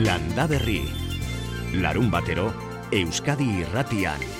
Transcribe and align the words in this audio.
Landa 0.00 0.46
Berri. 0.48 0.80
Larun 1.76 2.08
batero, 2.08 2.48
Euskadi 2.90 3.60
irratian. 3.60 4.39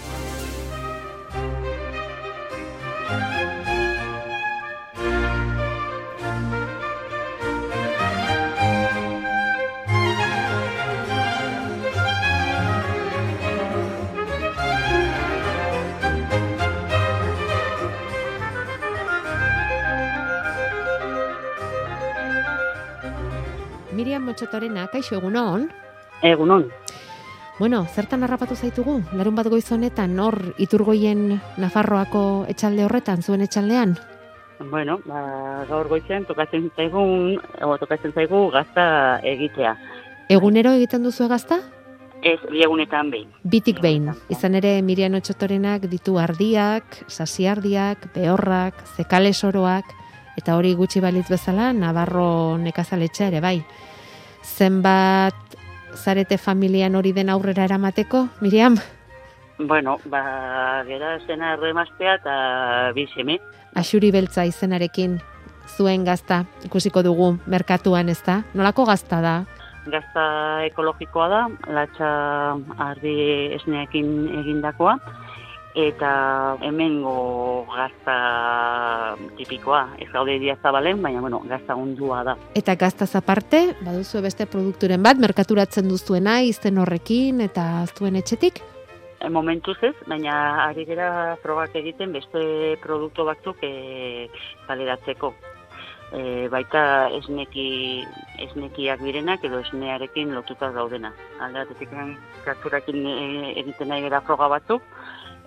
Motxotorena, 24.50 24.88
kaixo 24.90 25.14
egunon? 25.14 25.68
Egunon. 26.26 26.64
Bueno, 27.60 27.84
zertan 27.86 28.24
harrapatu 28.24 28.56
zaitugu? 28.56 28.96
Larun 29.14 29.36
bat 29.36 29.46
goiz 29.46 29.70
honetan, 29.70 30.16
hor 30.18 30.56
iturgoien 30.58 31.36
Nafarroako 31.62 32.46
etxalde 32.50 32.82
horretan, 32.82 33.22
zuen 33.22 33.44
etxaldean? 33.46 33.94
Bueno, 34.72 34.96
ba, 35.06 35.20
gaur 35.68 35.86
goizen 35.86 36.26
tokatzen 36.26 36.66
zaigun, 36.74 37.38
o, 37.62 37.76
tokatzen 37.78 38.10
zaigu 38.10 38.48
gazta 38.50 39.20
egitea. 39.22 39.76
Egunero 40.28 40.72
egiten 40.80 41.06
duzu 41.06 41.28
egazta? 41.28 41.60
Ez, 42.20 42.40
bi 42.50 42.64
egunetan 42.66 43.12
behin. 43.14 43.28
Bitik 43.44 43.78
behin. 43.80 44.10
Izan 44.34 44.58
ere 44.58 44.80
Miriam 44.82 45.14
Motxotorenak 45.14 45.86
ditu 45.92 46.18
ardiak, 46.18 47.04
sasiardiak, 47.06 48.10
behorrak, 48.18 48.82
zekalesoroak, 48.96 49.94
eta 50.42 50.58
hori 50.58 50.74
gutxi 50.74 50.98
balitz 51.06 51.28
bezala, 51.30 51.70
Navarro 51.72 52.58
nekazaletxea 52.58 53.30
ere 53.30 53.44
bai. 53.46 53.60
Zenbat 54.42 55.34
zarete 55.94 56.38
familian 56.38 56.94
hori 56.94 57.12
den 57.12 57.30
aurrera 57.30 57.64
eramateko, 57.64 58.26
Miriam? 58.40 58.76
Bueno, 59.58 59.98
ba, 60.08 60.82
gera 60.88 61.18
zena 61.26 61.54
erremaztea 61.54 62.14
eta 62.20 62.34
bi 62.96 63.06
seme. 63.14 63.38
Axuri 63.76 64.10
beltza 64.10 64.46
izenarekin 64.48 65.18
zuen 65.76 66.04
gazta 66.04 66.44
ikusiko 66.64 67.02
dugu 67.04 67.34
merkatuan 67.46 68.08
ez 68.08 68.20
da? 68.26 68.40
Nolako 68.54 68.86
gazta 68.88 69.20
da? 69.20 69.34
Gazta 69.90 70.24
ekologikoa 70.68 71.28
da, 71.28 71.42
latxa 71.76 72.08
ardi 72.88 73.14
esneekin 73.56 74.10
egindakoa, 74.40 74.96
eta 75.88 76.56
hemengo 76.66 77.64
gazta 77.70 79.16
tipikoa, 79.38 79.96
ez 79.98 80.08
gaude 80.12 80.36
idia 80.36 80.56
zabalen, 80.62 81.00
baina 81.02 81.20
bueno, 81.20 81.40
gazta 81.48 81.76
ondua 81.76 82.22
da. 82.26 82.36
Eta 82.58 82.76
gaztaz 82.76 83.14
aparte, 83.16 83.62
baduzu 83.80 84.22
beste 84.24 84.46
produkturen 84.50 85.02
bat, 85.02 85.20
merkaturatzen 85.22 85.88
duzuena, 85.88 86.40
izten 86.42 86.78
horrekin 86.78 87.40
eta 87.46 87.86
zuen 87.96 88.20
etxetik? 88.20 88.60
E, 89.20 89.28
Momentuz 89.28 89.76
ez, 89.84 89.94
baina 90.08 90.34
ari 90.66 90.86
gera 90.88 91.36
probak 91.42 91.74
egiten 91.76 92.12
beste 92.16 92.76
produktu 92.82 93.26
batzuk 93.28 93.62
e, 93.62 94.28
kaleratzeko. 94.68 95.34
E, 96.10 96.22
baita 96.50 96.82
esneki, 97.20 97.66
esnekiak 98.48 99.04
direnak 99.04 99.44
edo 99.46 99.60
esnearekin 99.62 100.32
lotuta 100.34 100.72
daudena. 100.74 101.12
Alde 101.38 101.66
batetik 101.66 101.92
katzurakin 102.46 103.04
e, 103.06 103.18
egiten 103.60 103.92
nahi 103.92 104.08
gera 104.08 104.24
froga 104.26 104.48
batzuk, 104.56 104.82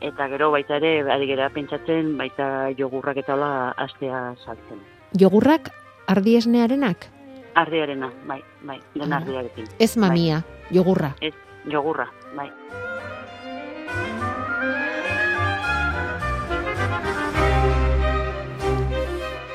eta 0.02 0.28
gero 0.30 0.52
baita 0.52 0.78
ere 0.78 1.10
ari 1.12 1.28
gera 1.28 1.50
pentsatzen 1.50 2.18
baita 2.18 2.70
jogurrak 2.78 3.18
eta 3.18 3.34
hola 3.34 3.74
astea 3.78 4.36
saltzen. 4.46 4.80
Jogurrak 5.20 5.70
ardi 6.08 6.36
esnearenak? 6.38 7.10
Ardiarena, 7.56 8.12
bai, 8.28 8.42
bai, 8.64 8.80
den 8.96 9.14
Ah. 9.14 9.18
ardiarekin. 9.18 9.68
Ez 9.80 9.96
mamia, 9.98 10.44
jogurra. 10.72 11.16
Ez, 11.22 11.34
jogurra, 11.70 12.08
bai. 12.36 12.50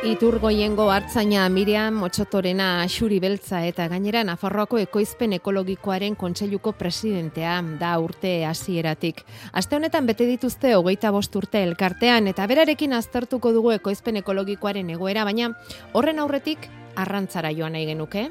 Iturgoiengo 0.08 0.86
hartzaina 0.88 1.42
Miriam 1.52 1.98
Motxotorena 2.00 2.86
Xuri 2.88 3.18
Beltza 3.20 3.58
eta 3.68 3.90
gainera 3.92 4.22
Nafarroako 4.24 4.78
ekoizpen 4.80 5.34
ekologikoaren 5.36 6.16
kontseiluko 6.16 6.72
presidentea 6.80 7.58
da 7.76 7.90
urte 8.00 8.32
hasieratik. 8.48 9.20
Aste 9.52 9.76
honetan 9.76 10.08
bete 10.08 10.24
dituzte 10.24 10.72
hogeita 10.78 11.12
bost 11.12 11.36
urte 11.36 11.60
elkartean 11.60 12.32
eta 12.32 12.48
berarekin 12.48 12.96
aztertuko 12.96 13.52
dugu 13.52 13.76
ekoizpen 13.76 14.16
ekologikoaren 14.24 14.96
egoera, 14.96 15.28
baina 15.28 15.52
horren 15.92 16.24
aurretik 16.24 16.70
arrantzara 16.96 17.52
joan 17.52 17.76
nahi 17.76 17.92
genuke. 17.92 18.30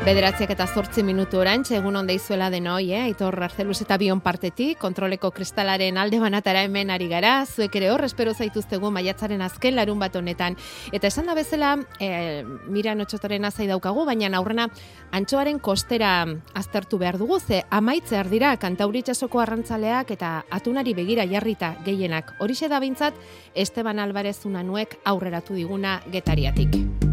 Bederatziak 0.00 0.54
eta 0.54 0.64
zortzi 0.64 1.02
minutu 1.04 1.36
orantxe, 1.42 1.74
egun 1.76 1.98
onda 2.00 2.14
izuela 2.16 2.46
denoi, 2.48 2.86
eh? 2.96 3.02
Aitor 3.10 3.34
Arzeluz 3.44 3.82
eta 3.84 3.98
bion 4.00 4.22
partetik, 4.24 4.78
kontroleko 4.80 5.28
kristalaren 5.36 5.98
alde 6.00 6.16
banatara 6.22 6.62
hemen 6.64 6.88
ari 6.88 7.04
gara, 7.10 7.34
zuek 7.44 7.76
ere 7.76 7.90
hor, 7.92 8.06
espero 8.08 8.32
zaituztegu 8.32 8.88
maiatzaren 8.96 9.44
azken 9.44 9.76
larun 9.76 10.00
bat 10.00 10.16
honetan. 10.16 10.56
Eta 10.96 11.10
esan 11.12 11.28
da 11.28 11.36
bezala, 11.36 11.74
e, 12.00 12.46
mira 12.72 12.96
notxotaren 12.96 13.44
azai 13.44 13.68
daukagu, 13.68 14.06
baina 14.08 14.32
aurrena 14.38 14.70
antxoaren 15.12 15.60
kostera 15.60 16.24
aztertu 16.54 16.96
behar 16.96 17.20
dugu, 17.20 17.36
ze 17.38 17.60
amaitzear 17.68 18.32
dira 18.32 18.54
kantauritxasoko 18.56 19.44
arrantzaleak 19.44 20.16
eta 20.16 20.32
atunari 20.48 20.96
begira 20.96 21.28
jarrita 21.28 21.74
gehienak. 21.84 22.32
Horixe 22.40 22.72
da 22.72 22.80
bintzat, 22.80 23.12
Esteban 23.52 24.00
Alvarez 24.00 24.38
unanuek 24.48 24.96
aurreratu 25.04 25.60
diguna 25.60 26.00
getariatik. 26.08 27.09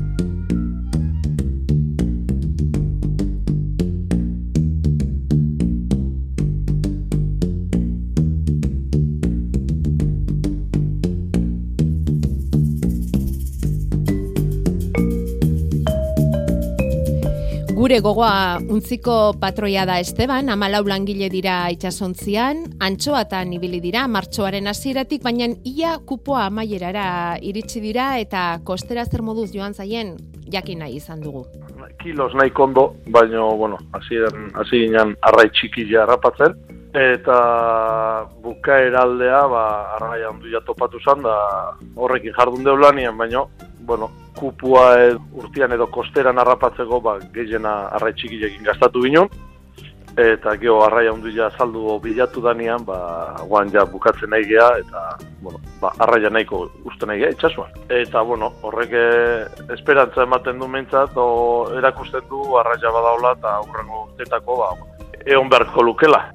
Gure 17.77 17.99
gogoa 18.01 18.57
untziko 18.73 19.35
patroia 19.38 19.83
da 19.85 19.99
Esteban, 20.01 20.47
amalau 20.49 20.79
langile 20.89 21.27
dira 21.29 21.59
itxasontzian, 21.69 22.63
antxoatan 22.81 23.53
ibili 23.53 23.77
dira, 23.83 24.07
martxoaren 24.09 24.65
hasieratik, 24.65 25.21
baina 25.21 25.51
ia 25.61 25.93
kupoa 26.09 26.47
amaierara 26.47 27.37
iritsi 27.37 27.83
dira 27.85 28.16
eta 28.17 28.47
kostera 28.66 29.05
zer 29.05 29.21
moduz 29.21 29.51
joan 29.53 29.77
zaien 29.77 30.16
jakin 30.49 30.81
nahi 30.87 30.97
izan 30.97 31.21
dugu. 31.21 31.45
Kilos 31.99 32.33
nahi 32.35 32.51
kondo, 32.51 32.95
baina, 33.07 33.41
bueno, 33.55 33.77
hasi 33.93 34.79
ginen 34.85 35.15
arrai 35.21 35.49
txikila 35.49 36.03
harrapatzen, 36.03 36.55
eta 36.97 37.37
bukaera 38.43 39.03
aldea, 39.03 39.41
ba, 39.51 39.63
arrai 39.97 40.23
handia 40.27 40.61
topatu 40.65 40.99
zan, 41.03 41.21
da 41.23 41.35
horrekin 41.95 42.33
jardun 42.37 42.63
deulanian, 42.63 43.17
baina, 43.17 43.43
bueno, 43.87 44.09
kupua 44.37 44.87
ed, 45.07 45.19
urtian 45.33 45.71
edo 45.73 45.87
kosteran 45.87 46.37
harrapatzeko, 46.37 47.01
ba, 47.01 47.17
gehiena 47.33 47.75
arrai 47.97 48.13
txikilekin 48.13 48.65
gastatu 48.67 49.03
ginen, 49.05 49.29
eta 50.17 50.55
geho 50.57 50.79
arrai 50.81 51.05
handia 51.07 51.50
saldu 51.57 52.00
bilatu 52.01 52.41
danean, 52.41 52.83
ba, 52.85 52.97
guan 53.45 53.69
ja 53.69 53.85
bukatzen 53.85 54.31
nahi 54.33 54.47
gea, 54.50 54.67
eta, 54.81 55.03
bueno, 55.45 55.61
ba, 55.81 55.91
arraia 56.00 56.31
nahiko 56.33 56.63
uste 56.89 57.05
nahi 57.05 57.22
gea, 57.22 57.29
itxasuan. 57.35 57.69
Eta, 57.94 58.23
bueno, 58.25 58.50
horrek 58.66 58.95
eh, 58.97 59.45
esperantza 59.78 60.25
ematen 60.25 60.57
du 60.59 60.67
mentzat, 60.67 61.13
o 61.16 61.69
erakusten 61.78 62.25
du 62.31 62.57
arraia 62.57 62.94
badaula, 62.97 63.35
eta 63.38 63.57
aurrengo 63.61 64.07
urtetako, 64.07 64.57
ba, 64.63 64.97
egon 65.27 65.49
beharko 65.49 65.83
lukela. 65.83 66.27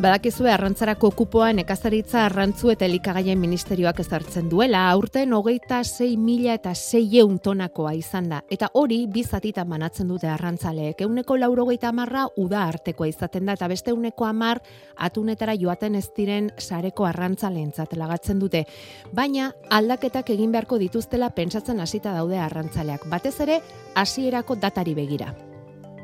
Badakizue 0.00 0.48
arrantzarako 0.48 1.10
kupoa 1.12 1.50
nekazaritza 1.52 2.22
arrantzu 2.24 2.70
eta 2.72 2.86
elikagaien 2.86 3.36
ministerioak 3.36 3.98
ezartzen 4.00 4.46
duela, 4.48 4.86
aurten 4.88 5.34
hogeita 5.36 5.82
6 5.84 6.16
mila 6.16 6.54
eta 6.56 6.72
6 6.72 7.36
tonakoa 7.44 7.92
izan 7.98 8.30
da. 8.32 8.38
Eta 8.48 8.70
hori 8.80 9.02
bizatitan 9.12 9.68
banatzen 9.68 10.08
dute 10.08 10.30
arrantzaleek. 10.32 11.02
Euneko 11.04 11.36
laurogeita 11.36 11.90
amarra 11.92 12.24
uda 12.40 12.62
artekoa 12.64 13.10
izaten 13.12 13.44
da, 13.44 13.58
eta 13.60 13.68
beste 13.68 13.92
euneko 13.92 14.24
amar 14.24 14.62
atunetara 14.96 15.58
joaten 15.60 16.00
ez 16.00 16.08
diren 16.16 16.48
sareko 16.56 17.04
arrantzaleentzat 17.04 17.92
lagatzen 17.92 18.40
dute. 18.40 18.64
Baina 19.12 19.52
aldaketak 19.68 20.32
egin 20.32 20.56
beharko 20.56 20.80
dituztela 20.80 21.28
pentsatzen 21.36 21.80
hasita 21.80 22.16
daude 22.16 22.40
arrantzaleak. 22.40 23.04
Batez 23.04 23.36
ere, 23.44 23.60
hasierako 23.94 24.56
datari 24.56 24.96
begira. 24.96 25.34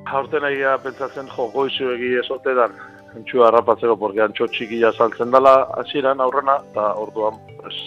Aurten 0.06 0.44
egia 0.47 0.76
pentsatzen 0.79 1.26
jo 1.35 1.49
goizu 1.50 1.91
egi 1.97 2.12
esote 2.20 2.55
dan 2.55 2.75
antxua 3.17 3.49
harrapatzeko, 3.49 3.97
porque 3.99 4.23
antxo 4.23 4.47
txikia 4.53 4.93
saltzen 4.93 5.32
dela 5.35 5.55
hasieran 5.81 6.20
aurrena, 6.20 6.58
eta 6.70 6.93
orduan 7.00 7.38
pues, 7.62 7.79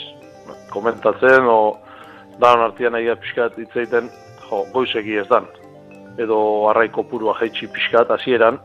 komentatzen, 0.73 1.47
o 1.47 1.77
danon 2.41 2.65
artian 2.67 2.97
egia 2.99 3.15
pixkat 3.19 3.57
hitz 3.61 3.71
egiten, 3.75 4.09
jo, 4.47 4.63
goiz 4.73 4.89
egi 4.99 5.19
ez 5.21 5.27
dan. 5.29 5.47
Edo 6.19 6.39
arraiko 6.71 7.05
purua 7.07 7.37
jaitsi 7.39 7.69
pixkat 7.75 8.11
hasieran, 8.15 8.59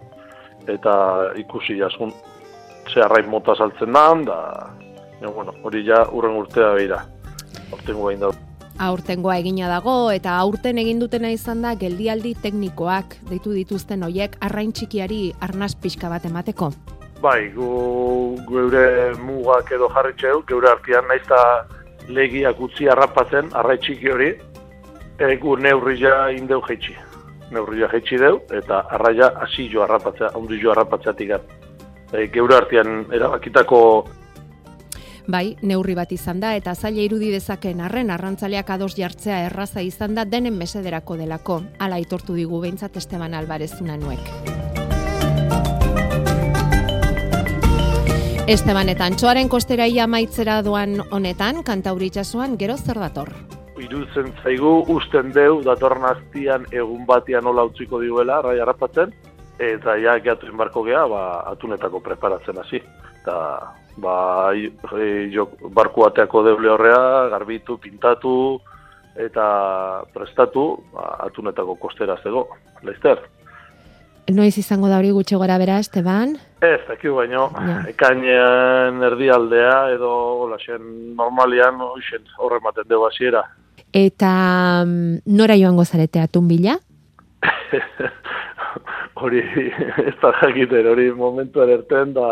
eta 0.67 0.95
ikusi 1.39 1.79
jasun 1.79 2.15
ze 2.91 3.05
arrain 3.05 3.29
mota 3.31 3.55
saltzen 3.55 3.93
dan, 3.93 4.25
da, 4.25 4.41
ja, 5.21 5.29
bueno, 5.29 5.55
hori 5.63 5.85
ja 5.87 6.05
urren 6.13 6.41
urtea 6.41 6.73
behira. 6.75 7.05
Hortengo 7.71 8.11
gain 8.11 8.27
da. 8.27 8.33
Aurtengoa 8.83 9.37
egina 9.39 9.69
dago 9.71 10.11
eta 10.11 10.35
aurten 10.41 10.79
egin 10.83 10.99
dutena 10.99 11.31
izan 11.31 11.63
da 11.63 11.75
geldialdi 11.79 12.35
teknikoak 12.43 13.17
deitu 13.29 13.53
dituzten 13.55 14.03
hoiek 14.03 14.35
arrain 14.41 14.73
txikiari 14.73 15.33
arnaz 15.41 15.75
pixka 15.79 16.11
bat 16.11 16.27
emateko. 16.27 16.73
Bai, 17.23 17.53
gu, 17.55 17.69
geure 18.49 19.15
mugak 19.23 19.71
edo 19.73 19.89
jarritxeu, 19.95 20.43
geure 20.49 20.69
artian 20.73 21.07
naizta 21.09 21.39
legiak 22.09 22.61
utzi 22.61 22.91
harrapatzen, 22.91 23.49
arrai 23.55 23.79
txiki 23.79 24.11
hori, 24.13 24.31
e, 25.19 25.37
gu 25.41 25.57
neurria 25.57 26.29
indeu 26.35 26.61
jeitsi. 26.69 26.97
Neurria 27.55 27.89
jeitsi 27.95 28.19
deu, 28.21 28.41
eta 28.53 28.83
arraia 28.99 29.31
hasi 29.41 29.71
jo 29.73 29.87
harrapatzea, 29.87 30.35
ondi 30.37 30.59
jo 30.61 30.75
harrapatzeatik 30.75 31.33
e, 32.15 32.27
geure 32.35 32.57
artian 32.57 33.05
erabakitako 33.13 33.81
Bai, 35.27 35.55
neurri 35.65 35.95
bat 35.97 36.11
izan 36.13 36.41
da 36.41 36.51
eta 36.53 36.75
zaila 36.75 37.01
irudi 37.01 37.31
dezaken 37.33 37.81
arren 37.81 38.11
arrantzaleak 38.13 38.69
ados 38.75 38.93
jartzea 38.99 39.39
erraza 39.47 39.81
izan 39.81 40.15
da 40.15 40.27
denen 40.29 40.59
mesederako 40.59 41.17
delako. 41.17 41.63
Hala 41.79 41.97
aitortu 41.97 42.37
digu 42.37 42.61
behintzat 42.61 42.99
Esteban 43.01 43.33
Alvarez 43.33 43.73
unanuek. 43.81 44.21
Esteban 48.47 48.93
eta 48.93 49.07
Antxoaren 49.09 49.49
kosteraia 49.49 50.05
maitzera 50.07 50.59
doan 50.63 50.99
honetan, 51.11 51.63
kantauritxasuan 51.65 52.59
gero 52.61 52.77
zer 52.77 53.01
dator? 53.01 53.33
Iruzen 53.81 54.29
zaigu 54.43 54.75
usten 54.93 55.33
deu 55.33 55.63
datorren 55.65 56.05
aztian 56.11 56.69
egun 56.71 57.07
batian 57.09 57.49
nola 57.49 57.65
utziko 57.65 58.03
diuela, 58.03 58.43
rai 58.45 58.59
harrapatzen, 58.61 59.17
eta 59.57 59.97
ja 59.97 60.19
geatu 60.21 60.53
inbarko 60.53 60.85
geha, 60.85 61.07
ba, 61.09 61.25
atunetako 61.55 62.05
preparatzen 62.05 62.61
hasi. 62.61 62.83
Eta 63.25 63.73
ba, 63.97 64.53
e, 64.53 65.31
jo, 65.33 65.47
barku 65.73 66.03
bateako 66.05 66.43
deble 66.45 66.69
horrea, 66.69 67.29
garbitu, 67.33 67.79
pintatu, 67.81 68.61
eta 69.17 69.47
prestatu, 70.13 70.67
ba, 70.93 71.15
atunetako 71.25 71.79
kostera 71.81 72.19
zego, 72.21 72.51
leizter. 72.85 73.23
Noiz 74.29 74.59
izango 74.61 74.89
da 74.93 74.99
hori 75.01 75.11
gutxe 75.17 75.37
gora 75.41 75.57
bera, 75.61 75.79
Esteban? 75.81 76.35
Ez, 76.61 76.83
eki 76.93 77.13
baino, 77.17 77.47
ja. 77.57 77.79
ekainean 77.89 79.01
erdialdea 79.09 79.75
edo 79.95 80.13
lasen 80.53 81.17
normalian 81.17 81.81
oixen 81.89 82.29
horre 82.37 82.61
maten 82.65 82.89
dugu 82.89 83.09
hasiera. 83.09 83.47
Eta 83.93 84.35
mm, 84.85 85.25
nora 85.33 85.57
joango 85.57 85.85
zarete 85.89 86.21
atun 86.21 86.49
bila? 86.53 86.77
hori 89.25 89.41
ez 90.09 90.17
da 90.21 90.33
jakiten, 90.43 90.89
hori 90.93 91.11
momentu 91.17 91.63
ererten 91.65 92.13
da 92.17 92.29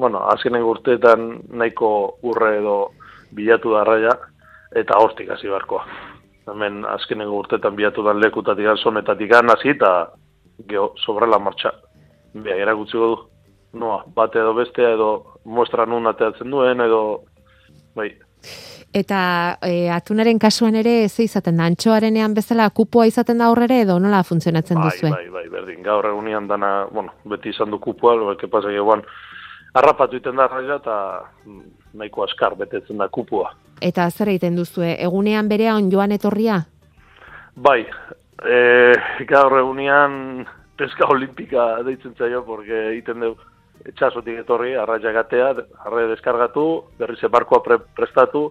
bueno, 0.00 0.22
azkenen 0.32 0.64
urteetan 0.64 1.26
nahiko 1.60 1.90
urre 2.26 2.54
edo 2.58 2.76
bilatu 3.36 3.74
da 3.76 3.84
raia, 3.84 4.14
eta 4.76 4.98
hortik 4.98 5.30
hasi 5.30 5.50
barkoa. 5.52 5.84
Hemen 6.50 6.84
azkenen 6.88 7.28
urteetan 7.28 7.76
bilatu 7.76 8.02
da 8.06 8.14
lekutatik 8.16 8.66
zonetatik 8.82 9.32
hasi 9.34 9.74
eta 9.76 9.92
geho 10.68 10.92
sobrela 11.04 11.38
martxa. 11.38 11.72
Bia, 12.34 12.56
erakutsi 12.56 12.96
du. 12.96 13.12
Noa, 13.72 14.02
bate 14.14 14.40
edo 14.40 14.54
bestea 14.54 14.94
edo 14.96 15.10
muestra 15.44 15.86
nun 15.86 16.06
ateatzen 16.10 16.50
duen 16.50 16.80
edo 16.80 17.22
bai. 17.94 18.10
Eta 18.90 19.58
e, 19.62 19.88
atunaren 19.94 20.40
kasuan 20.42 20.74
ere 20.74 21.08
ze 21.08 21.22
izaten 21.22 21.60
da, 21.60 21.68
antxoarenean 21.70 22.34
bezala 22.34 22.66
kupoa 22.74 23.06
izaten 23.06 23.38
da 23.38 23.50
horrere 23.52 23.82
edo 23.84 24.00
nola 24.02 24.24
funtzionatzen 24.26 24.80
bai, 24.80 24.88
duzue? 24.88 25.10
Bai, 25.10 25.28
bai, 25.30 25.44
berdin, 25.52 25.84
gaur 25.86 26.08
egunean 26.10 26.48
dana, 26.50 26.72
bueno, 26.90 27.14
beti 27.30 27.52
izan 27.54 27.70
du 27.70 27.78
kupoa, 27.78 28.16
lo 28.16 28.36
que 28.36 28.48
pasa 28.48 28.68
que, 28.68 28.80
harrapatu 29.74 30.16
iten 30.16 30.36
da 30.36 30.46
raia 30.48 30.78
eta 30.80 30.96
mm, 31.46 31.60
nahiko 32.00 32.24
askar 32.24 32.56
betetzen 32.58 32.98
da 32.98 33.08
kupua. 33.08 33.52
Eta 33.80 34.08
zer 34.10 34.28
egiten 34.28 34.56
duzue, 34.56 34.94
egunean 35.00 35.48
berean 35.48 35.90
joan 35.92 36.12
etorria? 36.12 36.60
Bai, 37.56 37.84
e, 38.44 38.58
gaur 39.28 39.58
egunean 39.58 40.46
peska 40.76 41.08
olimpika 41.12 41.82
deitzen 41.84 42.14
zaio, 42.18 42.42
porque 42.44 42.86
egiten 42.90 43.24
dugu 43.24 43.48
etxasotik 43.88 44.42
etorri, 44.42 44.74
arraia 44.76 45.12
gatea, 45.14 45.50
arraia 45.86 46.10
deskargatu, 46.10 46.64
berrize 46.98 47.30
barkoa 47.32 47.62
pre 47.64 47.78
prestatu, 47.96 48.50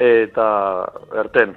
eta 0.00 0.46
erten, 1.20 1.54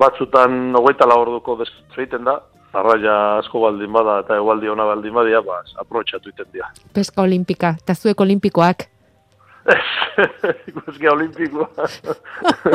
batzutan 0.00 0.74
hogeita 0.76 1.08
laborduko 1.08 1.58
egiten 1.62 2.28
da, 2.28 2.38
arraia 2.72 3.16
asko 3.38 3.60
baldin 3.66 3.92
bada 3.92 4.20
eta 4.24 4.38
egualdi 4.40 4.70
ona 4.72 4.86
baldin 4.88 5.14
badia, 5.14 5.42
ba, 5.44 5.62
aprobetsatu 5.84 6.32
iten 6.32 6.48
dira. 6.52 6.72
Peska 6.94 7.22
olimpika, 7.22 7.76
eta 7.82 7.94
zuek 7.94 8.20
olimpikoak? 8.20 8.88
Ezga 10.88 11.12
olimpikoa. 11.12 11.68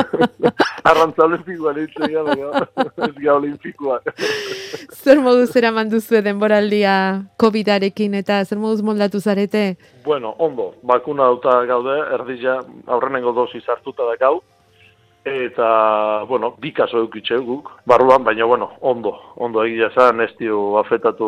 Arrantza 0.89 1.25
olimpikoa 1.25 1.73
nintzen 1.75 2.13
gara, 2.13 2.61
ezga 3.07 3.33
olimpikoa. 3.33 3.99
zer 5.03 5.21
moduz 5.23 5.49
eraman 5.59 5.91
duzu 5.91 6.21
denboraldia 6.23 6.94
COVID-arekin 7.41 8.15
eta 8.21 8.39
zer 8.45 8.61
moduz 8.61 8.81
moldatu 8.85 9.19
zarete? 9.19 9.65
Bueno, 10.05 10.35
ondo, 10.39 10.73
bakuna 10.83 11.27
dauta 11.31 11.59
gaude, 11.69 11.97
erdila 12.19 12.61
aurrenengo 12.88 13.35
dosi 13.35 13.61
hartuta 13.67 14.07
da 14.07 14.15
gau, 14.21 14.39
eta, 15.25 16.23
bueno, 16.27 16.53
bi 16.59 16.71
kaso 16.73 17.01
eukitxe 17.03 17.37
guk, 17.43 17.71
barruan, 17.85 18.23
baina, 18.23 18.45
bueno, 18.45 18.71
ondo, 18.81 19.13
ondo 19.35 19.63
egia 19.65 19.89
zan, 19.95 20.21
ez 20.21 20.31
dio 20.39 20.77
afetatu 20.79 21.27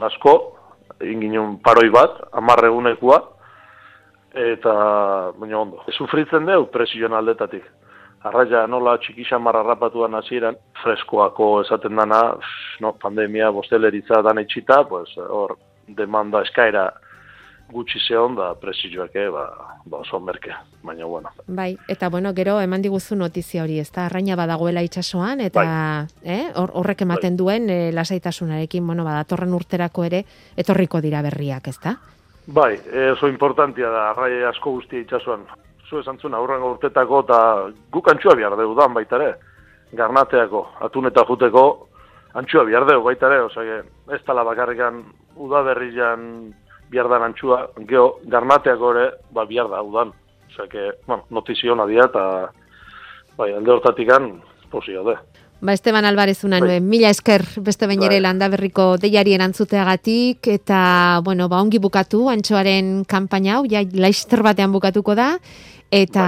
asko, 0.00 0.34
ingin 1.02 1.58
paroi 1.64 1.88
bat, 1.90 2.20
amarre 2.32 2.70
egunekua, 2.70 3.22
eta, 4.34 4.74
baina, 5.38 5.58
ondo. 5.60 5.82
Sufritzen 5.96 6.46
deu, 6.46 6.68
presioen 6.70 7.16
aldetatik. 7.16 7.64
Arraia 8.26 8.64
nola 8.66 8.96
txikisa 8.98 9.38
marra 9.38 9.62
rapatuan 9.62 10.16
hasieran 10.18 10.56
freskoako 10.82 11.60
esaten 11.62 11.96
dana, 11.96 12.20
no, 12.82 12.94
pandemia, 13.02 13.52
bosteleritza 13.54 14.22
dan 14.26 14.40
etxita, 14.42 14.82
pues, 14.88 15.12
hor, 15.18 15.56
demanda 15.86 16.42
eskaira 16.42 16.88
gutxi 17.72 17.98
zehon 17.98 18.36
da 18.36 18.54
presioak, 18.54 19.14
eh, 19.16 19.28
ba, 19.30 19.46
ba 19.84 19.98
oso 19.98 20.20
merke, 20.20 20.52
baina 20.82 21.04
bueno. 21.04 21.30
Bai, 21.46 21.76
eta 21.88 22.08
bueno, 22.08 22.32
gero 22.34 22.60
eman 22.60 22.82
diguzu 22.82 23.16
notizia 23.16 23.64
hori, 23.64 23.80
ez 23.80 23.90
da, 23.92 24.06
arraina 24.06 24.36
badagoela 24.36 24.82
itxasoan, 24.86 25.40
eta 25.40 25.64
bai. 25.64 26.06
eh, 26.22 26.52
horrek 26.54 27.02
ematen 27.02 27.34
bai. 27.34 27.38
duen 27.38 27.70
e, 27.70 27.92
lasaitasunarekin, 27.92 28.86
bueno, 28.86 29.04
badatorren 29.04 29.54
urterako 29.54 30.04
ere, 30.04 30.24
etorriko 30.56 31.00
dira 31.00 31.22
berriak, 31.22 31.68
ez 31.68 31.78
da? 31.82 31.96
Bai, 32.46 32.76
oso 33.12 33.28
importantia 33.28 33.90
da, 33.90 34.10
arraia 34.10 34.48
asko 34.50 34.76
guztia 34.78 35.02
itxasoan. 35.02 35.42
Zu 35.88 36.00
esan 36.00 36.18
zuen, 36.18 36.34
aurrengo 36.34 36.72
urtetako, 36.76 37.24
eta 37.26 37.40
guk 37.90 38.08
antxua 38.10 38.34
bihar 38.38 38.54
dugu 38.58 38.78
dan 38.78 38.94
baita 38.94 39.18
ere, 39.18 39.34
garnateako, 39.92 40.62
atun 40.86 41.10
eta 41.10 41.24
juteko, 41.26 41.88
antxua 42.34 42.64
bihar 42.64 42.86
dugu 42.86 43.04
baita 43.10 43.26
ere, 43.26 43.40
oza, 43.48 43.66
ez 44.14 44.22
tala 44.26 44.44
bakarrikan 44.46 45.02
udaberrian 45.36 46.54
bihar 46.90 47.08
da 47.08 47.18
nantxua, 47.18 47.70
geho, 47.88 48.18
garnateak 48.24 48.78
gore, 48.78 49.10
ba, 49.30 49.44
bihar 49.44 49.68
da, 49.70 49.82
udan. 49.82 50.12
Osea, 50.50 50.68
que, 50.68 50.90
bueno, 51.06 51.24
notizio 51.30 51.72
hona 51.72 51.86
dia, 51.86 52.06
eta, 52.06 52.52
bai, 53.36 53.52
alde 53.52 53.72
hortatik 53.72 54.12
an, 54.12 54.30
posio, 54.70 55.04
de. 55.04 55.16
Ba, 55.60 55.72
Esteban 55.72 56.04
Alvarez 56.04 56.44
una 56.44 56.60
bai. 56.60 56.80
mila 56.80 57.08
esker 57.08 57.42
beste 57.64 57.86
bain 57.86 58.02
ere 58.02 58.16
bai. 58.16 58.20
landa 58.20 58.48
berriko 58.52 58.96
deiarien 59.00 59.40
antzuteagatik, 59.40 60.46
eta, 60.52 61.20
bueno, 61.24 61.48
ba, 61.48 61.60
ongi 61.60 61.78
bukatu, 61.78 62.28
antxoaren 62.30 63.04
kanpaina 63.08 63.56
hau, 63.56 63.64
ja, 63.68 63.82
laizter 63.94 64.42
batean 64.42 64.72
bukatuko 64.72 65.14
da, 65.16 65.38
eta 65.90 66.26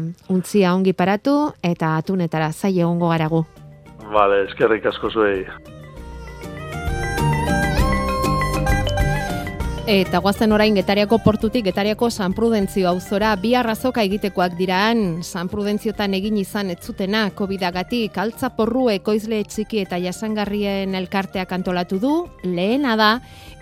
bai. 0.00 0.14
untzia 0.36 0.74
ongi 0.74 0.92
paratu, 0.92 1.52
eta 1.62 1.96
atunetara 1.98 2.52
zai 2.52 2.78
egongo 2.80 3.12
garagu. 3.12 3.44
Vale, 4.10 4.46
eskerrik 4.48 4.86
asko 4.86 5.10
zuei. 5.10 5.44
Eta 9.90 10.20
guazen 10.22 10.52
orain 10.54 10.76
getariako 10.78 11.16
portutik 11.18 11.64
getariako 11.66 12.12
San 12.14 12.30
Prudentzio 12.30 12.86
auzora 12.86 13.32
bi 13.34 13.56
arrazoka 13.58 14.04
egitekoak 14.06 14.52
diraan 14.54 15.24
San 15.26 15.48
Prudentziotan 15.50 16.12
egin 16.14 16.36
izan 16.38 16.68
ez 16.70 16.76
zutena 16.78 17.24
COVIDagatik. 17.34 18.14
Altza 18.22 18.52
porru 18.54 18.84
ekoizle 18.92 19.40
txiki 19.42 19.80
eta 19.82 19.98
jasangarrien 19.98 20.94
elkarteak 20.94 21.50
antolatu 21.56 21.98
du. 21.98 22.12
Lehena 22.44 22.94
da 22.94 23.08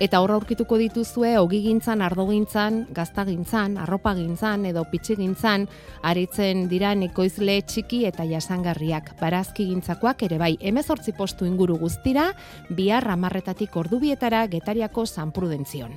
eta 0.04 0.20
horra 0.20 0.36
aurkituko 0.36 0.76
dituzue 0.76 1.38
ogigintzan, 1.40 2.04
ardogintzan, 2.04 2.82
gaztagintzan, 2.92 3.78
arropagintzan 3.86 4.68
edo 4.68 4.84
pitxigintzan 4.92 5.64
aritzen 6.02 6.68
diran 6.68 7.06
ekoizle 7.08 7.62
txiki 7.62 8.02
eta 8.04 8.28
jasangarriak. 8.28 9.14
Barazkigintzakoak 9.16 10.28
ere 10.28 10.36
bai. 10.36 10.52
18 10.60 11.16
postu 11.16 11.48
inguru 11.48 11.80
guztira 11.80 12.34
bihar 12.68 13.08
hamarretatik 13.16 13.80
ordubietara 13.80 14.44
getariako 14.52 15.08
San 15.08 15.32
Prudentzion. 15.32 15.96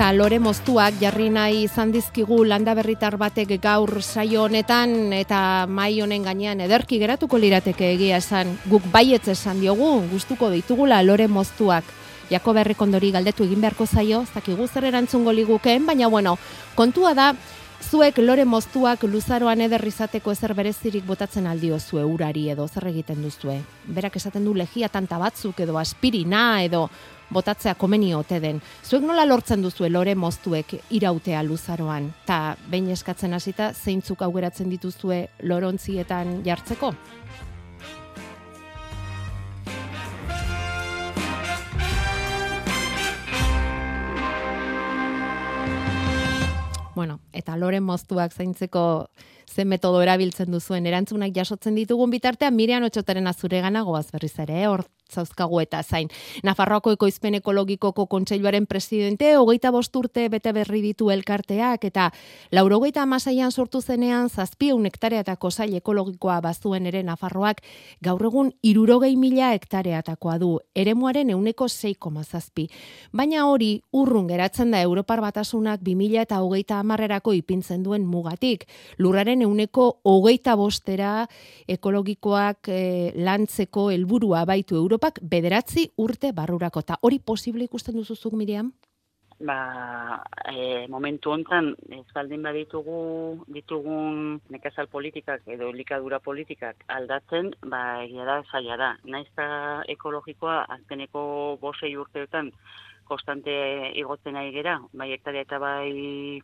Eta 0.00 0.14
lore 0.16 0.38
moztuak 0.40 0.94
jarri 0.96 1.26
nahi 1.28 1.66
izan 1.66 1.90
dizkigu 1.92 2.38
landa 2.48 2.72
berritar 2.72 3.18
batek 3.20 3.50
gaur 3.60 3.90
saio 4.00 4.46
honetan 4.46 5.12
eta 5.12 5.66
mai 5.68 6.00
honen 6.00 6.24
gainean 6.24 6.62
ederki 6.64 6.96
geratuko 7.02 7.36
lirateke 7.36 7.90
egia 7.98 8.16
esan 8.16 8.54
guk 8.70 8.86
baietz 8.94 9.28
esan 9.28 9.60
diogu 9.60 9.90
gustuko 10.08 10.48
ditugula 10.56 11.02
lore 11.04 11.28
moztuak 11.28 11.84
Jako 12.30 12.54
berrekondori 12.54 13.10
galdetu 13.10 13.44
egin 13.44 13.60
beharko 13.60 13.84
zaio, 13.86 14.24
zakigu 14.24 14.68
zer 14.68 14.84
erantzungo 14.86 15.32
ligukeen, 15.32 15.84
baina 15.84 16.08
bueno, 16.08 16.38
kontua 16.76 17.12
da, 17.12 17.34
Zuek 17.80 18.18
lore 18.20 18.44
moztuak 18.44 19.02
luzaroan 19.08 19.60
ederrizateko 19.64 20.32
ezer 20.32 20.52
berezirik 20.54 21.04
botatzen 21.08 21.46
aldio 21.48 21.78
zue 21.80 22.04
urari 22.04 22.50
edo 22.52 22.68
zer 22.68 22.86
egiten 22.90 23.22
duzue. 23.24 23.56
Berak 23.88 24.16
esaten 24.20 24.44
du 24.44 24.52
legia 24.54 24.88
tanta 24.88 25.18
batzuk 25.18 25.60
edo 25.64 25.78
aspirina 25.80 26.62
edo 26.62 26.90
botatzea 27.30 27.74
komeni 27.78 28.12
ote 28.14 28.40
den. 28.42 28.60
Zuek 28.84 29.04
nola 29.06 29.24
lortzen 29.26 29.62
duzue 29.62 29.90
lore 29.90 30.14
moztuek 30.14 30.76
irautea 30.90 31.42
luzaroan? 31.46 32.10
Ta 32.26 32.56
behin 32.70 32.90
eskatzen 32.94 33.34
hasita 33.34 33.72
zeintzuk 33.74 34.22
augeratzen 34.26 34.70
dituzue 34.70 35.26
lorontzietan 35.42 36.40
jartzeko? 36.46 36.94
Bueno, 47.00 47.20
eta 47.32 47.54
loren 47.56 47.84
moztuak 47.86 48.34
zaintzeko 48.34 48.82
ze 49.48 49.64
metodo 49.64 50.02
erabiltzen 50.02 50.50
duzuen 50.52 50.84
erantzunak 50.86 51.32
jasotzen 51.34 51.78
ditugun 51.78 52.10
bitartean 52.12 52.54
Mirian 52.54 52.84
Otxotaren 52.84 53.26
azuregana 53.30 53.80
goaz 53.86 54.10
berriz 54.12 54.34
ere, 54.42 54.66
hor 54.68 54.84
zauzkagu 55.10 55.60
eta 55.60 55.82
zain. 55.82 56.08
Nafarroako 56.42 56.94
ekoizpen 56.96 57.34
ekologikoko 57.40 58.06
kontseiluaren 58.06 58.66
presidente, 58.66 59.34
hogeita 59.36 59.70
bosturte 59.70 60.28
bete 60.28 60.52
berri 60.52 60.82
ditu 60.82 61.10
elkarteak, 61.10 61.84
eta 61.84 62.10
laurogeita 62.52 63.02
amasaian 63.02 63.52
sortu 63.52 63.80
zenean, 63.80 64.28
zazpieun 64.28 64.86
hektareatako 64.86 65.50
zail 65.50 65.74
ekologikoa 65.80 66.40
bazuen 66.40 66.86
ere 66.86 67.02
Nafarroak, 67.02 67.62
gaur 68.02 68.24
egun 68.30 68.52
irurogei 68.62 69.16
mila 69.16 69.52
hektareatakoa 69.56 70.38
du, 70.38 70.58
eremuaren 70.74 71.30
euneko 71.30 71.66
6,7. 71.66 72.24
zazpi. 72.24 72.68
Baina 73.12 73.46
hori, 73.46 73.80
urrun 73.92 74.28
geratzen 74.28 74.70
da 74.70 74.80
Europar 74.82 75.20
batasunak 75.24 75.80
2000 75.82 76.20
eta 76.22 76.40
hogeita 76.44 76.78
amarrerako 76.80 77.32
ipintzen 77.32 77.82
duen 77.82 78.04
mugatik. 78.06 78.66
Lurraren 78.98 79.42
euneko 79.42 80.00
hogeita 80.04 80.54
bostera 80.56 81.26
ekologikoak 81.68 82.68
e, 82.68 82.80
lantzeko 83.16 83.88
helburua 83.90 84.44
baitu 84.44 84.76
Europa 84.76 84.99
Europak 85.00 85.22
bederatzi 85.32 85.86
urte 85.96 86.28
barrurako, 86.36 86.80
eta 86.84 86.98
hori 87.00 87.18
posible 87.24 87.64
ikusten 87.64 87.94
duzuzuk, 87.96 88.34
Miriam? 88.36 88.66
Ba, 89.48 90.20
e, 90.52 90.84
momentu 90.92 91.32
hontan 91.32 91.70
ez 91.88 92.04
baldin 92.12 92.42
baditugu 92.44 92.98
ditugun 93.48 94.42
nekazal 94.52 94.90
politikak 94.92 95.48
edo 95.48 95.70
likadura 95.72 96.18
politikak 96.20 96.84
aldatzen, 96.98 97.48
ba, 97.64 97.80
egia 98.04 98.28
da, 98.28 98.36
zaila 98.52 98.76
da. 98.76 98.90
Naizta 99.08 99.48
ekologikoa, 99.96 100.66
azkeneko 100.76 101.24
bosei 101.64 101.94
urteetan, 101.96 102.52
konstante 103.08 103.56
igotzen 103.96 104.36
ari 104.36 104.52
gera, 104.52 104.82
bai 104.92 105.14
hektaria 105.14 105.48
eta 105.48 105.64
bai 105.64 106.42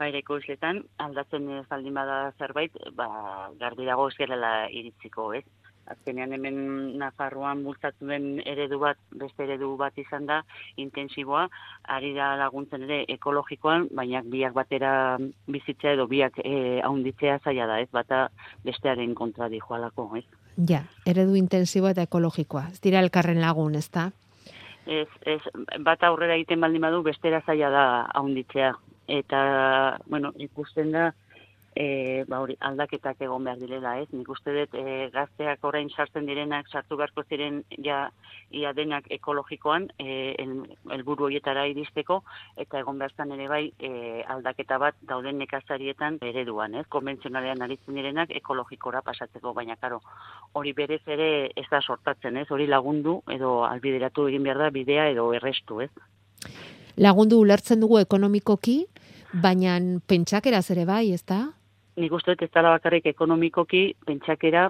baireko 0.00 0.40
izletan, 0.40 0.80
aldatzen 0.96 1.52
ez 1.60 1.66
baldin 1.68 2.00
bada 2.00 2.32
zerbait, 2.38 2.72
ba, 2.96 3.52
garbi 3.60 3.84
dago 3.84 4.08
ez 4.08 4.16
iritziko, 4.16 5.34
ez? 5.34 5.44
Azkenean 5.90 6.32
hemen 6.36 6.58
Nafarroan 6.98 7.62
bultzatu 7.64 8.08
den 8.08 8.40
eredu 8.46 8.78
bat, 8.82 8.98
beste 9.20 9.44
eredu 9.44 9.74
bat 9.80 9.96
izan 9.98 10.26
da, 10.28 10.42
intensiboa, 10.76 11.46
ari 11.96 12.12
da 12.16 12.34
laguntzen 12.40 12.84
ere 12.88 13.02
ekologikoan, 13.16 13.88
baina 13.96 14.22
biak 14.24 14.54
batera 14.56 14.92
bizitzea 15.46 15.96
edo 15.96 16.06
biak 16.10 16.40
e, 16.44 16.80
haunditzea 16.84 17.38
zaila 17.44 17.68
da, 17.70 17.80
ez, 17.80 17.88
bata 17.92 18.26
bestearen 18.64 19.14
kontra 19.18 19.48
di 19.48 19.60
joalako, 19.62 20.10
ez. 20.20 20.26
Ja, 20.68 20.82
eredu 21.06 21.36
intensiboa 21.38 21.94
eta 21.94 22.06
ekologikoa, 22.08 22.68
ez 22.72 22.80
dira 22.84 23.02
elkarren 23.04 23.40
lagun, 23.40 23.78
ez 23.78 23.88
da? 23.94 24.10
Ez, 24.88 25.08
ez, 25.28 25.40
bat 25.84 26.02
aurrera 26.02 26.36
egiten 26.38 26.60
baldin 26.64 26.84
badu, 26.84 27.02
bestera 27.06 27.42
zaila 27.46 27.70
da 27.70 27.86
haunditzea. 28.16 28.72
Eta, 29.08 29.40
bueno, 30.08 30.34
ikusten 30.36 30.90
da, 30.92 31.12
e, 31.76 32.24
ba 32.28 32.40
hori 32.42 32.56
aldaketak 32.60 33.20
egon 33.22 33.44
behar 33.44 33.58
direla, 33.60 33.94
ez? 34.00 34.08
Nik 34.12 34.28
uste 34.32 34.54
dut 34.54 34.74
e, 34.74 35.08
gazteak 35.14 35.64
orain 35.64 35.90
sartzen 35.90 36.26
direnak 36.26 36.68
sartu 36.72 36.96
beharko 36.96 37.24
ziren 37.28 37.62
ja 37.84 38.08
ia 38.50 38.72
denak 38.72 39.06
ekologikoan 39.12 39.88
e, 40.00 40.34
helburu 40.90 41.28
hoietara 41.28 41.66
iristeko 41.68 42.22
eta 42.56 42.80
egon 42.80 42.98
behar 42.98 43.12
ere 43.34 43.48
bai 43.48 43.62
e, 43.78 44.22
aldaketa 44.34 44.78
bat 44.78 44.96
dauden 45.02 45.38
nekazarietan 45.38 46.18
ereduan, 46.22 46.74
ez? 46.74 46.86
Konbentzionalean 46.88 47.62
aritzen 47.62 47.94
direnak 47.94 48.30
ekologikora 48.30 49.02
pasatzeko, 49.02 49.52
baina 49.54 49.76
karo, 49.76 50.00
hori 50.54 50.72
berez 50.72 51.02
ere 51.06 51.50
ez 51.56 51.66
da 51.70 51.80
sortatzen, 51.80 52.36
ez? 52.36 52.46
Hori 52.50 52.66
lagundu 52.66 53.20
edo 53.30 53.64
albideratu 53.64 54.28
egin 54.28 54.42
behar 54.42 54.58
da 54.64 54.70
bidea 54.70 55.08
edo 55.12 55.32
errestu, 55.34 55.82
ez? 55.84 55.90
Lagundu 56.98 57.38
ulertzen 57.38 57.80
dugu 57.80 58.00
ekonomikoki, 58.00 58.80
baina 59.32 59.78
pentsakeraz 60.08 60.70
ere 60.74 60.84
bai, 60.88 61.12
ez 61.12 61.22
da? 61.22 61.44
Nik 61.98 62.12
uste 62.14 62.34
dut 62.34 62.46
ez 62.46 62.52
dala 62.54 62.76
bakarrik 62.76 63.06
ekonomikoki 63.10 63.82
pentsakera 64.06 64.68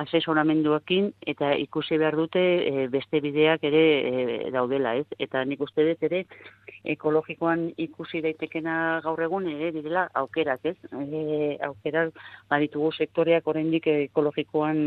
asesoramenduakin 0.00 1.10
eta 1.26 1.52
ikusi 1.58 1.98
behar 1.98 2.16
dute 2.16 2.40
e, 2.40 2.86
beste 2.92 3.20
bideak 3.20 3.64
ere 3.66 3.82
e, 4.10 4.50
daudela, 4.54 4.94
ez? 5.00 5.06
Eta 5.18 5.42
nik 5.44 5.60
uste 5.66 5.84
dut 5.88 6.04
ere 6.06 6.24
ekologikoan 6.94 7.66
ikusi 7.76 8.22
daitekena 8.24 9.00
gaur 9.04 9.20
egun 9.26 9.48
ere 9.50 9.72
direla 9.74 10.06
aukerak, 10.22 10.64
ez? 10.72 10.76
E, 10.94 11.58
aukerak 11.66 12.14
baditugu 12.50 12.92
sektoreak 12.92 13.50
oraindik 13.50 13.90
ekologikoan 13.96 14.82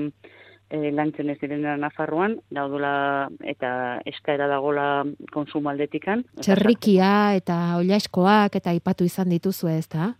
e, 0.70 0.92
lantzen 0.96 1.30
ez 1.30 1.40
direna 1.42 1.76
Nafarroan, 1.78 2.40
daudela 2.50 3.30
eta 3.44 4.00
eskaera 4.10 4.48
dagola 4.52 4.88
konsumaldetikan. 5.36 6.24
Txerrikia 6.42 7.34
eta 7.42 7.60
oilaskoak 7.82 8.62
eta 8.62 8.74
ipatu 8.80 9.06
izan 9.10 9.36
dituzu 9.36 9.70
ez 9.76 9.88
da? 9.92 10.14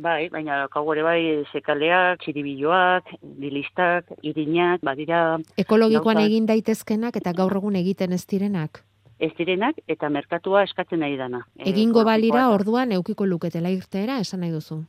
Bai, 0.00 0.30
baina 0.32 0.62
kau 0.72 0.86
ere 0.94 1.02
bai 1.04 1.20
sekaleak, 1.52 2.22
txiribiloak, 2.22 3.10
dilistak, 3.40 4.08
irinak, 4.24 4.80
badira... 4.86 5.38
Ekologikoan 5.60 6.22
egin 6.22 6.46
daitezkenak 6.48 7.18
eta 7.20 7.34
gaur 7.36 7.58
egun 7.60 7.76
egiten 7.76 8.16
ez 8.16 8.22
direnak? 8.30 8.80
Ez 9.20 9.32
direnak 9.36 9.76
eta 9.92 10.08
merkatua 10.08 10.62
eskatzen 10.64 11.02
nahi 11.04 11.18
dana. 11.20 11.42
Egingo 11.72 12.06
balira 12.08 12.46
orduan 12.54 12.96
eukiko 12.96 13.28
luketela 13.28 13.68
irteera, 13.74 14.16
esan 14.24 14.40
nahi 14.40 14.54
duzu? 14.54 14.80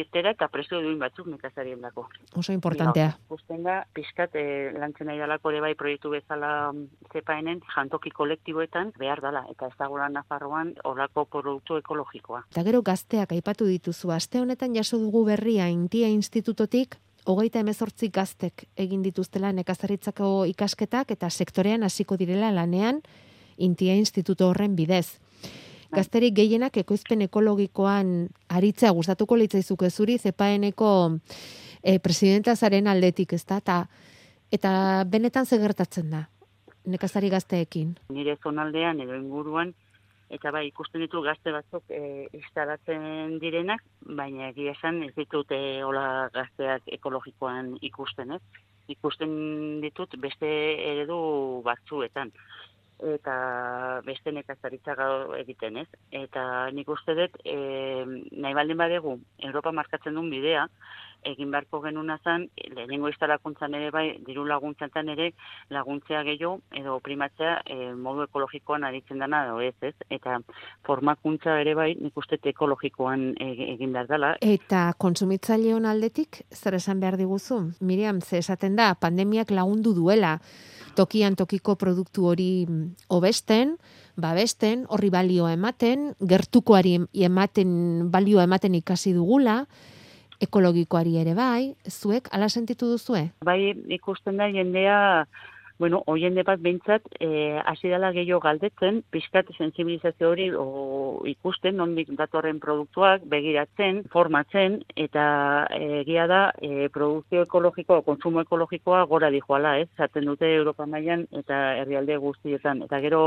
Irtera 0.00 0.32
eta 0.34 0.48
presio 0.48 0.80
duin 0.82 0.98
batzuk 0.98 1.28
nekazarien 1.30 1.80
dako. 1.80 2.06
Oso 2.36 2.52
importantea. 2.52 3.12
Gusten 3.28 3.62
da, 3.66 3.82
pixkat, 3.94 4.34
e, 4.34 4.72
lantzen 4.78 5.10
nahi 5.10 5.20
dalako 5.20 5.52
ere 5.52 5.60
bai 5.64 5.72
proiektu 5.78 6.12
bezala 6.14 6.72
mm, 6.72 7.08
zepaenen, 7.12 7.62
jantoki 7.74 8.10
kolektiboetan 8.10 8.92
behar 8.98 9.22
dala, 9.24 9.44
eta 9.52 9.68
ez 9.70 9.76
dagoela 9.78 10.08
Nafarroan 10.12 10.74
horako 10.88 11.26
produktu 11.36 11.78
ekologikoa. 11.80 12.44
Eta 12.50 12.66
gero 12.66 12.82
gazteak 12.82 13.32
aipatu 13.36 13.68
dituzu, 13.70 14.12
aste 14.12 14.40
honetan 14.40 14.76
jaso 14.76 14.98
dugu 14.98 15.24
berria 15.28 15.68
Intia 15.72 16.08
Institutotik, 16.12 16.98
hogeita 17.24 17.60
emezortzi 17.62 18.08
gaztek 18.10 18.64
egin 18.76 19.02
dituztela 19.02 19.52
nekazaritzako 19.54 20.44
ikasketak 20.50 21.12
eta 21.14 21.30
sektorean 21.30 21.82
hasiko 21.86 22.16
direla 22.18 22.50
lanean 22.50 23.02
Intia 23.58 23.94
Instituto 23.94 24.48
horren 24.48 24.74
bidez. 24.76 25.20
Bai. 25.92 26.00
gazterik 26.00 26.32
gehienak 26.32 26.76
ekoizpen 26.80 27.20
ekologikoan 27.26 28.30
aritzea 28.48 28.90
gustatuko 28.96 29.36
litzaizuke 29.36 29.90
zuri 29.90 30.16
zepaeneko 30.18 30.88
e, 31.84 31.98
presidenta 31.98 32.54
zaren 32.56 32.88
aldetik, 32.88 33.34
ezta? 33.36 33.60
Ta, 33.60 33.82
eta 34.50 35.04
benetan 35.04 35.44
ze 35.44 35.58
gertatzen 35.60 36.08
da 36.10 36.22
nekazari 36.88 37.28
gazteekin. 37.28 37.92
Nire 38.08 38.38
zonaldean 38.42 39.04
edo 39.04 39.14
inguruan 39.20 39.74
eta 40.32 40.50
bai 40.50 40.64
ikusten 40.70 41.04
ditu 41.04 41.20
gazte 41.20 41.52
batzuk 41.52 41.84
e, 41.92 42.26
instalatzen 42.32 43.36
direnak, 43.38 43.84
baina 44.16 44.48
egia 44.48 44.72
esan 44.72 45.02
ez 45.04 45.12
ditut 45.14 45.52
hola 45.84 46.30
gazteak 46.32 46.88
ekologikoan 46.88 47.76
ikusten, 47.82 48.32
ez? 48.32 48.40
Ikusten 48.88 49.80
ditut 49.84 50.16
beste 50.24 50.48
eredu 50.88 51.60
batzuetan 51.68 52.32
eta 53.02 54.00
beste 54.06 54.32
nekazaritza 54.32 54.94
gau 54.98 55.34
egiten, 55.38 55.78
ez? 55.82 55.88
Eta 56.14 56.70
nik 56.74 56.88
uste 56.92 57.16
dut, 57.18 57.38
e, 57.44 57.56
nahi 58.30 58.54
baldin 58.54 58.78
badegu, 58.78 59.16
Europa 59.50 59.72
markatzen 59.74 60.14
duen 60.14 60.30
bidea, 60.30 60.68
egin 61.22 61.52
beharko 61.54 61.80
genuna 61.82 62.18
zan, 62.24 62.48
lehenengo 62.74 63.08
instalakuntzan 63.10 63.74
ere 63.78 63.90
bai, 63.94 64.04
diru 64.26 64.44
laguntzantan 64.48 65.08
ere, 65.14 65.30
laguntzea 65.70 66.22
gehiago, 66.26 66.56
edo 66.78 66.98
primatzea 67.04 67.60
e, 67.66 67.92
modu 67.94 68.26
ekologikoan 68.26 68.84
aritzen 68.88 69.22
dana, 69.22 69.44
edo 69.46 69.60
ez, 69.62 69.74
ez? 69.86 69.94
Eta 70.10 70.40
formakuntza 70.86 71.58
ere 71.62 71.76
bai, 71.78 71.92
nik 72.00 72.18
uste 72.18 72.40
ekologikoan 72.52 73.32
e, 73.38 73.50
egin 73.76 73.94
behar 73.94 74.10
dela. 74.10 74.34
Eta 74.42 74.88
konsumitzaile 74.98 75.78
aldetik, 75.88 76.42
zer 76.52 76.74
esan 76.74 77.00
behar 77.00 77.16
diguzu? 77.16 77.62
Miriam, 77.80 78.20
ze 78.20 78.38
esaten 78.38 78.76
da, 78.76 78.94
pandemiak 78.94 79.50
lagundu 79.50 79.94
duela, 79.94 80.38
tokian 80.96 81.36
tokiko 81.36 81.76
produktu 81.80 82.26
hori 82.30 82.66
hobesten, 83.10 83.76
babesten, 84.20 84.86
horri 84.88 85.10
balioa 85.10 85.52
ematen, 85.56 86.12
gertukoari 86.28 86.98
ematen 87.14 88.10
balioa 88.12 88.44
ematen 88.48 88.74
ikasi 88.78 89.14
dugula, 89.16 89.62
ekologikoari 90.42 91.16
ere 91.22 91.34
bai, 91.38 91.74
zuek 91.88 92.28
ala 92.34 92.48
sentitu 92.50 92.90
duzue? 92.90 93.28
Bai, 93.46 93.74
ikusten 93.94 94.40
da 94.40 94.50
jendea 94.50 95.26
bueno, 95.82 96.02
hoien 96.06 96.36
bat 96.46 96.60
behintzat, 96.62 97.02
e, 97.18 97.58
hasi 97.66 97.90
dela 97.90 98.12
gehiago 98.14 98.38
galdetzen, 98.44 99.00
pixkat 99.10 99.48
sensibilizazio 99.56 100.28
hori 100.30 100.44
o, 100.54 101.22
ikusten, 101.26 101.74
nondik 101.76 102.12
datorren 102.18 102.60
produktuak, 102.62 103.24
begiratzen, 103.32 104.04
formatzen, 104.12 104.78
eta 104.94 105.24
egia 105.74 106.28
da, 106.30 106.42
e, 106.62 106.86
produkzio 106.94 107.42
ekologikoa, 107.48 108.04
konsumo 108.06 108.44
ekologikoa 108.46 109.02
gora 109.10 109.32
dijoala, 109.34 109.74
ez? 109.82 109.88
Zaten 109.98 110.30
dute 110.30 110.52
Europa 110.54 110.86
mailan 110.86 111.26
eta 111.42 111.58
herrialde 111.80 112.20
guztietan. 112.22 112.84
Eta 112.86 113.02
gero 113.02 113.24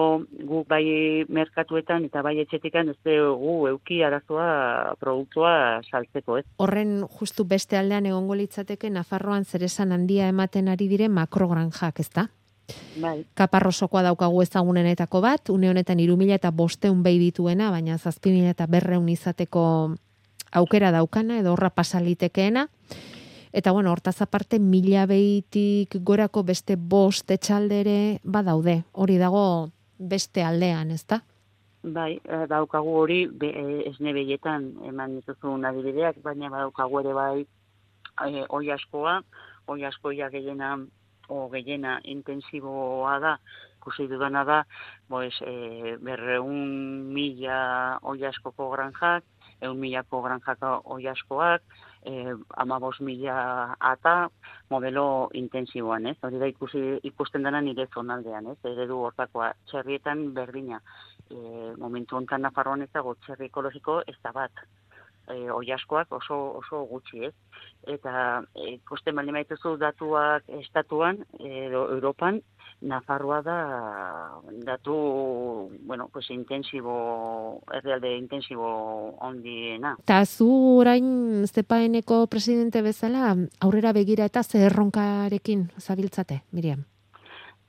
gu 0.47 0.63
bai 0.69 1.25
merkatuetan 1.27 2.07
eta 2.07 2.23
bai 2.23 2.37
etxetikan 2.45 2.93
ez 2.93 2.97
gu 3.03 3.57
euki 3.73 4.01
arazoa 4.03 4.95
produktua 5.01 5.81
saltzeko, 5.83 6.39
ez? 6.39 6.45
Horren 6.63 7.01
justu 7.19 7.43
beste 7.43 7.77
aldean 7.77 8.07
egongo 8.07 8.39
litzateke 8.39 8.89
Nafarroan 8.89 9.43
zeresan 9.43 9.91
handia 9.91 10.31
ematen 10.31 10.71
ari 10.71 10.87
dire 10.87 11.11
makrogranjak, 11.11 11.99
ezta? 11.99 12.29
Bai. 13.01 13.25
Kaparrosokoa 13.35 14.01
daukagu 14.05 14.41
ezagunenetako 14.41 15.21
bat, 15.21 15.49
une 15.49 15.69
honetan 15.69 15.99
irumila 15.99 16.37
eta 16.39 16.51
bosteun 16.51 17.03
behi 17.03 17.19
dituena, 17.19 17.69
baina 17.71 17.97
zazpimila 17.97 18.53
eta 18.55 18.67
berreun 18.67 19.09
izateko 19.09 19.65
aukera 20.51 20.91
daukana, 20.95 21.39
edo 21.39 21.53
horra 21.53 21.69
pasalitekeena. 21.69 22.67
Eta 23.55 23.71
bueno, 23.71 23.91
hortaz 23.91 24.21
aparte 24.21 24.59
mila 24.59 25.05
behitik 25.07 25.95
gorako 26.03 26.43
beste 26.43 26.75
bost 26.75 27.31
etxaldere 27.31 28.19
badaude. 28.23 28.81
Hori 28.91 29.17
dago 29.17 29.69
beste 29.97 30.43
aldean, 30.43 30.91
ezta? 30.91 31.21
Bai, 31.83 32.19
eh, 32.25 32.45
daukagu 32.49 32.95
hori 32.97 33.25
be, 33.27 33.51
eh, 33.53 33.89
esne 33.91 34.11
behietan 34.13 34.71
eman 34.89 35.19
dituzun 35.19 35.65
adibideak, 35.65 36.17
baina 36.23 36.49
badaukagu 36.49 36.99
ere 36.99 37.13
bai 37.13 37.45
e, 38.23 38.45
oi 38.49 38.71
askoa, 38.71 39.19
oi 39.67 39.83
askoia 39.85 40.29
gehiena 40.33 40.77
o 41.29 41.47
gehiena 41.49 41.99
intensiboa 42.03 43.19
da, 43.19 43.37
ikusi 43.79 44.07
dudana 44.09 44.43
da, 44.43 44.59
boez, 45.09 45.33
e, 45.41 45.95
berreun 46.01 47.11
mila 47.13 47.99
oi 48.01 48.25
askoko 48.25 48.69
granjak, 48.71 49.23
eun 49.61 49.79
milako 49.79 50.21
granjak 50.25 50.63
oi 50.83 51.07
askoak, 51.07 51.61
e, 52.05 52.33
amabos 52.57 52.99
mila 53.01 53.75
ata, 53.79 54.29
modelo 54.69 55.29
intensiboan, 55.33 56.07
ez? 56.07 56.17
Hori 56.21 56.41
da 56.41 56.49
ikusi, 56.49 56.81
ikusten 57.03 57.45
dena 57.45 57.61
nire 57.61 57.87
zonaldean, 57.93 58.49
ez? 58.53 58.57
Eredu 58.63 59.03
hortakoa, 59.09 59.51
txerrietan 59.69 60.31
berdina. 60.33 60.81
E, 61.29 61.37
momentu 61.77 62.17
honetan 62.17 62.45
Nafarroan 62.45 62.85
ez 62.85 62.91
dago 62.93 63.15
txerri 63.25 63.51
ekologiko 63.51 64.01
ez 64.07 64.17
da 64.23 64.33
bat 64.33 64.65
e, 65.29 65.49
oiaskoak 65.51 66.11
oso, 66.13 66.37
oso 66.61 66.83
gutxi, 66.89 67.25
ez? 67.29 67.33
Eta 67.95 68.43
e, 68.55 68.77
koste 68.87 69.11
mali 69.11 69.33
maituzu 69.35 69.75
datuak 69.81 70.49
estatuan, 70.61 71.23
edo 71.39 71.87
Europan, 71.95 72.41
Nafarroa 72.81 73.41
da 73.41 74.41
datu, 74.65 75.71
bueno, 75.81 76.09
pues 76.11 76.29
intensibo, 76.29 77.61
errealde 77.73 78.17
intensibo 78.17 79.15
ondiena. 79.23 79.95
Ta 80.05 80.25
zu 80.25 80.49
orain 80.81 81.47
zepaeneko 81.47 82.27
presidente 82.27 82.81
bezala, 82.81 83.33
aurrera 83.61 83.93
begira 83.93 84.25
eta 84.25 84.43
zerronkarekin 84.43 85.71
zabiltzate, 85.79 86.43
Miriam? 86.51 86.83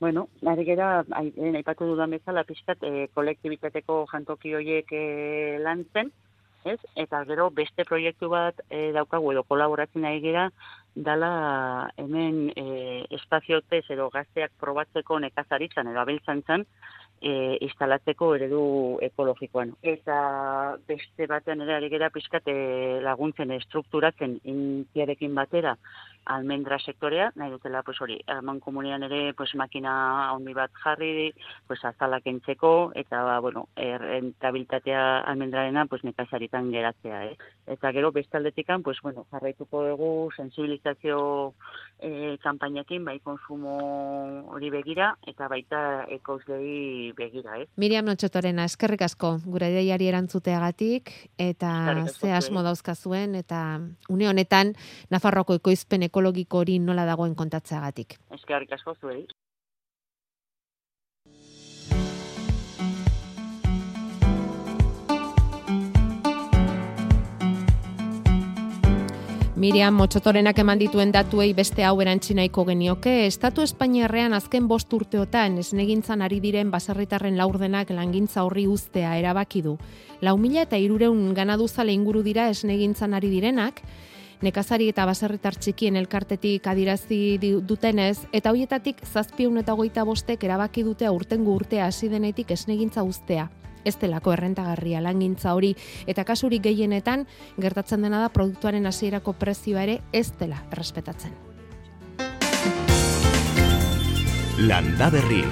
Bueno, 0.01 0.29
nare 0.43 0.65
gera, 0.65 1.05
aipatu 1.17 1.87
dudan 1.87 2.11
bezala, 2.11 2.45
pixkat, 2.45 2.83
e, 2.83 3.09
kolektibitateko 3.15 4.05
jantoki 4.11 4.53
horiek 4.55 4.93
e, 4.93 5.59
lan 5.63 5.87
zen, 5.95 6.11
ez? 6.67 6.79
Eta 6.97 7.23
gero 7.29 7.49
beste 7.55 7.85
proiektu 7.89 8.29
bat 8.33 8.61
e, 8.69 8.91
daukagu 8.97 9.33
edo 9.33 9.43
kolaboratzen 9.49 10.05
ari 10.05 10.21
gera 10.25 10.49
dala 11.09 11.31
hemen 12.01 12.51
e, 12.57 12.67
espaziotez 13.19 13.85
edo 13.93 14.09
gazteak 14.15 14.55
probatzeko 14.61 15.19
nekazaritzan 15.27 15.93
edo 15.93 16.03
abeltzantzan 16.03 16.67
e, 17.21 17.57
instalatzeko 17.67 18.35
eredu 18.37 18.65
ekologikoan. 19.07 19.75
Eta 19.83 20.19
beste 20.89 21.29
batean 21.31 21.65
ere 21.65 21.77
ari 21.77 21.91
gera 21.93 22.11
pizkat 22.15 22.49
e, 22.53 22.59
laguntzen 23.05 23.55
estrukturatzen 23.57 24.41
intiarekin 24.45 25.35
batera 25.35 25.77
almendra 26.27 26.79
sektorea, 26.79 27.31
nahi 27.39 27.53
dutela, 27.53 27.83
pues 27.87 28.01
hori, 28.03 28.19
eman 28.27 28.59
komunian 28.61 29.05
ere, 29.07 29.33
pues 29.39 29.55
makina 29.55 30.33
ondi 30.35 30.53
bat 30.55 30.73
jarri, 30.83 31.33
pues 31.69 31.85
azalak 31.87 32.27
entzeko, 32.27 32.91
eta, 32.99 33.23
ba, 33.23 33.39
bueno, 33.41 33.69
rentabiltatea 33.77 35.21
almendrarena, 35.21 35.87
pues 35.87 36.03
nekazaritan 36.05 36.73
geratzea, 36.73 37.25
eh? 37.31 37.37
Eta 37.77 37.93
gero, 37.95 38.11
bestaldetikan, 38.13 38.83
pues, 38.83 38.99
bueno, 39.03 39.27
jarraituko 39.31 39.85
dugu 39.87 40.11
sensibilizazio 40.37 41.55
eh, 42.01 42.37
kampainekin, 42.43 43.05
bai 43.05 43.21
konsumo 43.21 43.79
hori 44.51 44.71
begira, 44.71 45.15
eta 45.27 45.49
baita 45.49 45.81
ekoizlei 46.19 47.06
begira, 47.13 47.59
eh? 47.61 47.67
Miriam 47.77 48.07
Notxotorena, 48.09 48.65
eskerrik 48.65 49.03
asko, 49.07 49.37
gure 49.45 49.71
ideiari 49.71 50.09
erantzuteagatik, 50.11 51.13
eta 51.39 51.73
ze 52.11 52.33
asmo 52.33 52.63
dauzkazuen, 52.67 53.35
eta 53.35 53.81
une 54.09 54.29
honetan, 54.29 54.75
Nafarroko 55.11 55.55
ekoizpen 55.55 56.03
ekologiko 56.09 56.59
hori 56.65 56.79
nola 56.79 57.05
dagoen 57.07 57.35
kontatzeagatik. 57.35 58.19
Eskerrik 58.35 58.73
asko 58.73 58.97
zuei. 59.01 59.27
Miriam 69.57 69.95
Motxotorenak 69.97 70.59
eman 70.61 70.77
dituen 70.77 71.15
datuei 71.15 71.55
beste 71.57 71.81
hau 71.89 71.95
erantzi 72.05 72.35
nahiko 72.37 72.67
genioke, 72.69 73.15
Estatu 73.25 73.63
Espainiarrean 73.65 74.37
azken 74.37 74.67
bost 74.69 74.93
urteotan 74.93 75.57
esnegintzan 75.63 76.21
ari 76.21 76.43
diren 76.45 76.69
baserritarren 76.69 77.39
laurdenak 77.41 77.89
langintza 77.97 78.45
horri 78.45 78.67
uztea 78.69 79.15
erabaki 79.17 79.65
du. 79.65 79.79
Lau 80.21 80.37
mila 80.37 80.67
eta 80.67 80.77
irureun 80.77 81.33
ganaduzale 81.33 81.97
inguru 81.97 82.21
dira 82.21 82.51
esnegintzan 82.53 83.17
ari 83.17 83.33
direnak, 83.33 83.81
nekazari 84.45 84.91
eta 84.93 85.09
baserritar 85.09 85.57
txikien 85.57 85.97
elkartetik 85.97 86.69
adirazi 86.69 87.39
dutenez, 87.41 88.27
eta 88.37 88.53
hoietatik 88.53 89.01
zazpiun 89.09 89.57
eta 89.65 89.73
goita 89.73 90.05
bostek 90.05 90.45
erabaki 90.45 90.85
dute 90.85 91.09
urtengo 91.09 91.57
urtea 91.57 91.89
hasi 91.89 92.13
denetik 92.13 92.53
esnegintza 92.53 93.09
ustea 93.09 93.49
ez 93.87 93.97
delako 94.03 94.35
errentagarria 94.35 95.01
langintza 95.01 95.55
hori 95.55 95.75
eta 96.07 96.25
kasurik 96.25 96.67
gehienetan 96.67 97.27
gertatzen 97.57 98.03
dena 98.03 98.21
da 98.25 98.33
produktuaren 98.35 98.87
hasierako 98.87 99.37
prezioa 99.39 99.87
ere 99.87 100.01
ez 100.13 100.31
dela 100.41 100.65
errespetatzen. 100.73 101.33
Landa 104.59 105.11
berri. 105.13 105.43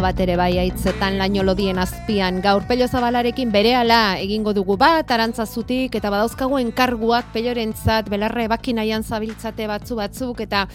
Pixka 0.00 0.14
bat 0.14 0.20
ere 0.20 0.36
bai 0.36 0.58
aitzetan 0.58 1.18
laino 1.18 1.42
lodien 1.42 1.78
azpian. 1.78 2.40
Gaur 2.40 2.64
pello 2.66 2.86
zabalarekin 2.88 3.50
bere 3.52 3.74
ala 3.74 4.16
egingo 4.18 4.54
dugu 4.54 4.76
bat, 4.78 5.04
arantzazutik 5.10 5.94
eta 5.94 6.10
badauzkagu 6.10 6.58
enkarguak 6.58 7.32
pelorentzat, 7.34 8.08
belarre 8.08 8.48
bakin 8.48 8.78
aian 8.78 9.02
zabiltzate 9.02 9.66
batzu 9.66 9.96
batzuk 9.96 10.40
eta 10.40 10.66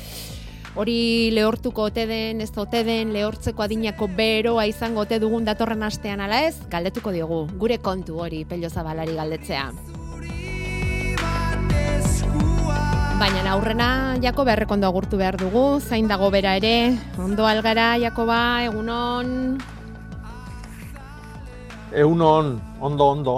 hori 0.75 1.31
lehortuko 1.31 1.89
ote 1.89 2.05
den, 2.05 2.41
ez 2.41 2.51
ote 2.55 2.83
den, 2.83 3.13
lehortzeko 3.13 3.63
adinako 3.63 4.07
beroa 4.07 4.67
izango 4.67 5.01
ote 5.01 5.19
dugun 5.19 5.45
datorren 5.45 5.83
astean 5.83 6.21
ala 6.21 6.45
ez, 6.45 6.55
galdetuko 6.69 7.11
diogu, 7.11 7.45
gure 7.57 7.79
kontu 7.79 8.21
hori 8.21 8.45
pello 8.45 8.69
zabalari 8.69 9.15
galdetzea. 9.15 9.94
Baina 13.15 13.47
aurrena 13.47 14.17
jako 14.19 14.43
beharrekondo 14.43 14.87
agurtu 14.91 15.15
behar 15.15 15.37
dugu, 15.39 15.79
zain 15.79 16.07
dago 16.11 16.27
bera 16.33 16.57
ere, 16.59 16.97
ondo 17.15 17.45
algara, 17.47 17.93
Jakoba, 17.95 18.39
egunon... 18.65 19.55
Egunon, 21.95 22.49
ondo, 22.81 23.05
ondo. 23.13 23.35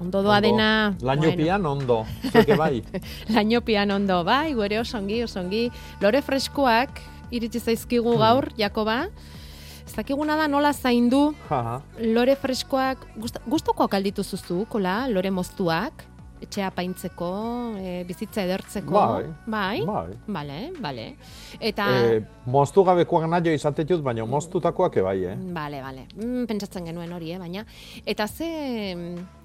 Ondo 0.00 0.22
doa 0.24 0.38
dena... 0.40 0.94
Lainopian 1.04 1.60
bueno. 1.60 1.72
ondo, 1.72 1.98
zueke 2.32 2.56
bai. 2.56 2.80
Lainopian 3.34 3.92
ondo, 3.92 4.22
bai, 4.24 4.54
gure 4.56 4.80
osongi, 4.80 5.20
osongi. 5.26 5.66
Lore 6.00 6.24
freskoak, 6.24 7.04
iritsi 7.28 7.60
zaizkigu 7.60 8.08
hmm. 8.08 8.24
gaur, 8.24 8.48
Jakoba. 8.56 9.02
Ez 9.84 9.92
dakiguna 9.98 10.38
da 10.40 10.48
nola 10.48 10.72
zaindu, 10.72 11.34
lore 12.00 12.40
freskoak, 12.40 13.04
guztoko 13.44 13.84
kalditu 13.84 14.24
zuzu, 14.24 14.64
kola, 14.72 15.02
lore 15.12 15.28
moztuak 15.28 16.08
etxea 16.44 16.70
paintzeko, 16.74 17.30
e, 17.80 17.94
bizitza 18.08 18.44
edertzeko. 18.44 18.94
Bai. 18.94 19.24
Bai. 19.46 19.84
Bai. 19.86 20.16
Bale, 20.38 20.58
bale. 20.80 21.06
Eta... 21.60 21.88
E, 21.90 22.18
moztu 22.46 22.84
gabekoak 22.86 23.28
nahi 23.30 23.54
izate 23.54 23.86
jut, 23.88 24.02
baina 24.04 24.26
moztutakoak 24.28 25.00
ebai, 25.02 25.18
eh? 25.32 25.36
Bale, 25.56 25.80
bale. 25.84 26.08
Mm, 26.16 26.44
pentsatzen 26.50 26.90
genuen 26.90 27.12
hori, 27.12 27.32
eh, 27.34 27.40
baina. 27.40 27.64
Eta 28.04 28.28
ze... 28.28 28.50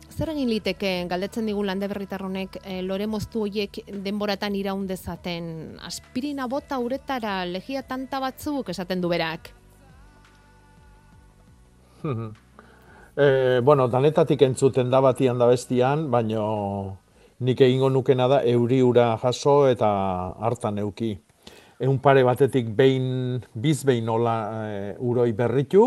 Zer 0.10 0.32
egin 0.34 0.50
liteke 0.50 0.90
galdetzen 1.08 1.46
digu 1.46 1.62
lande 1.64 1.88
berritarronek 1.88 2.58
e, 2.64 2.80
lore 2.82 3.06
moztu 3.08 3.44
horiek 3.46 3.78
denboratan 4.04 4.56
iraun 4.58 4.88
dezaten 4.90 5.78
aspirina 5.86 6.48
bota 6.50 6.80
uretara 6.82 7.46
legia 7.46 7.84
tanta 7.86 8.20
batzuk 8.20 8.74
esaten 8.74 9.06
du 9.06 9.14
berak? 9.14 9.54
E, 13.20 13.60
bueno, 13.60 13.90
danetatik 13.92 14.46
entzuten 14.48 14.88
da 14.88 15.02
batian 15.04 15.40
da 15.42 15.50
bestian, 15.50 16.06
baino 16.12 16.44
nik 17.44 17.60
egingo 17.66 17.90
nukena 17.92 18.30
da 18.32 18.38
euriura 18.48 19.18
jaso 19.20 19.66
eta 19.68 19.90
hartan 20.40 20.80
euki. 20.80 21.18
Egun 21.80 21.98
pare 22.04 22.24
batetik 22.24 22.70
behin, 22.76 23.42
biz 23.54 23.84
behin 23.84 24.08
e, 24.08 24.96
uroi 25.00 25.34
berritu, 25.34 25.84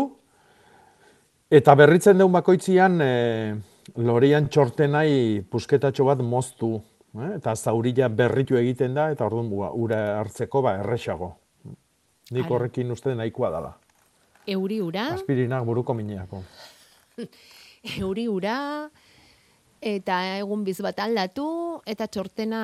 eta 1.49 1.75
berritzen 1.75 2.17
deun 2.17 2.31
bakoitzian 2.31 3.01
e, 3.01 3.55
lorian 3.97 4.47
txortenai 4.49 5.41
pusketatxo 5.49 6.05
bat 6.05 6.21
moztu, 6.21 6.75
e, 7.17 7.31
eta 7.39 7.55
zaurila 7.55 8.09
berritu 8.09 8.57
egiten 8.61 8.93
da, 8.93 9.09
eta 9.09 9.25
orduan 9.25 9.49
ura 9.73 10.19
hartzeko 10.19 10.61
ba, 10.61 10.77
erresago. 10.85 11.33
Nik 12.29 12.45
horrekin 12.49 12.91
uste 12.91 13.15
nahikoa 13.15 13.49
dela. 13.49 13.73
Euriura? 14.45 15.09
Aspirinak 15.13 15.65
buruko 15.65 15.93
mineako. 15.93 16.43
euri 17.99 18.27
ura, 18.31 18.89
eta 19.83 20.19
egun 20.39 20.63
biz 20.65 20.79
bat 20.83 20.99
aldatu, 21.03 21.45
eta 21.89 22.07
txortena 22.07 22.63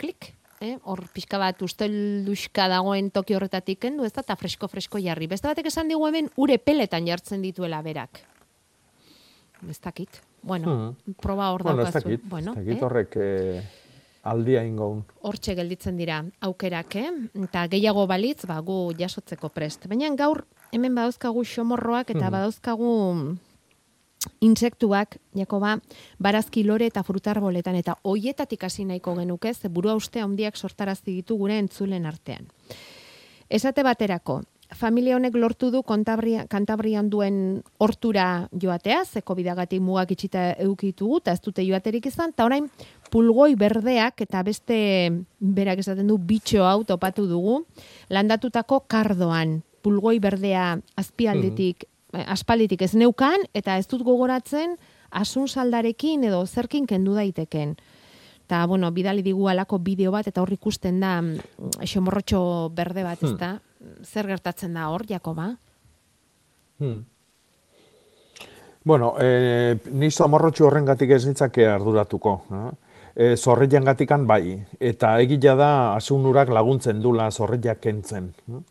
klik. 0.00 0.32
Eh? 0.64 0.76
Hor 0.88 1.02
pixka 1.12 1.36
bat 1.36 1.60
ustelduska 1.66 2.68
dagoen 2.72 3.10
toki 3.12 3.34
horretatik 3.36 3.82
kendu, 3.84 4.06
ez 4.06 4.14
da, 4.14 4.22
eta 4.24 4.36
fresko-fresko 4.38 5.02
jarri. 5.02 5.28
Beste 5.28 5.50
batek 5.50 5.68
esan 5.68 5.90
digu 5.90 6.06
hemen, 6.08 6.30
ure 6.40 6.56
peletan 6.62 7.08
jartzen 7.08 7.42
dituela 7.44 7.82
berak. 7.84 8.22
Ez 9.68 9.80
dakit. 9.82 10.22
Bueno, 10.44 10.72
hmm. 10.72 11.16
proba 11.20 11.50
hor 11.52 11.64
bueno, 11.64 11.82
daukazu. 11.82 11.98
Ez 11.98 12.04
dakit, 12.04 12.28
bueno, 12.30 12.52
ez 12.52 12.62
dakit 12.62 12.78
eh? 12.78 12.84
horrek 12.86 13.16
eh, 13.20 13.62
aldia 14.30 14.62
ingoun. 14.64 15.02
Hortxe 15.24 15.56
gelditzen 15.58 15.98
dira 16.00 16.22
aukerak, 16.48 16.96
eh? 17.00 17.10
Eta 17.44 17.66
gehiago 17.72 18.06
balitz, 18.08 18.44
ba, 18.48 18.60
gu 18.64 18.78
jasotzeko 18.98 19.50
prest. 19.52 19.88
Baina 19.90 20.12
gaur, 20.16 20.44
hemen 20.72 20.94
badauzkagu 20.96 21.44
xomorroak 21.48 22.14
eta 22.14 22.26
hmm. 22.26 22.36
badauzkagu 22.38 22.94
insektuak, 24.40 25.18
Jakoba, 25.36 25.78
barazki 26.18 26.64
lore 26.64 26.86
eta 26.86 27.02
frutarboletan 27.02 27.76
eta 27.80 27.98
hoietatik 28.02 28.64
hasi 28.64 28.84
nahiko 28.84 29.14
genuke, 29.18 29.54
ze 29.54 29.68
burua 29.68 29.94
uste 29.94 30.20
handiak 30.20 30.56
sortarazi 30.56 31.12
ditu 31.12 31.36
gure 31.36 31.58
entzulen 31.58 32.06
artean. 32.06 32.48
Esate 33.48 33.82
baterako, 33.82 34.40
familia 34.74 35.16
honek 35.16 35.34
lortu 35.38 35.70
du 35.70 35.82
kantabrian 35.84 37.10
duen 37.10 37.62
hortura 37.78 38.48
joatea, 38.50 39.04
zeko 39.04 39.34
bidagatik 39.34 39.82
mugak 39.82 40.14
itxita 40.14 40.52
eukitugu, 40.64 41.20
eta 41.22 41.32
ez 41.32 41.40
dute 41.44 41.64
joaterik 41.66 42.06
izan, 42.06 42.34
eta 42.34 42.46
orain 42.48 42.68
pulgoi 43.10 43.54
berdeak 43.54 44.24
eta 44.24 44.42
beste 44.42 44.78
berak 45.38 45.84
esaten 45.84 46.08
du 46.08 46.18
bitxo 46.18 46.64
hau 46.64 46.82
topatu 46.84 47.28
dugu, 47.30 47.62
landatutako 48.10 48.84
kardoan, 48.88 49.60
pulgoi 49.84 50.18
berdea 50.18 50.78
azpialdetik 50.96 51.84
aspalditik 52.26 52.82
ez 52.82 52.94
neukan, 52.94 53.46
eta 53.54 53.78
ez 53.78 53.86
dut 53.90 54.04
gogoratzen 54.06 54.76
asun 55.10 55.48
saldarekin 55.48 56.24
edo 56.24 56.44
zerkin 56.46 56.86
kendu 56.86 57.14
daiteken. 57.14 57.76
Ta 58.46 58.66
bueno, 58.66 58.90
bidali 58.92 59.22
digu 59.24 59.48
alako 59.48 59.78
bideo 59.80 60.12
bat, 60.12 60.26
eta 60.28 60.42
hor 60.42 60.52
ikusten 60.52 61.00
da 61.00 61.16
mm, 61.22 61.80
xomorrotxo 61.88 62.70
berde 62.76 63.04
bat, 63.06 63.22
ez 63.24 63.32
da? 63.40 63.54
Hmm. 63.56 64.04
Zer 64.04 64.28
gertatzen 64.28 64.74
da 64.76 64.90
hor, 64.92 65.06
Jakoba? 65.08 65.54
Hmm. 66.78 67.04
Bueno, 68.84 69.14
e, 69.16 69.78
ni 69.96 70.10
xomorrotxo 70.12 70.66
horren 70.68 70.84
gatik 70.84 71.14
ez 71.16 71.24
nitzake 71.24 71.64
arduratuko. 71.70 72.34
No? 72.52 72.74
E, 73.14 73.32
zorreian 73.36 73.86
gatikan 73.86 74.26
bai, 74.28 74.58
eta 74.76 75.14
egila 75.22 75.54
da 75.56 75.70
asunurak 75.94 76.50
laguntzen 76.52 77.00
dula 77.00 77.30
zorreiak 77.30 77.80
kentzen. 77.80 78.32
No? 78.50 78.64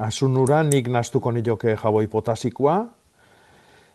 Asunura 0.00 0.62
nik 0.64 0.88
nastuko 0.88 1.32
nioke 1.32 1.76
jaboi 1.76 2.06
potasikoa, 2.08 2.76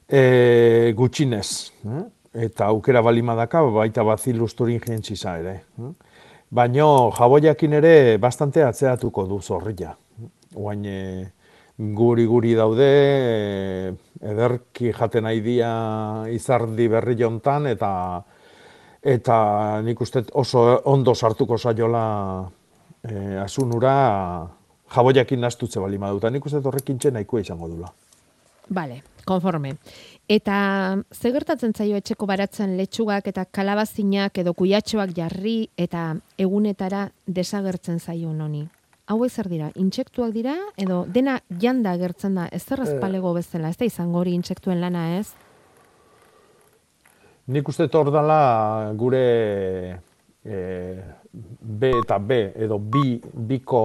e, 0.07 0.93
gutxinez, 0.97 1.49
eh? 1.85 2.03
eta 2.45 2.69
aukera 2.69 3.01
balimadaka 3.01 3.63
baita 3.73 4.03
bazilus 4.05 4.53
turin 4.55 4.81
jentzisa 4.83 5.37
ere. 5.41 5.55
Eh? 5.79 5.93
Baina 6.55 6.85
jaboiakin 7.17 7.73
ere 7.81 7.95
bastante 8.21 8.63
atzeatuko 8.63 9.25
du 9.27 9.39
zorrilla. 9.41 9.95
Oain 10.55 10.85
guri-guri 11.75 12.53
daude, 12.55 12.85
e, 12.85 13.93
ederki 14.21 14.93
jaten 14.95 15.25
aidia 15.25 15.71
izardi 16.31 16.87
berri 16.87 17.17
jontan, 17.19 17.67
eta 17.67 17.91
eta 19.05 19.37
nik 19.85 19.99
uste 20.01 20.23
oso 20.33 20.63
ondo 20.89 21.13
sartuko 21.13 21.57
saiola 21.57 22.05
e, 23.03 23.37
asunura 23.37 23.95
jaboiakin 24.95 25.41
nastutze 25.41 25.79
bali 25.83 25.99
maduta, 26.01 26.31
nik 26.31 26.45
uste 26.45 26.63
horrekin 26.63 26.99
txena 26.99 27.19
nahikoa 27.19 27.43
izango 27.43 27.69
dula. 27.71 27.91
Bale, 28.69 29.01
konforme. 29.25 29.75
Eta 30.27 30.97
ze 31.13 31.31
gertatzen 31.31 31.73
zaio 31.73 31.99
etxeko 32.01 32.25
baratzen 32.25 32.77
letxugak 32.77 33.27
eta 33.29 33.45
kalabazinak 33.45 34.37
edo 34.41 34.55
kuiatxoak 34.57 35.13
jarri 35.17 35.69
eta 35.77 36.15
egunetara 36.41 37.09
desagertzen 37.27 37.99
zaio 37.99 38.33
noni? 38.33 38.63
Hau 39.05 39.19
zer 39.29 39.47
dira, 39.47 39.69
intsektuak 39.77 40.31
dira 40.33 40.55
edo 40.81 41.03
dena 41.05 41.37
janda 41.61 41.93
gertzen 41.97 42.35
da, 42.39 42.47
ez 42.51 42.63
zerrezpalego 42.63 43.35
eh. 43.35 43.41
bezala, 43.41 43.69
ez 43.69 43.77
da 43.77 43.85
izango 43.85 44.23
hori 44.23 44.33
intsektuen 44.33 44.81
lana 44.81 45.19
ez? 45.19 45.27
Nik 47.45 47.69
uste 47.69 47.85
tordala 47.93 48.91
gure 48.97 49.21
e, 50.41 50.57
B 51.61 51.91
eta 52.01 52.17
B 52.17 52.39
edo 52.65 52.79
bi, 52.79 53.19
biko 53.21 53.83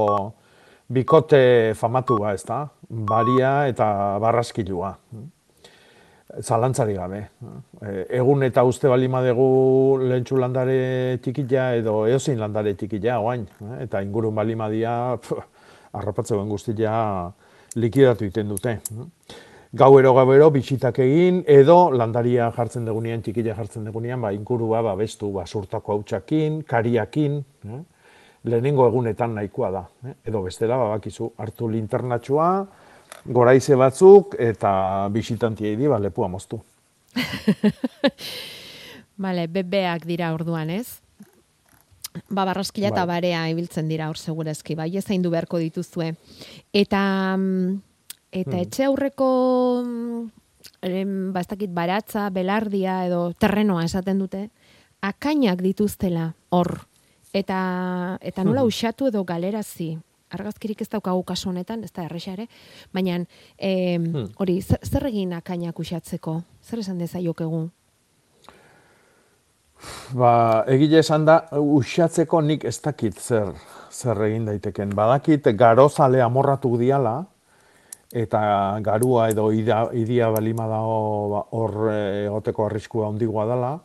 bikote 0.91 1.75
famatua, 1.79 2.35
ez 2.35 2.45
da? 2.47 2.65
Baria 2.89 3.69
eta 3.71 4.19
barraskilua. 4.23 4.95
Zalantzari 6.41 6.95
gabe. 6.95 7.21
Egun 8.15 8.45
eta 8.47 8.63
uste 8.67 8.91
bali 8.91 9.09
madegu 9.11 9.99
lehentsu 10.03 10.39
landare 10.39 11.19
txikila 11.23 11.75
edo 11.79 12.05
eozin 12.07 12.39
landare 12.39 12.75
txikila, 12.79 13.19
oain. 13.19 13.47
Eta 13.83 14.03
ingurun 14.07 14.35
bali 14.35 14.55
madia, 14.59 14.95
arrapatzen 15.93 16.51
guztia 16.51 16.93
likidatu 17.75 18.27
iten 18.27 18.51
dute. 18.51 18.79
Gauero, 19.71 20.13
gauero, 20.15 20.49
bisitak 20.51 20.99
egin, 20.99 21.45
edo 21.47 21.93
landaria 21.95 22.49
jartzen 22.57 22.89
degunean, 22.89 23.23
txikila 23.23 23.55
jartzen 23.55 23.85
degunean, 23.87 24.19
ba, 24.23 24.33
ingurua, 24.35 24.81
ba, 24.83 24.97
bestu, 24.99 25.29
ba, 25.37 25.45
surtako 25.47 25.95
hautsakin, 25.95 26.65
kariakin, 26.67 27.37
eh? 27.69 27.83
Lehenengo 28.45 28.87
egunetan 28.89 29.35
nahikoa 29.35 29.71
da. 29.71 29.85
Eh? 30.07 30.15
Edo 30.31 30.43
bestela, 30.43 30.77
bakizu, 30.95 31.33
hartu 31.39 31.69
linternatxua, 31.71 32.49
goraize 33.27 33.77
batzuk, 33.77 34.37
eta 34.39 35.09
bisitantiei 35.13 35.77
di, 35.77 35.89
ba, 35.89 35.99
lepua 36.01 36.29
moztu. 36.29 36.61
Bale, 39.21 39.47
bebeak 39.53 40.07
dira 40.09 40.33
orduan, 40.33 40.71
ez? 40.73 41.01
Ba, 42.31 42.47
barraskila 42.49 42.89
eta 42.91 43.05
bai. 43.05 43.21
barea 43.21 43.43
ibiltzen 43.53 43.89
dira 43.91 44.09
hor 44.11 44.19
segurezki, 44.19 44.75
bai, 44.75 44.97
ez 44.97 45.05
du 45.23 45.31
beharko 45.31 45.59
dituzue. 45.59 46.15
Eta, 46.73 47.37
eta 48.33 48.57
hmm. 48.57 48.63
etxe 48.65 48.85
aurreko 48.85 49.29
em, 50.83 51.33
ba, 51.33 51.43
baratza, 51.69 52.31
belardia 52.31 53.05
edo 53.07 53.33
terrenoa 53.39 53.85
esaten 53.85 54.19
dute, 54.19 54.49
akainak 55.01 55.61
dituztela 55.63 56.33
hor, 56.51 56.81
Eta, 57.33 58.19
eta 58.21 58.45
nola 58.45 58.65
usatu 58.67 59.07
edo 59.07 59.25
galerazi 59.25 59.97
argazkirik 60.31 60.81
ez 60.83 60.89
daukagu 60.91 61.23
kasu 61.27 61.51
honetan, 61.51 61.83
ez 61.85 61.91
da 61.93 62.05
erresa 62.07 62.33
ere, 62.37 62.47
baina 62.95 63.19
e, 63.59 63.99
Hmm. 63.99 64.29
hori, 64.39 64.61
zer, 64.63 64.79
zer 64.85 65.07
egin 65.07 65.33
akainak 65.33 65.79
usatzeko? 65.79 66.43
Zer 66.63 66.79
esan 66.79 66.99
dezaiok 66.99 67.41
egun? 67.41 67.71
Ba, 70.13 70.65
egile 70.69 70.99
esan 71.01 71.25
da, 71.25 71.49
usatzeko 71.57 72.41
nik 72.45 72.65
ez 72.65 72.81
dakit 72.85 73.19
zer, 73.19 73.55
zer 73.91 74.19
egin 74.29 74.45
daiteken. 74.45 74.95
Badakit 74.95 75.47
garozale 75.57 76.21
amorratu 76.23 76.77
diala, 76.79 77.25
eta 78.13 78.41
garua 78.83 79.31
edo 79.31 79.51
idia, 79.51 80.31
balima 80.31 80.67
dago 80.69 81.29
ba, 81.31 81.45
hor 81.51 81.91
eh, 81.93 82.27
egoteko 82.27 82.67
arriskua 82.67 83.09
handigoa 83.09 83.47
dela. 83.47 83.79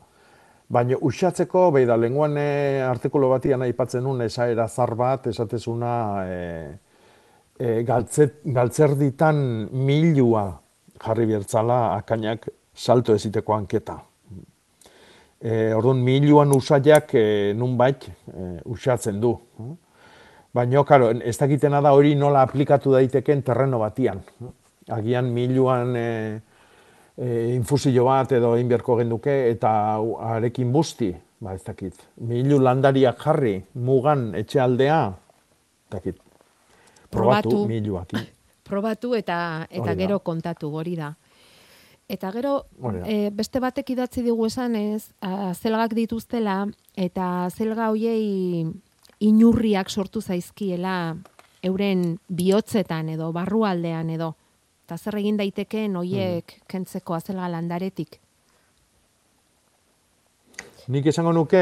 Baina 0.68 0.98
usatzeko, 0.98 1.70
behi 1.76 1.86
da, 1.86 1.96
lenguan 1.98 2.38
e, 2.42 2.82
artikulo 2.82 3.30
batian 3.30 3.62
aipatzen 3.62 4.02
nun 4.04 4.24
esaera 4.26 4.66
zar 4.68 4.96
bat, 4.98 5.28
esatezuna 5.30 5.92
e, 6.26 6.40
e, 7.60 7.84
galtzet, 7.86 8.40
galtzerditan 8.56 9.38
milua 9.72 10.48
jarri 11.04 11.28
bertzala 11.30 11.80
akainak 12.00 12.50
salto 12.74 13.14
eziteko 13.14 13.54
anketa. 13.54 14.00
E, 15.46 15.74
orduan, 15.78 16.02
miluan 16.02 16.56
usaiak 16.56 17.14
e, 17.14 17.54
nunbait 17.54 18.10
e, 18.10 18.50
usatzen 18.66 19.22
du. 19.22 19.36
Baina, 20.56 20.82
karo, 20.88 21.12
ez 21.22 21.36
dakitena 21.38 21.84
da 21.84 21.94
hori 21.94 22.16
nola 22.18 22.42
aplikatu 22.42 22.96
daiteken 22.96 23.46
terreno 23.46 23.84
batian. 23.84 24.24
Agian 24.90 25.30
miluan 25.36 25.94
e, 26.00 26.10
e, 27.18 27.56
infusio 27.56 28.06
bat 28.06 28.32
edo 28.36 28.54
egin 28.56 28.70
beharko 28.72 28.98
genduke 29.00 29.36
eta 29.50 29.72
arekin 30.36 30.72
busti, 30.72 31.12
ba 31.40 31.56
ez 31.56 31.64
dakit. 31.64 31.98
Milu 32.28 32.60
landariak 32.62 33.20
jarri, 33.22 33.58
mugan 33.74 34.34
etxealdea, 34.36 35.02
ez 35.10 35.92
dakit. 35.98 36.18
Probatu, 37.10 37.50
Probatu. 37.50 37.68
miluak. 37.68 38.16
Probatu 38.70 39.14
eta 39.16 39.68
eta 39.70 39.94
gero 39.96 40.20
kontatu 40.20 40.72
hori 40.74 40.96
da. 40.98 41.14
Eta 42.10 42.30
gero 42.34 42.66
e, 43.06 43.32
beste 43.34 43.60
batek 43.62 43.96
idatzi 43.96 44.22
digu 44.26 44.46
esanez, 44.46 45.10
a, 45.22 45.54
zelgak 45.54 45.96
dituztela 45.98 46.66
eta 46.94 47.48
zelga 47.50 47.90
hoiei 47.90 48.66
inurriak 49.26 49.90
sortu 49.90 50.22
zaizkiela 50.22 51.16
euren 51.66 52.20
bihotzetan 52.30 53.10
edo 53.10 53.32
barrualdean 53.34 54.12
edo. 54.14 54.36
Eta 54.86 55.00
zer 55.02 55.16
egin 55.18 55.38
daitekeen 55.38 55.96
hoiek 55.98 56.46
Hmm. 56.46 56.66
kentzeko 56.70 57.16
azelga 57.16 57.48
landaretik. 57.50 58.20
Nik 60.88 61.08
esango 61.10 61.32
nuke 61.34 61.62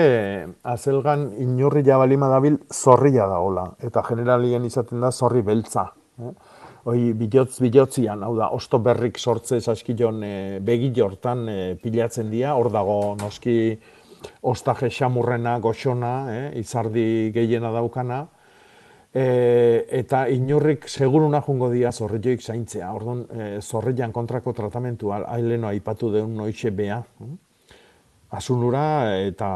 azelgan 0.68 1.30
inurri 1.40 1.86
jabalima 1.88 2.28
dabil 2.28 2.58
zorria 2.70 3.26
dagola, 3.32 3.70
eta 3.80 4.04
generalien 4.04 4.66
izaten 4.66 5.00
da 5.00 5.12
zorri 5.12 5.42
beltza. 5.42 5.86
Eh? 6.20 6.34
Hoi 6.84 7.14
bilotz 7.14 7.62
bilotzian, 7.64 8.24
hau 8.24 8.36
da, 8.36 8.50
osto 8.52 8.80
berrik 8.84 9.18
sortze 9.18 9.62
saskion 9.62 10.24
e, 10.24 10.60
begi 10.60 10.92
jortan 10.92 11.48
e, 11.48 11.76
pilatzen 11.80 12.30
dira, 12.30 12.58
hor 12.60 12.70
dago 12.70 13.16
noski 13.16 13.80
ostaje 14.42 14.90
xamurrena, 14.90 15.60
goxona, 15.60 16.14
eh? 16.34 16.60
izardi 16.60 17.32
gehiena 17.32 17.72
daukana, 17.72 18.26
e, 19.13 19.86
eta 19.99 20.28
inurrik 20.30 20.88
seguruna 20.89 21.41
jungo 21.41 21.69
dira 21.71 21.91
zorrioik 21.91 22.41
zaintzea. 22.41 22.91
Orduan, 22.93 23.26
e, 23.32 23.62
zorrian 23.62 24.12
kontrako 24.12 24.54
tratamentua, 24.54 25.23
haileno 25.28 25.67
aipatu 25.67 26.12
deun 26.12 26.36
noixe 26.36 26.71
bea, 26.71 26.97
eh? 27.21 27.34
asunura 28.34 29.15
eta 29.21 29.47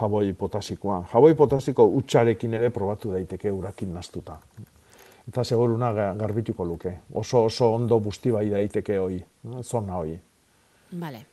jaboi 0.00 0.32
potasikoa. 0.32 1.02
Jaboi 1.12 1.34
potasiko 1.36 1.84
utxarekin 2.00 2.54
ere 2.56 2.70
probatu 2.70 3.12
daiteke 3.12 3.52
urakin 3.52 3.92
nastuta. 3.94 4.38
Eta 5.28 5.44
seguruna 5.44 5.92
ga- 5.92 6.14
garbituko 6.16 6.64
luke. 6.64 6.94
Oso 7.14 7.44
oso 7.44 7.74
ondo 7.74 8.00
busti 8.00 8.30
bai 8.30 8.48
daiteke 8.50 8.98
hoi, 8.98 9.16
eh, 9.20 9.62
zona 9.62 9.96
hoi. 9.98 10.18
Vale. 10.92 11.26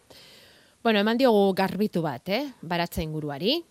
Bueno, 0.84 1.00
eman 1.00 1.18
diogu 1.18 1.54
garbitu 1.54 2.02
bat, 2.02 2.30
eh? 2.30 2.44
Baratza 2.62 3.02
inguruari. 3.02 3.64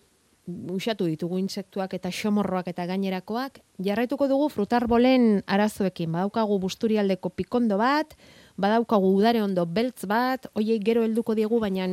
Usatu 0.47 1.03
ditugu 1.11 1.37
insektuak 1.41 1.91
eta 1.97 2.07
xomorroak 2.07 2.69
eta 2.71 2.85
gainerakoak. 2.87 3.59
Jarraituko 3.83 4.29
dugu 4.31 4.47
frutarbolen 4.49 5.41
arazoekin. 5.45 6.11
Badaukagu 6.13 6.55
busturialdeko 6.63 7.29
pikondo 7.35 7.75
bat, 7.77 8.15
badaukagu 8.55 9.09
udare 9.17 9.41
ondo 9.43 9.65
beltz 9.65 10.05
bat, 10.07 10.47
hoiei 10.55 10.79
gero 10.79 11.03
helduko 11.03 11.35
diegu, 11.35 11.59
baina 11.59 11.89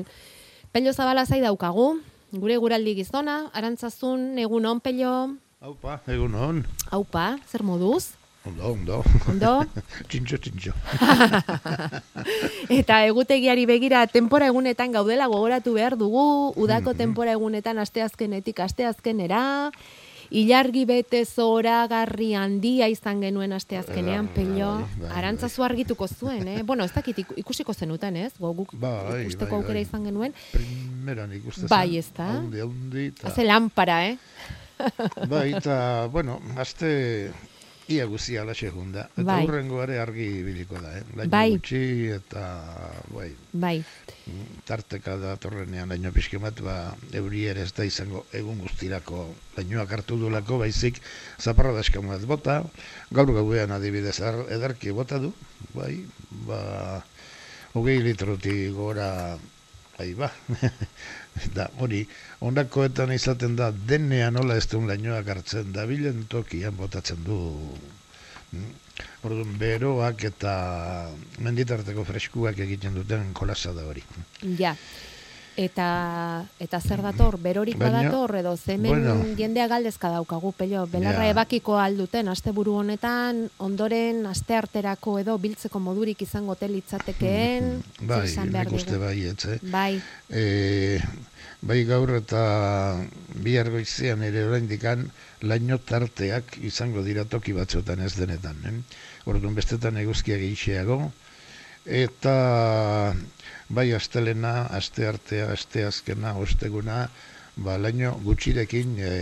pello 0.72 0.92
zabala 0.92 1.26
zai 1.26 1.40
daukagu. 1.42 1.98
Gure 2.34 2.56
guraldi 2.58 2.94
gizona, 2.94 3.48
arantzazun, 3.54 4.38
egun 4.38 4.66
on 4.66 4.80
pello, 4.80 5.34
Haupa, 5.60 6.00
egun 6.06 6.34
hon. 6.34 6.64
haupa, 6.90 7.38
zer 7.50 7.62
moduz? 7.62 8.12
Ondo, 8.44 8.66
ondo. 8.72 8.96
Ondo? 9.30 9.52
txintxo, 10.08 10.36
txintxo. 10.44 10.72
Eta 12.78 12.98
egutegiari 13.08 13.64
begira 13.64 14.02
tenpora 14.06 14.50
egunetan 14.52 14.92
gaudela 14.92 15.26
gogoratu 15.32 15.72
behar 15.78 15.96
dugu, 15.96 16.52
udako 16.60 16.92
tenpora 16.98 17.32
egunetan 17.32 17.80
asteazkenetik 17.80 18.60
asteazkenera, 18.60 19.70
ilargi 20.34 20.82
bete 20.88 21.22
zoragarri 21.24 22.34
handia 22.36 22.88
izan 22.92 23.22
genuen 23.24 23.52
asteazkenean, 23.56 24.28
Bai, 24.28 24.34
pello, 24.36 24.70
bai, 24.82 25.00
bai. 25.06 25.10
arantzazu 25.22 25.64
argituko 25.64 26.08
zuen, 26.08 26.44
eh? 26.48 26.62
Bueno, 26.68 26.84
ez 26.84 26.92
dakit 26.92 27.22
iku- 27.24 27.38
ikusiko 27.40 27.72
zenuten, 27.72 28.16
ez? 28.26 28.32
Go, 28.38 28.52
guk 28.60 28.74
Bai, 28.76 29.22
ikusteko 29.24 29.54
bai, 29.56 29.60
aukera 29.62 29.78
bai. 29.80 29.86
izan 29.88 30.04
genuen. 30.04 30.36
Primeran 30.52 31.32
ikusten 31.40 31.68
Bai, 31.72 31.96
ezta? 31.96 32.28
Haundi, 32.36 32.60
haundi. 32.60 33.08
ta- 33.16 33.28
Haze 33.32 33.44
lampara, 33.48 33.98
eh? 34.10 34.18
Bai, 35.30 35.54
eta, 35.54 36.08
bueno, 36.12 36.40
azte 36.60 37.30
ia 37.88 38.04
guzia 38.08 38.42
alaxe 38.42 38.70
junda. 38.72 39.08
Eta 39.12 39.24
Bai. 39.28 39.44
hurrengoare 39.44 39.98
argi 40.00 40.28
biliko 40.42 40.78
da, 40.80 40.94
eh? 40.98 41.02
Laino 41.16 41.30
Bai. 41.30 41.50
gutxi 41.52 41.80
eta, 42.16 42.44
bai, 43.12 43.30
Bai, 43.52 43.84
tarteka 44.64 45.16
da 45.20 45.36
torrenean 45.36 45.88
laino 45.92 46.12
pixke 46.12 46.38
bat, 46.42 46.58
ba, 46.64 46.76
euri 47.12 47.44
ere 47.50 47.62
ez 47.66 47.72
da 47.76 47.84
izango 47.84 48.24
egun 48.32 48.58
guztirako 48.64 49.26
lainoak 49.58 49.92
hartu 49.98 50.16
dulako, 50.20 50.58
baizik 50.64 51.00
zaparra 51.38 51.74
daskan 51.76 52.08
bat 52.08 52.24
bota, 52.26 52.62
gaur 53.12 53.32
gauean 53.36 53.70
adibidez 53.76 54.20
ar- 54.20 54.46
ederki 54.48 54.90
bota 54.96 55.18
du, 55.20 55.32
bai, 55.74 55.98
ba, 56.48 57.02
hogei 57.74 58.00
litrotik 58.02 58.72
gora, 58.72 59.36
bai, 59.98 60.14
ba, 60.18 60.32
da, 61.56 61.68
hori, 61.82 62.04
ondakoetan 62.40 63.12
izaten 63.12 63.56
da, 63.56 63.72
denean 63.72 64.34
nola 64.38 64.56
ez 64.60 64.66
duen 64.70 64.88
lainoak 64.90 65.28
hartzen, 65.34 65.72
da 65.74 65.86
bilen 65.90 66.24
tokian 66.30 66.76
botatzen 66.78 67.22
du, 67.26 67.38
Mm. 68.54 68.70
Orduan, 69.26 69.54
beroak 69.58 70.22
eta 70.28 70.52
menditarteko 71.42 72.04
freskuak 72.06 72.60
egiten 72.62 72.94
duten 72.94 73.32
kolasa 73.34 73.72
da 73.74 73.86
hori. 73.88 74.04
ja. 74.60 74.76
Eta, 75.56 76.44
eta 76.58 76.80
zer 76.80 76.98
dator, 77.04 77.36
berorik 77.38 77.78
badator, 77.78 78.32
edo 78.40 78.56
zemen 78.56 78.90
bueno. 78.90 79.14
jendea 79.38 79.68
galdezka 79.70 80.08
daukagu, 80.10 80.50
pello, 80.52 80.86
belarra 80.90 81.24
Ja. 81.24 81.30
ebakiko 81.30 81.78
alduten, 81.78 82.26
asteburu 82.28 82.74
honetan, 82.80 83.48
ondoren, 83.58 84.26
aste 84.26 84.56
arterako 84.58 85.18
edo 85.20 85.38
biltzeko 85.38 85.78
modurik 85.78 86.22
izango 86.26 86.56
telitzatekeen, 86.58 87.84
Bai, 88.00 88.20
zer 88.20 88.30
esan 88.32 88.50
behar 88.52 88.66
nik 88.66 88.80
uste 88.80 88.98
bai, 88.98 89.16
etze. 89.30 89.58
Bai, 89.62 90.02
E, 90.28 90.98
bai 91.62 91.84
gaur 91.84 92.10
eta 92.16 92.96
bihar 93.44 93.70
goizean 93.70 94.22
ere 94.26 94.42
oraindikan 94.48 95.10
laino 95.42 95.78
tarteak 95.78 96.58
izango 96.62 97.02
dira 97.06 97.24
toki 97.24 97.52
batzuetan 97.52 98.00
ez 98.00 98.14
denetan. 98.16 98.56
Eh? 98.66 98.74
Orduan 99.30 99.54
bestetan 99.54 99.96
eguzkia 100.00 100.36
gehixeago, 100.40 101.12
eta 101.84 103.14
bai 103.68 103.92
astelena, 103.92 104.66
aste 104.70 105.06
artea, 105.08 105.50
aste 105.52 105.84
azkena, 105.84 106.34
osteguna, 106.40 107.08
ba, 107.56 107.76
laino 107.78 108.14
gutxirekin 108.24 108.96
e, 108.98 109.12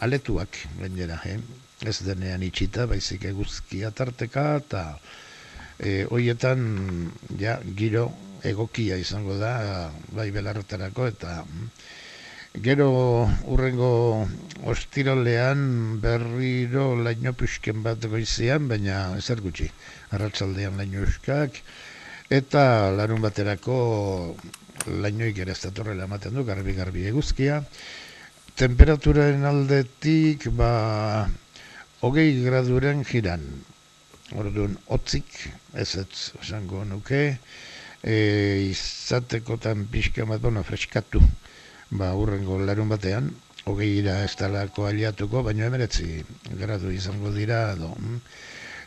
aletuak 0.00 0.58
gainera, 0.80 1.20
eh? 1.24 1.38
ez 1.84 1.98
denean 2.06 2.42
itxita, 2.42 2.86
baizik 2.88 3.24
eguzkia 3.28 3.90
tarteka, 3.90 4.46
eta 4.62 4.84
e, 5.78 6.04
hoietan 6.10 7.10
ja 7.40 7.58
giro 7.76 8.10
egokia 8.44 8.96
izango 9.00 9.36
da 9.40 9.90
bai 10.12 10.30
belarretarako 10.30 11.08
eta 11.08 11.38
gero 12.54 13.26
urrengo 13.50 14.28
ostirolean 14.62 16.00
berriro 16.00 16.94
laino 16.94 17.32
pixken 17.34 17.82
bat 17.82 18.06
goizean, 18.06 18.68
baina 18.68 19.16
ezer 19.18 19.42
gutxi, 19.42 19.66
arratsaldean 20.14 20.78
laino 20.78 21.02
euskak, 21.02 21.58
eta 22.30 22.92
larun 22.94 23.20
baterako 23.20 24.36
lainoik 24.86 25.38
ere 25.42 25.52
ez 25.52 25.60
datorrela 25.66 26.06
ematen 26.06 26.34
du, 26.34 26.44
garbi-garbi 26.46 27.08
eguzkia. 27.10 27.60
Temperaturaren 28.54 29.44
aldetik, 29.44 30.46
ba, 30.54 31.28
hogei 32.06 32.30
graduren 32.44 33.02
jiran, 33.04 33.42
Orduan, 34.34 34.78
otzik, 34.88 35.26
ez 35.78 35.96
ez, 36.00 36.30
esango 36.40 36.80
nuke, 36.88 37.36
e, 38.02 38.14
izatekotan 38.70 39.84
pixka 39.92 40.24
bat, 40.24 40.40
bueno, 40.40 40.62
freskatu, 40.64 41.20
ba, 41.94 42.12
urrengo 42.18 42.58
larun 42.58 42.90
batean, 42.90 43.30
hogeira 43.70 44.18
ez 44.24 44.34
talako 44.36 44.88
aliatuko, 44.88 45.42
baina 45.46 45.68
emeretzi 45.70 46.20
gradu 46.60 46.92
izango 46.92 47.32
dira, 47.32 47.70
edo. 47.76 47.94
mm. 47.94 48.20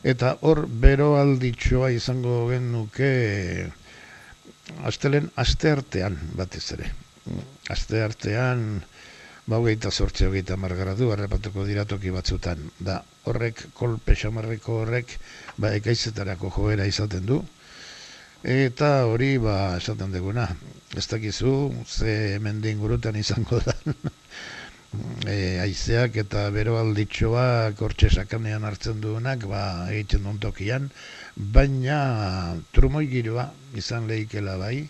Eta 0.08 0.36
hor, 0.46 0.68
bero 0.84 1.16
alditxoa 1.18 1.90
izango 1.96 2.46
genuke, 2.52 3.10
astelen 4.86 5.32
aste 5.44 5.72
artean 5.74 6.20
batez 6.38 6.66
ere. 6.78 6.92
Aste 7.74 8.04
artean, 8.04 8.62
ba 9.48 9.58
hogeita 9.58 9.92
sortze 9.92 10.28
hogeita 10.28 10.60
margaradu, 10.60 11.10
harrapatuko 11.12 11.66
dira 11.68 11.86
toki 11.90 12.14
batzutan. 12.14 12.62
Da, 12.80 13.02
horrek, 13.26 13.66
kolpe 13.74 14.16
xamarreko 14.16 14.82
horrek, 14.84 15.18
ba 15.58 15.74
ekaizetarako 15.80 16.54
joera 16.56 16.88
izaten 16.88 17.26
du. 17.26 17.42
Eta 18.44 18.92
hori, 19.10 19.34
ba, 19.42 19.58
esaten 19.82 20.14
duguna, 20.14 20.46
ez 20.96 21.08
dakizu, 21.08 21.74
ze 21.86 22.36
hemendik 22.36 22.78
gurutan 22.80 23.16
izango 23.20 23.60
da. 23.66 23.76
e, 25.28 25.60
aizeak 25.64 26.16
eta 26.24 26.48
bero 26.56 26.78
alditxoak 26.80 27.82
hortxe 27.84 28.10
sakanean 28.22 28.66
hartzen 28.68 29.02
duenak, 29.04 29.44
ba, 29.52 29.62
egiten 29.92 30.24
duen 30.28 30.40
tokian, 30.44 30.90
baina 31.36 32.00
trumoi 32.76 33.06
giroa 33.12 33.50
izan 33.76 34.08
lehikela 34.08 34.58
bai, 34.62 34.88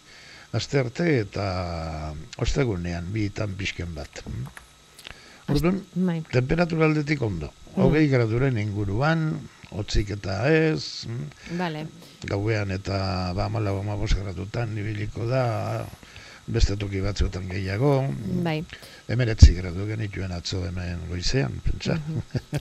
aste 0.57 0.79
arte 0.79 1.09
eta 1.23 1.47
ostegunean 2.43 3.11
bitan 3.13 3.57
pixken 3.57 3.93
bat. 3.97 4.23
Orduan, 5.47 5.79
Bai. 5.95 6.21
temperatura 6.31 6.87
aldetik 6.89 7.21
ondo. 7.23 7.51
Hogei 7.77 8.07
graduren 8.11 8.57
inguruan, 8.59 9.29
hotzik 9.71 10.11
eta 10.17 10.41
ez, 10.51 11.05
mm, 11.07 11.57
Vale. 11.59 11.87
gauean 12.25 12.71
eta 12.71 13.33
ba 13.35 13.45
amalau 13.45 13.79
amabos 13.79 14.13
gradutan 14.15 14.77
ibiliko 14.77 15.27
da, 15.27 15.85
beste 16.47 16.77
toki 16.79 17.01
batzuetan 17.03 17.49
gehiago, 17.49 18.05
Bai. 18.43 18.61
emeretzi 19.11 19.51
gradu 19.57 19.85
genituen 19.89 20.31
atzo 20.31 20.61
hemen 20.65 21.01
goizean, 21.09 21.59
pentsa. 21.65 21.97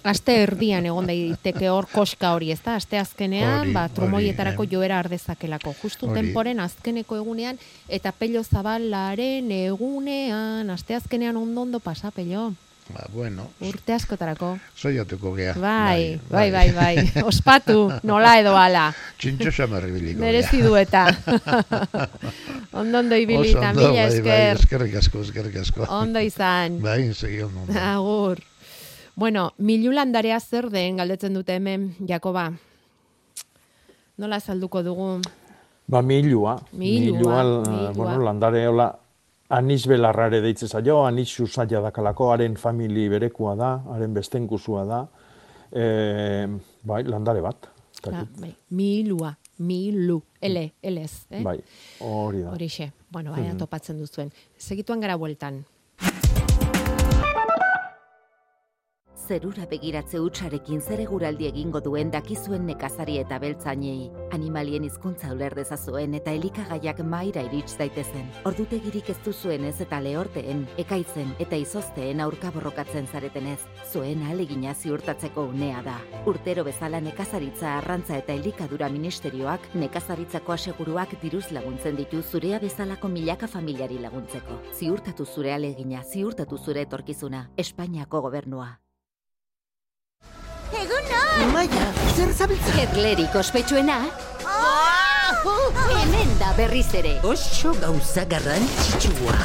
Aste 0.02 0.34
erdian 0.42 0.86
egon 0.90 1.06
daiteke 1.06 1.70
hor 1.70 1.86
koska 1.92 2.32
hori, 2.34 2.50
ezta? 2.50 2.74
Aste 2.74 2.98
azkenean, 2.98 3.60
Hori, 3.60 3.72
ba, 3.72 3.86
trumoietarako 3.88 4.66
eh. 4.66 4.72
joera 4.72 4.98
ardezakelako. 4.98 5.74
Justu 5.82 6.10
Hori. 6.10 6.20
tenporen 6.20 6.60
azkeneko 6.60 7.16
egunean 7.22 7.62
eta 7.88 8.10
pello 8.12 8.42
zabalaren 8.42 9.50
egunean, 9.54 10.70
aste 10.70 10.98
azkenean 10.98 11.36
ondo 11.36 11.62
ondo 11.62 11.80
pasa 11.80 12.10
pello. 12.10 12.52
Ba, 12.88 13.02
bueno, 13.12 13.48
Urte 13.66 13.92
askotarako. 13.96 14.58
soiatuko 14.78 15.32
gea. 15.34 15.54
Bai, 15.58 16.20
bai, 16.30 16.50
bai, 16.52 16.70
bai. 16.72 16.96
Ospatu, 17.26 17.90
nola 18.06 18.36
edo 18.38 18.52
ala. 18.56 18.92
Txintxo 19.18 19.50
xamarri 19.50 19.90
biliko. 19.90 20.20
Merezi 20.22 20.60
du 20.62 20.76
eta. 20.78 21.06
ondo 22.72 22.98
ondo 22.98 23.16
ibili 23.18 23.50
Oso 23.50 23.58
eta 23.58 23.70
ondo, 23.70 23.80
mila 23.80 23.90
bai, 23.92 24.04
bai, 24.06 24.18
esker. 24.20 24.60
eskerrik 24.60 24.94
asko, 25.02 25.20
eskerrik 25.26 25.56
asko. 25.64 25.86
Ondo 25.90 26.20
izan. 26.22 26.78
Bai, 26.82 27.12
segi 27.14 27.42
ondo. 27.42 27.66
Agur. 27.80 28.38
Bueno, 29.16 29.48
milu 29.58 29.90
landarea 29.96 30.38
zer 30.40 30.68
den 30.70 30.98
galdetzen 31.00 31.34
dute 31.34 31.56
hemen, 31.56 31.94
Jakoba. 32.06 32.50
Nola 34.16 34.38
salduko 34.40 34.82
dugu? 34.84 35.08
Ba, 35.88 36.02
milua. 36.02 36.56
Milua, 36.72 37.40
eh, 37.42 37.66
milua. 37.66 37.90
bueno, 37.94 38.22
landare 38.24 38.66
hola, 38.68 38.90
anis 39.48 39.86
belarrare 39.86 40.40
deitze 40.42 40.68
zaio, 40.68 41.02
anis 41.06 41.34
usaila 41.40 41.82
dakalako, 41.88 42.30
haren 42.32 42.56
famili 42.56 43.08
berekua 43.08 43.54
da, 43.56 43.70
haren 43.92 44.14
bestenkusua 44.14 44.84
da. 44.88 45.00
E, 45.70 45.86
bai, 46.86 47.02
landare 47.04 47.42
bat. 47.42 47.70
dakit. 48.02 48.40
bai, 48.40 48.52
milua, 48.70 49.32
milu, 49.58 50.20
ele, 50.40 50.72
elez. 50.82 51.26
Eh? 51.30 51.42
Bai, 51.42 51.58
hori 52.00 52.42
da. 52.42 52.52
Horixe, 52.52 52.90
bueno, 53.12 53.32
baina 53.32 53.56
topatzen 53.58 53.98
duzuen. 53.98 54.32
Segituan 54.58 55.00
gara 55.00 55.16
bueltan. 55.16 55.64
Zerura 59.26 59.64
begiratze 59.66 60.20
hutsarekin 60.22 60.78
zer 60.78 61.00
eguraldi 61.02 61.48
egingo 61.48 61.80
duen 61.82 62.12
dakizuen 62.14 62.62
nekazari 62.68 63.16
eta 63.18 63.40
beltzainei. 63.42 64.12
Animalien 64.36 64.84
hizkuntza 64.86 65.32
uler 65.34 65.56
dezazuen 65.58 66.14
eta 66.14 66.30
elikagaiak 66.36 67.00
maira 67.02 67.42
irits 67.48 67.74
daitezen. 67.80 68.28
Ordutegirik 68.46 69.10
ez 69.10 69.16
duzuenez 69.24 69.74
eta 69.82 69.98
lehorteen, 70.04 70.62
ekaitzen 70.78 71.34
eta 71.42 71.58
izozteen 71.58 72.22
aurka 72.22 72.52
borrokatzen 72.54 73.10
zaretenez, 73.10 73.58
zuen 73.90 74.22
ahalegina 74.28 74.76
ziurtatzeko 74.78 75.48
unea 75.50 75.82
da. 75.82 75.96
Urtero 76.30 76.62
bezala 76.70 77.02
nekazaritza 77.02 77.74
arrantza 77.80 78.22
eta 78.22 78.38
elikadura 78.38 78.92
ministerioak 78.94 79.72
nekazaritzako 79.74 80.54
aseguruak 80.54 81.18
diruz 81.26 81.48
laguntzen 81.50 81.98
ditu 81.98 82.22
zurea 82.22 82.62
bezalako 82.62 83.10
milaka 83.10 83.50
familiari 83.50 83.98
laguntzeko. 84.06 84.62
Ziurtatu 84.78 85.26
zure 85.26 85.56
ahalegina, 85.56 86.06
ziurtatu 86.06 86.62
zure 86.62 86.86
etorkizuna, 86.86 87.48
Espainiako 87.58 88.22
gobernua. 88.30 88.76
Maia, 91.52 91.86
zer 92.16 92.32
zabiltza? 92.34 92.72
Erlerik 92.82 93.34
ospetsuena, 93.38 94.00
hemen 95.94 96.32
da 96.40 96.52
berriz 96.56 96.88
ere. 96.98 97.16
Oso 97.26 97.72
gauza 97.80 98.24
garrantzitsua. 98.26 99.36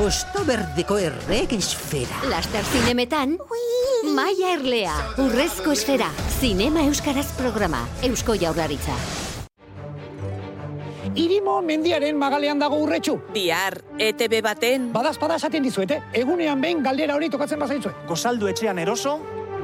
Osto 0.00 0.44
berdeko 0.48 0.96
errek 0.98 1.52
esfera. 1.58 2.22
Laster 2.30 2.64
zinemetan, 2.72 3.36
Maia 4.14 4.54
Erlea, 4.54 4.94
Urrezko 5.20 5.74
Esfera, 5.76 6.08
Zinema 6.40 6.86
Euskaraz 6.88 7.28
programa, 7.36 7.84
Eusko 8.02 8.34
Jaurlaritza. 8.40 8.96
Irimo 11.14 11.58
mendiaren 11.60 12.16
magalean 12.16 12.60
dago 12.62 12.78
urretxu. 12.80 13.18
Bihar, 13.34 13.80
ETB 13.98 14.40
baten, 14.46 14.92
Badaz, 14.94 15.18
badaz 15.18 15.42
esaten 15.42 15.66
dizuete, 15.66 16.00
egunean 16.14 16.60
behin 16.62 16.84
galdera 16.86 17.18
hori 17.18 17.28
tokatzen 17.28 17.58
bazaitzue. 17.60 17.92
Gozaldu 18.08 18.48
etxean 18.48 18.78
eroso, 18.78 19.18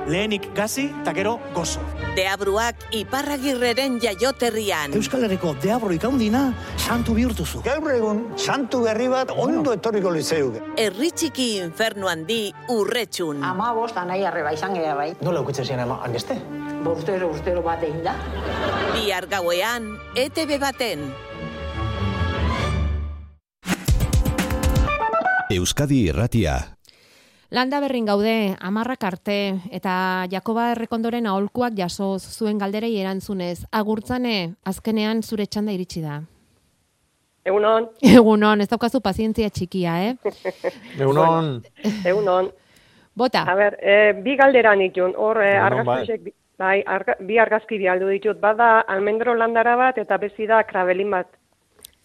lehenik 0.07 0.55
gazi, 0.55 0.90
eta 1.03 1.12
gero 1.12 1.38
gozo. 1.55 1.81
deabruak 2.16 2.77
iparragirreren 2.97 3.99
jaioterrian. 4.01 4.95
Euskal 4.97 5.25
Herriko 5.27 5.55
deabro 5.61 5.92
ikaundina, 5.92 6.55
santu 6.79 7.14
bihurtuzu. 7.14 7.61
Gaur 7.66 7.90
egun, 7.92 8.23
santu 8.37 8.83
berri 8.87 9.09
bat 9.12 9.31
ondo 9.37 9.75
etorriko 9.77 10.11
litzeuke. 10.14 10.62
Herri 10.81 11.11
txiki 11.11 11.59
infernu 11.61 12.09
handi 12.09 12.55
urretxun. 12.73 13.45
Ama 13.45 13.73
bost 13.75 13.97
anai 14.01 14.23
arreba 14.25 14.53
izan 14.57 14.75
gara 14.75 14.95
bai. 14.97 15.11
Nola 15.21 15.42
ukitzen 15.45 15.66
ziren 15.66 15.85
ama, 15.85 16.01
haneste? 16.05 16.38
Urtero, 16.87 17.29
urtero 17.35 17.62
bat 17.66 17.83
egin 17.83 18.05
da. 18.07 18.14
Bihar 18.95 19.27
gauean, 19.27 19.97
ETB 20.14 20.57
baten. 20.62 21.11
Euskadi 25.51 26.07
Irratia. 26.09 26.75
Landa 27.50 27.78
berrin 27.80 28.04
gaude, 28.06 28.56
amarrak 28.61 29.04
arte, 29.06 29.37
eta 29.70 30.26
Jakoba 30.30 30.72
errekondoren 30.72 31.26
aholkuak 31.30 31.76
jaso 31.78 32.16
zuen 32.18 32.59
galderei 32.59 32.96
erantzunez. 32.98 33.64
Agurtzane, 33.70 34.54
azkenean 34.66 35.22
zure 35.22 35.46
txanda 35.46 35.72
iritsi 35.76 36.02
da. 36.02 36.20
Egunon, 37.46 37.87
Egunon, 38.02 38.61
ez 38.61 38.66
daukazu 38.72 38.98
pazientzia 39.00 39.50
txikia, 39.54 39.92
eh? 40.09 40.16
Egunon, 40.98 41.61
egunon. 42.04 42.50
Bota, 43.16 43.44
A 43.48 43.54
ber, 43.56 43.78
e, 43.80 43.94
bi 44.24 44.35
galdera 44.37 44.74
nitun, 44.76 45.14
hor 45.16 45.38
e, 45.40 45.52
Egunon, 45.54 45.87
bai. 45.87 46.00
argazkiek, 46.00 46.24
bi- 46.26 46.35
bai, 46.59 46.82
arga, 46.85 47.14
bi 47.22 47.38
argazki 47.38 47.78
bialdu 47.78 48.11
ditut, 48.11 48.40
bada 48.42 48.80
almendro 48.90 49.37
landara 49.38 49.76
bat 49.78 49.98
eta 50.02 50.18
bezi 50.18 50.48
da 50.50 50.64
krabelin 50.66 51.14
bat. 51.14 51.30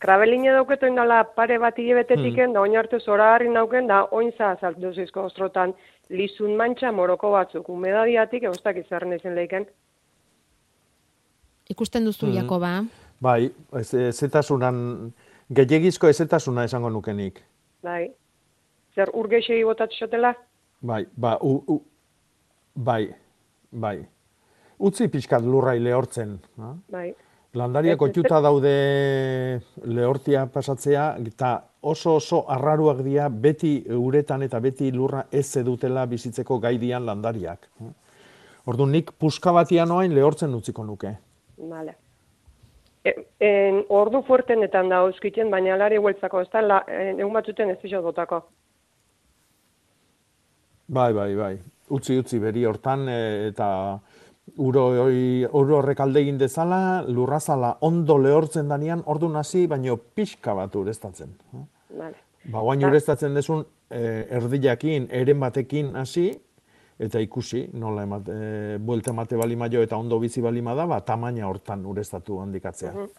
Krabelin 0.01 0.45
edauketu 0.49 0.87
indala 0.89 1.23
pare 1.35 1.59
bat 1.61 1.77
hilebetetik 1.77 2.35
Hmm. 2.39 2.53
da 2.53 2.61
oin 2.61 2.75
hartu 2.77 2.99
zora 2.99 3.33
harri 3.35 3.49
nauken 3.53 3.87
da 3.87 4.07
ointza 4.11 4.51
azaldu 4.55 4.93
zizko 4.93 5.21
ostrotan 5.29 5.73
lizun 6.09 6.55
mantxa 6.57 6.91
moroko 6.91 7.31
batzuk, 7.31 7.69
umedadiatik 7.69 8.43
eustak 8.43 8.77
izarren 8.77 9.13
ezin 9.13 9.35
leiken. 9.35 9.65
ikusten 11.69 12.03
duzu, 12.05 12.25
Mhm. 12.25 12.35
Jakoba. 12.35 12.83
bai, 13.21 13.51
ez- 13.79 13.93
ezetasunan, 13.93 15.13
gehiagizko 15.53 16.07
ezetasuna 16.07 16.63
esango 16.63 16.89
nukenik. 16.89 17.39
Bai. 17.83 18.11
Zer 18.95 19.09
urgeixei 19.13 19.63
botat 19.63 19.89
xotela? 19.99 20.33
Bai, 20.81 21.05
ba, 21.17 21.37
u, 21.41 21.63
u, 21.67 21.81
bai, 22.75 23.13
bai. 23.71 24.05
Utzi 24.79 25.07
pixkat 25.07 25.41
lurrai 25.43 25.79
lehortzen. 25.79 26.39
Ha? 26.57 26.75
Bai. 26.91 27.15
Landariak 27.53 28.01
otuta 28.01 28.37
daude 28.39 28.71
lehortia 29.83 30.45
pasatzea, 30.47 31.17
eta 31.19 31.49
oso 31.81 32.13
oso 32.15 32.45
arraruak 32.47 33.01
dira 33.03 33.25
beti 33.29 33.73
uretan 33.91 34.45
eta 34.45 34.61
beti 34.63 34.91
lurra 34.95 35.25
ez 35.31 35.57
edutela 35.59 36.05
bizitzeko 36.07 36.59
gaidian 36.63 37.05
landariak. 37.05 37.67
Ordu 38.71 38.85
nik 38.85 39.11
puska 39.19 39.51
batian 39.51 39.89
noain 39.91 40.15
lehortzen 40.15 40.55
utziko 40.55 40.85
nuke. 40.87 41.11
Vale. 41.57 41.95
E, 43.03 43.15
en, 43.41 43.81
ordu 43.89 44.21
fuertenetan 44.23 44.89
da 44.89 45.01
euskiten, 45.07 45.49
baina 45.51 45.73
alari 45.73 45.97
hueltzako, 45.97 46.45
ez 46.45 46.49
da, 46.53 46.61
la, 46.61 46.79
en, 46.87 47.19
egun 47.19 47.33
batzuten 47.33 47.73
ez 47.73 47.79
dixot 47.81 48.05
botako. 48.05 48.43
Bai, 50.87 51.11
bai, 51.17 51.31
bai. 51.35 51.55
Utzi, 51.91 52.19
utzi, 52.21 52.39
beri 52.39 52.63
hortan, 52.69 53.07
e, 53.09 53.47
eta 53.49 53.67
uro, 54.57 54.87
uro 55.05 55.77
horrek 55.77 55.99
alde 55.99 56.21
egin 56.21 56.37
dezala, 56.37 57.03
lurrazala 57.07 57.77
ondo 57.81 58.17
lehortzen 58.17 58.67
danean, 58.67 59.03
ordu 59.05 59.33
hasi, 59.35 59.67
baino 59.67 59.97
pixka 59.97 60.53
bat 60.53 60.75
ureztatzen. 60.75 61.35
Vale. 61.89 62.15
Ba, 62.43 62.59
guain 62.59 62.83
ureztatzen 62.85 63.35
desun, 63.35 63.65
eh, 63.89 64.27
erdilakin, 64.29 65.07
eren 65.11 65.39
batekin 65.39 65.95
hasi, 65.95 66.31
eta 67.01 67.19
ikusi, 67.19 67.65
nola 67.73 68.03
emat, 68.05 68.29
e, 68.29 68.77
buelta 68.77 69.11
emate 69.11 69.37
bali 69.39 69.55
maio 69.55 69.81
eta 69.81 69.97
ondo 69.97 70.19
bizi 70.19 70.41
bali 70.41 70.61
da, 70.61 70.85
ba, 70.85 71.01
tamaina 71.01 71.47
hortan 71.47 71.85
ureztatu 71.85 72.39
handikatzea. 72.39 72.91
Mhm. 72.91 73.09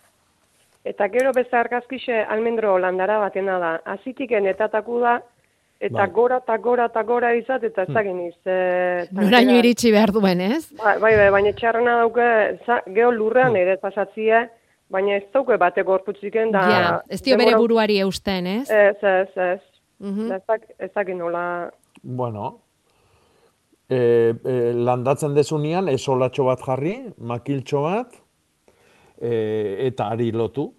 Eta 0.85 1.09
gero 1.09 1.33
beste 1.33 1.57
argazkixe 1.57 2.25
almendro 2.25 2.79
landara 2.79 3.19
batena 3.19 3.59
da. 3.59 3.81
Azitik 3.85 4.33
enetataku 4.33 4.99
da, 5.01 5.21
eta 5.83 5.99
Bai. 5.99 6.11
gora 6.15 6.39
eta 6.39 6.57
gora 6.63 6.87
eta 6.91 7.03
gora 7.03 7.33
izat, 7.35 7.65
eta 7.67 7.83
ez 7.83 7.93
dakit 7.95 8.15
niz. 8.15 8.35
E, 8.47 9.07
Noraino 9.19 9.57
iritsi 9.59 9.91
behar 9.91 10.13
duen, 10.15 10.41
ez? 10.41 10.65
Bai, 10.79 10.97
bai, 11.03 11.15
bai, 11.19 11.29
baina 11.35 11.53
txarrena 11.59 11.97
dauke, 12.05 12.27
za, 12.67 12.81
geho 12.87 13.11
lurrean 13.15 13.57
ere 13.59 13.77
pasatzie, 13.83 14.45
baina 14.93 15.17
ez 15.19 15.25
dauke 15.35 15.59
bate 15.59 15.83
gorputziken 15.89 16.53
da... 16.55 16.63
Ja, 16.71 16.91
ez 17.11 17.21
dio 17.27 17.39
bere 17.41 17.57
buruari 17.59 17.99
eusten, 18.05 18.47
ez? 18.61 18.71
Ez, 18.71 18.97
ez, 19.03 19.31
ez. 19.37 19.61
Mhm. 20.03 20.29
Da 20.31 20.39
Ez 20.39 20.47
dak- 20.47 20.71
ez 20.79 20.91
dakit 20.95 21.19
nola... 21.19 21.45
Bueno, 22.03 22.53
e, 23.89 23.99
e, 24.45 24.57
landatzen 24.75 25.35
dezunean, 25.35 25.91
esolatxo 25.91 26.47
bat 26.47 26.63
jarri, 26.63 26.97
makiltxo 27.19 27.83
bat, 27.89 28.15
e, 29.19 29.35
eta 29.89 30.13
ari 30.15 30.31
lotu. 30.33 30.71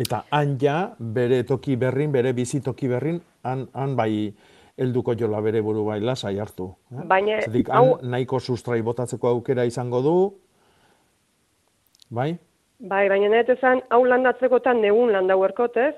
Eta 0.00 0.24
han 0.32 0.56
ja, 0.58 0.94
bere 0.98 1.42
toki 1.44 1.74
berrin, 1.76 2.12
bere 2.12 2.32
bizi 2.32 2.60
toki 2.64 2.88
berrin, 2.88 3.18
han, 3.42 3.68
han 3.74 3.96
bai 3.96 4.34
helduko 4.80 5.14
jola 5.18 5.40
bere 5.40 5.60
buru 5.62 5.84
bai 5.84 6.00
lasai 6.00 6.38
hartu. 6.38 6.70
eh? 6.92 7.02
Baina, 7.04 7.40
Zergatik 7.42 7.68
hau- 7.68 7.98
nahiko 8.02 8.40
sustrai 8.40 8.80
botatzeko 8.82 9.28
aukera 9.28 9.64
izango 9.64 10.00
du, 10.02 10.14
bai? 12.10 12.38
Bai, 12.80 13.08
baina 13.12 13.28
net 13.28 13.48
esan, 13.52 13.82
hau 13.92 14.04
landatzekotan 14.08 14.80
negun 14.80 15.12
landau 15.12 15.42
erkot, 15.44 15.76
ez? 15.76 15.94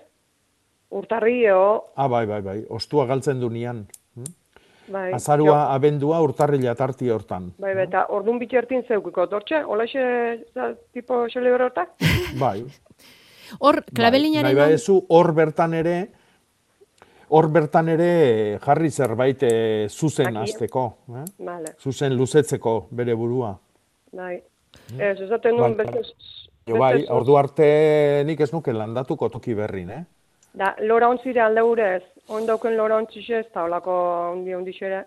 Urtarrio, 0.92 1.84
Ah, 1.96 2.08
bai, 2.08 2.26
bai, 2.26 2.40
bai, 2.42 2.58
ostua 2.68 3.06
galtzen 3.06 3.40
du 3.40 3.48
nian. 3.50 3.86
bai. 4.92 5.12
Azarua, 5.14 5.72
abendua, 5.72 6.18
urtarrila 6.20 6.74
tarti 6.74 7.08
hortan. 7.08 7.46
Jo, 7.56 7.62
bai, 7.64 7.74
bai, 7.74 7.84
eta 7.86 8.06
ordun 8.10 8.38
bitxertin 8.38 8.82
zeukiko, 8.88 9.26
tortxe, 9.26 9.62
holaxe, 9.64 10.44
za, 10.52 10.74
tipo 10.92 11.22
xelebre 11.32 11.64
hortak? 11.64 11.94
Bai. 12.38 12.64
Hor, 13.60 13.76
Bai, 13.80 13.94
klabelinaren... 13.94 14.50
nahi 14.50 14.54
badezu, 14.58 14.98
hor 15.08 15.32
bertan 15.32 15.74
ere, 15.74 15.96
hor 17.32 17.48
bertan 17.48 17.88
ere 17.88 18.08
jarri 18.60 18.90
zerbait 18.90 19.42
eh, 19.48 19.88
zuzen 19.88 20.36
Aki. 20.36 20.40
hasteko, 20.42 20.86
eh? 21.16 21.24
Vale, 21.46 21.74
zuzen 21.80 22.16
luzetzeko 22.16 22.88
bere 22.90 23.14
burua. 23.16 23.54
bai. 24.12 24.40
Ez, 24.98 25.18
esaten 25.20 25.56
nuen 25.56 25.76
Bai, 25.76 25.86
beste... 25.86 26.02
Jo 26.68 26.78
bai, 26.78 27.04
ordu 27.10 27.36
arte 27.36 27.66
nik 28.24 28.40
ez 28.40 28.52
nuke 28.52 28.72
landatuko 28.72 29.28
toki 29.28 29.54
berrin, 29.54 29.90
eh? 29.90 30.02
Da, 30.52 30.74
lora 30.84 31.08
ontzire 31.08 31.40
alde 31.40 31.62
ez, 31.86 32.02
ondauken 32.28 32.76
lora 32.76 32.96
ontzixe 33.00 33.38
ez 33.38 33.46
da, 33.54 33.64
olako 33.64 33.94
ondi 34.32 34.54
ondixere. 34.54 35.02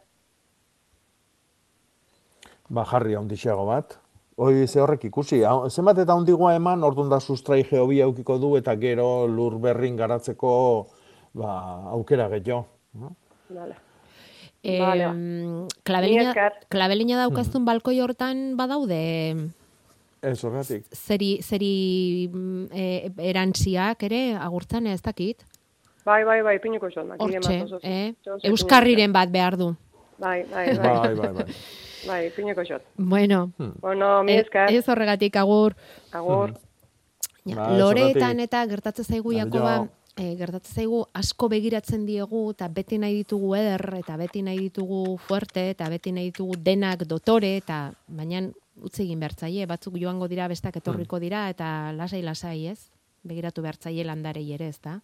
Ba, 2.69 2.83
jarri 2.89 3.15
handixeago 3.15 3.65
bat. 3.65 3.97
Hoi 4.37 4.67
ze 4.67 4.81
horrek 4.81 5.05
ikusi, 5.05 5.43
zenbat 5.69 6.01
eta 6.03 6.13
handigoa 6.13 6.55
eman, 6.55 6.83
orduan 6.83 7.09
da 7.09 7.19
sustrai 7.19 7.63
geobi 7.63 8.01
aukiko 8.01 8.37
du 8.37 8.55
eta 8.57 8.75
gero 8.75 9.27
lur 9.27 9.59
berrin 9.59 9.95
garatzeko 9.95 10.51
ba, 11.35 11.51
aukera 11.91 12.29
gehiago. 12.31 12.65
Vale. 13.49 13.75
Eh, 14.65 14.79
Vale. 14.81 15.05
klabelina, 15.85 16.31
klabelina 16.73 17.19
daukaztun 17.19 17.65
balkoi 17.67 17.99
hortan 18.01 18.55
badaude 18.57 19.51
Ez 20.25 20.39
horretik. 20.43 20.87
zeri, 20.95 21.35
zeri 21.45 22.29
mm, 22.33 22.63
e, 22.73 23.11
erantziak 23.29 24.01
ere 24.07 24.21
agurtzan 24.41 24.87
ez 24.89 25.01
dakit. 25.05 25.43
Bai, 26.05 26.23
bai, 26.25 26.39
bai, 26.41 26.57
pinuko 26.61 26.89
zon. 26.89 27.11
Maki 27.13 27.35
Hortxe, 27.37 27.79
eh? 27.83 28.13
Euskarriren 28.49 29.13
bat 29.13 29.29
behar 29.33 29.57
du. 29.57 29.75
Bai, 30.17 30.43
bai, 30.49 30.65
bai. 30.77 30.97
Bai, 30.97 31.13
bai, 31.19 31.31
bai. 31.33 31.45
Bai, 32.07 32.19
pinuko 32.35 32.65
zot. 32.65 32.81
Bueno, 32.97 33.51
Bueno, 33.81 34.23
mi 34.23 34.33
e- 34.33 34.39
esker. 34.41 34.71
ez 34.73 34.87
horregatik 34.89 35.35
agur. 35.35 35.75
Agur. 36.11 36.53
Ja, 37.45 37.55
Bai, 37.55 37.77
loreetan 37.79 38.39
eta 38.39 38.65
gertatzen 38.65 39.05
zaigu. 39.05 39.33
Jakoba, 39.33 39.87
e, 40.15 40.35
gertatzen 40.39 40.81
zaigu 40.81 41.05
asko 41.13 41.49
begiratzen 41.51 42.05
diegu 42.07 42.49
eta 42.53 42.67
beti 42.71 42.99
nahi 43.01 43.21
ditugu 43.21 43.55
eder 43.59 43.83
eta 43.99 44.17
beti 44.17 44.41
nahi 44.41 44.59
ditugu 44.67 45.17
fuerte 45.27 45.69
eta 45.73 45.89
beti 45.91 46.13
nahi 46.15 46.31
ditugu 46.31 46.55
denak 46.63 47.05
dotore 47.09 47.57
eta 47.57 47.89
baina 48.07 48.45
utzi 48.83 49.05
egin 49.05 49.21
bertzaile, 49.23 49.65
batzuk 49.69 49.95
joango 49.99 50.27
dira 50.27 50.49
bestak 50.51 50.77
etorriko 50.81 51.19
dira 51.19 51.47
eta 51.51 51.93
lasai 51.95 52.21
lasai, 52.25 52.67
ez? 52.73 52.79
Begiratu 53.25 53.63
bertzaile 53.63 54.03
landarei 54.05 54.45
ere, 54.53 54.67
ez 54.69 54.79
da? 54.83 54.99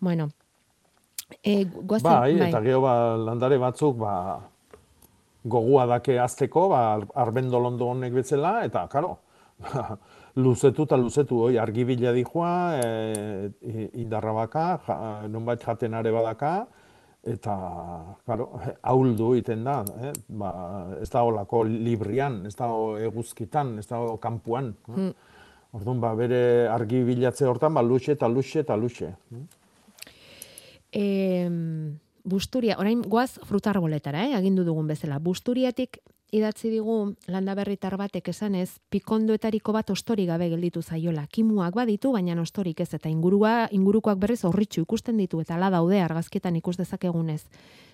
Bueno, 0.00 0.30
e, 1.42 1.64
guazen, 1.64 2.08
Bai, 2.08 2.38
eta 2.48 2.60
gero 2.64 2.80
ba, 2.84 2.94
landare 3.20 3.58
batzuk 3.60 3.96
ba, 4.00 4.14
gogua 5.44 5.86
dake 5.86 6.18
azteko, 6.20 6.68
ba, 6.72 6.82
arbendolondo 7.14 7.92
honek 7.92 8.16
bezala, 8.16 8.58
eta, 8.66 8.86
karo, 8.92 9.16
luzetu 10.36 10.84
eta 10.84 10.96
luzetu, 11.00 11.38
oi, 11.48 11.56
argibila 11.58 12.12
dijoa, 12.12 12.50
e, 12.84 13.50
i- 13.64 13.90
indarra 14.02 14.32
baka, 14.36 14.64
ja, 14.86 14.96
nonbait 15.32 15.62
jaten 15.64 15.94
are 15.96 16.12
badaka, 16.12 16.66
eta, 17.26 17.54
karo, 18.26 18.50
ahuldu 18.92 19.32
egiten 19.34 19.64
da, 19.64 19.78
eh? 20.04 20.12
ba, 20.28 20.50
ez 21.00 21.08
da 21.10 21.22
olako 21.24 21.64
librian, 21.64 22.42
ez 22.46 22.54
da 22.58 22.68
eguzkitan, 23.08 23.78
ez 23.80 23.86
da 23.88 24.02
kanpuan. 24.20 24.74
eh? 24.88 24.98
Mm. 25.00 25.12
Orduan, 25.76 26.00
ba, 26.00 26.14
bere 26.16 26.68
argi 26.72 27.02
bilatze 27.04 27.44
hortan, 27.48 27.74
ba, 27.74 27.82
luxe 27.82 28.12
eta 28.12 28.28
luxe 28.28 28.60
eta 28.62 28.76
luxe. 28.76 29.10
E, 30.92 31.48
busturia, 32.24 32.76
orain 32.80 33.02
goaz 33.02 33.38
frutarboletara, 33.44 34.22
eh, 34.28 34.34
agindu 34.38 34.64
dugun 34.64 34.86
bezala. 34.88 35.18
Busturiatik 35.18 35.98
idatzi 36.32 36.70
digu 36.70 37.14
landaberritar 37.30 37.96
batek 37.96 38.28
esanez, 38.32 38.78
pikondoetariko 38.90 39.72
bat 39.72 39.90
ostori 39.90 40.26
gabe 40.26 40.48
gelditu 40.50 40.82
zaiola. 40.82 41.26
Kimuak 41.30 41.74
baditu, 41.74 42.12
baina 42.12 42.40
ostorik 42.40 42.80
ez, 42.80 42.92
eta 42.94 43.08
ingurua, 43.08 43.68
ingurukoak 43.70 44.18
berriz 44.18 44.42
horritxu 44.44 44.82
ikusten 44.82 45.16
ditu, 45.16 45.40
eta 45.40 45.58
la 45.58 45.70
daude 45.70 46.00
argazkietan 46.00 46.56
ikus 46.56 46.76
dezakegunez. 46.76 47.44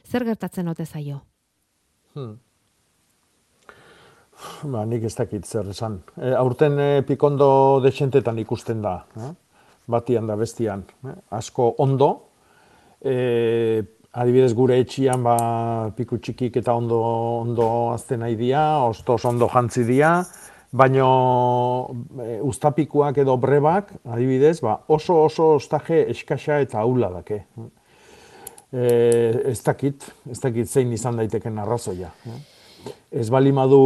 Zer 0.09 0.25
gertatzen 0.25 0.69
ote 0.69 0.87
zaio? 0.87 1.23
Hmm. 2.15 2.39
Ba, 4.65 4.85
nik 4.89 5.05
ez 5.07 5.15
dakit 5.15 5.47
zer 5.47 5.69
esan. 5.71 6.01
E, 6.17 6.33
aurten 6.35 6.79
e, 6.81 6.91
pikondo 7.07 7.81
desentetan 7.85 8.39
ikusten 8.43 8.83
da. 8.83 8.97
Eh? 9.17 9.31
Batian 9.93 10.27
da 10.27 10.37
bestian. 10.37 10.85
Eh? 11.07 11.15
Asko 11.39 11.75
ondo. 11.79 12.11
E, 12.99 13.83
adibidez 14.13 14.53
gure 14.55 14.77
etxian 14.83 15.23
ba, 15.25 15.37
piku 15.97 16.19
txikik 16.21 16.59
eta 16.61 16.75
ondo, 16.77 17.01
ondo 17.43 17.67
azten 17.95 18.21
nahi 18.21 18.37
dia, 18.37 18.63
ostos 18.85 19.25
ondo 19.29 19.49
jantzi 19.53 19.87
dia, 19.89 20.19
baino 20.73 21.09
e, 22.21 22.39
ustapikuak 22.45 23.23
edo 23.25 23.37
brebak, 23.41 23.93
adibidez, 24.05 24.59
ba, 24.65 24.79
oso 24.93 25.23
oso 25.25 25.55
ostaje 25.57 26.05
eskaxa 26.13 26.61
eta 26.65 26.81
aula 26.85 27.13
dake. 27.19 27.43
E, 28.73 28.85
ez 29.53 29.61
dakit, 29.65 30.05
ez 30.31 30.41
dakit 30.41 30.69
zein 30.69 30.93
izan 30.93 31.17
daiteken 31.21 31.61
arrazoia. 31.65 32.13
Ez 33.13 33.29
balimadu 33.31 33.81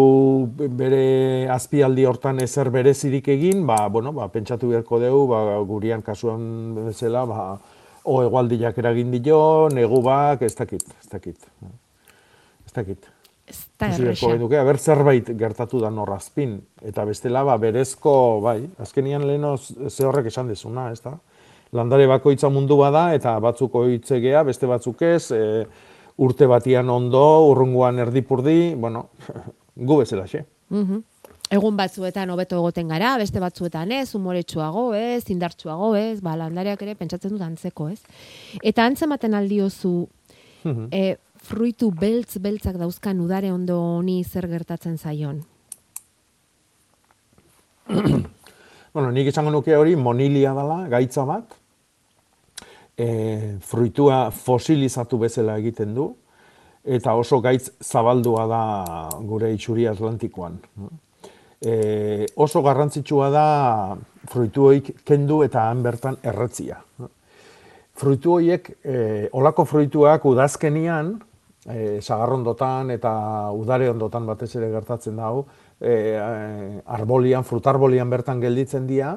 bere 0.56 1.46
azpialdi 1.52 2.06
hortan 2.06 2.38
ezer 2.42 2.70
berezirik 2.74 3.28
egin, 3.34 3.66
ba, 3.66 3.84
bueno, 3.92 4.14
ba, 4.16 4.26
pentsatu 4.32 4.70
beharko 4.74 5.02
dugu, 5.02 5.26
ba, 5.30 5.40
gurian 5.66 6.02
kasuan 6.06 6.46
bezala, 6.78 7.26
ba, 7.30 7.42
o 8.06 8.20
egualdiak 8.22 8.78
eragin 8.78 9.10
dio, 9.18 9.68
negubak, 9.74 10.42
ez 10.46 10.54
dakit, 10.54 10.84
ez 11.02 11.10
dakit. 11.10 11.48
Ez 12.66 12.72
dakit. 12.74 13.08
Ez 13.46 13.58
da 13.78 13.88
erresa. 13.94 14.30
genuke, 14.32 14.58
aber 14.58 14.78
zerbait 14.78 15.28
gertatu 15.38 15.80
da 15.82 15.90
norrazpin. 15.90 16.56
Eta 16.82 17.04
bestela, 17.06 17.44
ba, 17.46 17.56
berezko, 17.62 18.40
bai, 18.42 18.60
azkenian 18.82 19.26
leheno 19.26 19.56
ze 19.58 20.06
horrek 20.06 20.30
esan 20.32 20.50
dezuna, 20.50 20.90
ez 20.90 21.00
da? 21.02 21.14
Landare 21.74 22.06
bakoitza 22.10 22.50
mundu 22.50 22.78
bada, 22.78 23.08
eta 23.14 23.36
batzuk 23.42 23.74
oitzegea, 23.78 24.42
beste 24.46 24.70
batzuk 24.70 25.02
ez, 25.06 25.30
e, 25.34 25.66
urte 26.22 26.46
batian 26.50 26.90
ondo, 26.90 27.24
urrunguan 27.50 27.98
erdipurdi, 28.02 28.74
bueno, 28.74 29.08
gu 29.88 30.02
bezala, 30.02 30.26
xe. 30.30 30.44
Mhm. 30.70 31.02
Egun 31.50 31.76
batzuetan 31.78 32.30
hobeto 32.30 32.56
egoten 32.58 32.88
gara, 32.90 33.16
beste 33.20 33.38
batzuetan 33.38 33.92
ez, 33.94 34.14
umoretsuago 34.18 34.94
ez, 34.98 35.22
indartsuago 35.30 35.94
ez, 35.94 36.20
ba, 36.20 36.34
landareak 36.36 36.82
ere 36.82 36.96
pentsatzen 36.98 37.30
dut 37.30 37.42
antzeko 37.46 37.88
ez. 37.92 38.00
Eta 38.62 38.84
antzematen 38.84 39.34
aldiozu, 39.34 40.08
Mhm. 40.64 40.88
e, 40.90 41.16
fruitu 41.46 41.92
beltz 41.94 42.38
beltzak 42.42 42.76
dauzkan 42.76 43.20
udare 43.20 43.52
ondo 43.52 43.76
honi 43.78 44.24
zer 44.24 44.48
gertatzen 44.48 44.98
zaion. 44.98 45.44
Bueno, 48.96 49.10
nik 49.12 49.26
esango 49.28 49.50
nuke 49.52 49.74
hori 49.76 49.92
monilia 49.94 50.54
dela, 50.56 50.88
gaitza 50.88 51.26
bat, 51.28 51.50
e, 52.96 53.58
fruitua 53.60 54.30
fosilizatu 54.32 55.18
bezala 55.20 55.58
egiten 55.60 55.92
du, 55.94 56.06
eta 56.82 57.12
oso 57.14 57.42
gaitz 57.44 57.74
zabaldua 57.84 58.46
da 58.48 58.60
gure 59.20 59.52
itxuri 59.52 59.84
atlantikoan. 59.90 60.56
E, 61.66 62.26
oso 62.38 62.62
garrantzitsua 62.62 63.30
da 63.34 63.46
fruituoik 64.30 64.92
kendu 65.06 65.40
eta 65.46 65.68
han 65.70 65.82
bertan 65.82 66.18
erretzia. 66.22 66.82
fruitu 67.96 68.34
horiek, 68.36 68.66
e, 68.84 69.28
olako 69.32 69.64
fruituak 69.64 70.24
udazkenian, 70.28 71.14
e, 71.64 72.00
sagarrondotan 72.02 72.90
eta 72.92 73.12
udare 73.56 73.88
ondotan 73.90 74.26
batez 74.28 74.50
ere 74.58 74.68
gertatzen 74.70 75.16
da 75.16 75.30
hau, 75.30 75.46
e, 75.80 75.94
arbolian, 76.84 77.44
frutarbolian 77.44 78.10
bertan 78.10 78.40
gelditzen 78.40 78.86
dira, 78.86 79.16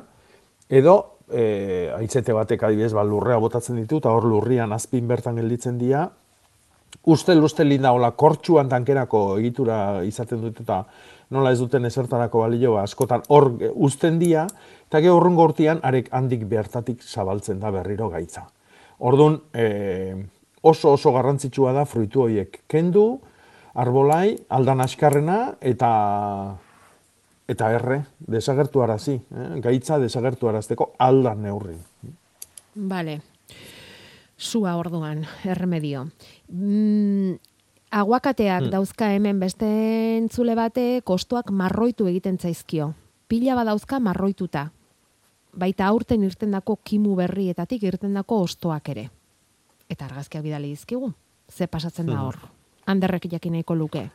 edo 0.70 0.96
e, 1.28 1.92
aitzete 1.98 2.34
batek 2.34 2.64
adibidez, 2.64 2.94
ba, 2.96 3.04
lurrea 3.04 3.38
botatzen 3.38 3.76
ditu, 3.82 4.00
eta 4.00 4.16
hor 4.16 4.26
lurrian 4.26 4.72
azpin 4.74 5.08
bertan 5.12 5.36
gelditzen 5.42 5.78
dira, 5.78 6.08
uste 7.04 7.36
uste 7.38 7.64
linda 7.64 7.92
hola 7.94 8.12
kortxuan 8.12 8.70
tankerako 8.70 9.38
egitura 9.40 10.04
izaten 10.06 10.42
dut 10.42 10.62
eta 10.64 10.84
nola 11.30 11.52
ez 11.54 11.60
duten 11.60 11.86
esertarako 11.86 12.44
balio 12.46 12.74
ba, 12.78 12.84
askotan 12.84 13.24
hor 13.30 13.52
uzten 13.74 14.20
dia, 14.20 14.48
eta 14.90 15.02
ge 15.04 15.12
horren 15.14 15.38
gortian 15.38 15.82
arek 15.84 16.10
handik 16.12 16.46
behartatik 16.50 17.04
zabaltzen 17.04 17.60
da 17.60 17.72
berriro 17.72 18.10
gaitza. 18.10 18.48
Orduan, 19.00 19.40
e, 19.54 20.16
oso 20.62 20.94
oso 20.94 21.14
garrantzitsua 21.16 21.74
da 21.74 21.86
fruitu 21.86 22.26
horiek 22.26 22.64
kendu, 22.68 23.20
arbolai, 23.80 24.38
aldan 24.50 24.82
askarrena 24.84 25.40
eta 25.62 25.92
eta 27.50 27.72
erre, 27.74 28.04
desagertu 28.30 28.84
arazi, 28.86 29.16
eh? 29.18 29.48
gaitza 29.64 29.98
desagertu 29.98 30.50
arazteko 30.50 30.92
aldan 31.02 31.42
neurri. 31.48 31.78
Vale. 32.76 33.16
Sua 34.38 34.76
orduan, 34.78 35.24
erremedio. 35.44 36.06
Mm, 36.54 37.34
aguakateak 37.92 38.64
hmm. 38.64 38.72
dauzka 38.72 39.12
hemen 39.14 39.40
beste 39.40 39.68
entzule 40.18 40.56
bate 40.56 41.02
kostuak 41.04 41.52
marroitu 41.52 42.08
egiten 42.08 42.38
zaizkio. 42.38 42.94
Pila 43.28 43.56
badauzka 43.56 44.00
marroituta. 44.00 44.68
Baita 45.60 45.88
aurten 45.88 46.24
irtendako 46.24 46.80
kimu 46.84 47.16
berrietatik 47.16 47.84
irtendako 47.84 48.44
ostoak 48.46 48.90
ere 48.90 49.10
eta 49.90 50.06
argazkiak 50.06 50.44
bidali 50.46 50.70
dizkigu. 50.70 51.12
Ze 51.50 51.68
pasatzen 51.68 52.06
da 52.06 52.22
hor? 52.22 52.38
Anderrek 52.86 53.26
jakin 53.32 53.58
nahiko 53.58 53.76
luke. 53.76 54.10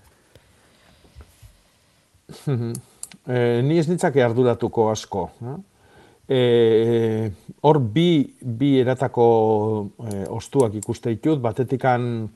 e, 3.27 3.63
ni 3.63 3.79
ez 3.79 3.89
nitzake 3.89 4.23
arduratuko 4.23 4.89
asko. 4.91 5.31
E, 6.29 7.31
hor 7.63 7.81
bi, 7.81 8.35
bi 8.41 8.79
eratako 8.81 9.27
e, 9.99 10.25
ostuak 10.31 10.79
ikuste 10.79 11.11
ditut, 11.11 11.43
batetikan 11.43 12.31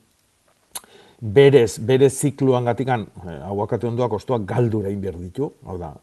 berez, 1.21 1.79
berez 1.79 2.13
zikluan 2.13 2.65
gatikan, 2.65 3.07
e, 3.27 3.39
hauakate 3.45 3.87
onduak 3.87 4.13
ostuak 4.19 4.45
galdura 4.47 4.89
inbier 4.89 5.17
ditu, 5.19 5.51
hau 5.65 5.77
da, 5.79 5.93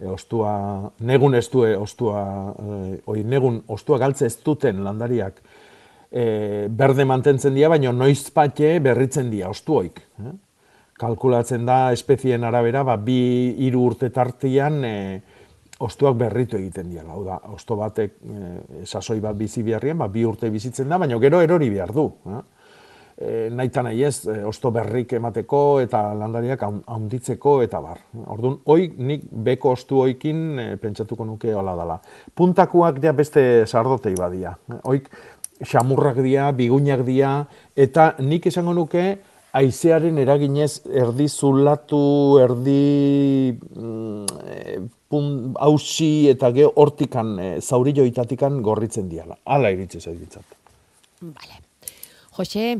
e, 0.00 0.06
ostua, 0.10 0.54
negun 1.00 1.34
ez 1.38 1.46
du, 1.50 1.64
ostua, 1.78 2.22
e, 2.58 3.02
oi, 3.06 3.22
negun 3.24 3.62
ostua 3.68 3.98
galtze 4.02 4.26
ez 4.26 4.36
duten 4.44 4.82
landariak, 4.84 5.40
e, 6.14 6.66
berde 6.70 7.04
mantentzen 7.04 7.54
dira, 7.54 7.70
baina 7.74 7.92
noiz 7.92 8.30
patxe 8.34 8.78
berritzen 8.82 9.30
dira, 9.32 9.50
ostuoik. 9.50 10.00
Eh? 10.22 10.34
Kalkulatzen 10.98 11.64
da, 11.66 11.78
espezien 11.92 12.44
arabera, 12.46 12.84
ba, 12.86 12.96
bi 12.96 13.18
hiru 13.66 13.82
urte 13.90 14.10
tartian 14.14 14.84
e, 14.86 14.96
ostuak 15.82 16.16
berritu 16.18 16.58
egiten 16.58 16.90
dira. 16.92 17.08
Hau 17.10 17.24
da, 17.26 17.40
osto 17.54 17.76
batek 17.78 18.14
e, 18.22 18.84
sasoi 18.86 19.18
bat 19.22 19.36
bizi 19.38 19.64
biharrien, 19.66 19.98
ba, 19.98 20.08
bi 20.08 20.22
urte 20.26 20.50
bizitzen 20.54 20.88
da, 20.88 21.00
baina 21.02 21.18
gero 21.22 21.42
erori 21.42 21.70
behar 21.74 21.94
du. 21.94 22.06
Eh? 22.30 22.42
E, 23.24 23.48
nahi 23.50 23.70
nahi 23.82 24.02
ez, 24.04 24.26
e, 24.28 24.42
osto 24.44 24.70
berrik 24.70 25.14
emateko 25.16 25.80
eta 25.80 26.02
landariak 26.14 26.62
handitzeko 26.62 27.62
eta 27.64 27.80
bar. 27.80 28.00
Orduan, 28.26 28.58
hoi 28.66 28.92
nik 28.98 29.24
beko 29.30 29.72
ostu 29.72 30.02
oikin 30.04 30.58
e, 30.58 30.66
pentsatuko 30.76 31.24
nuke 31.24 31.54
hola 31.54 31.76
dela. 31.78 32.00
Puntakuak 32.34 33.00
dia 33.00 33.12
beste 33.12 33.64
sardotei 33.66 34.14
badia. 34.18 34.54
Oik, 34.84 35.08
xamurrak 35.64 36.20
dira, 36.22 36.50
bigunak 36.52 37.04
dira, 37.06 37.46
eta 37.76 38.14
nik 38.20 38.46
esango 38.50 38.74
nuke, 38.76 39.04
aizearen 39.54 40.18
eraginez 40.18 40.82
erdi 40.90 41.28
zulatu, 41.28 42.38
erdi 42.42 43.54
mm, 43.54 44.26
hausi 45.62 46.28
eta 46.32 46.50
ge 46.54 46.66
hortikan, 46.66 47.38
e, 47.38 47.60
zaurilloitatikan 47.60 48.58
gorritzen 48.66 49.08
diala. 49.08 49.38
Hala 49.46 49.70
iritsi 49.70 50.00
zaitzat. 50.00 50.44
Vale. 51.22 51.62
Jose, 52.34 52.74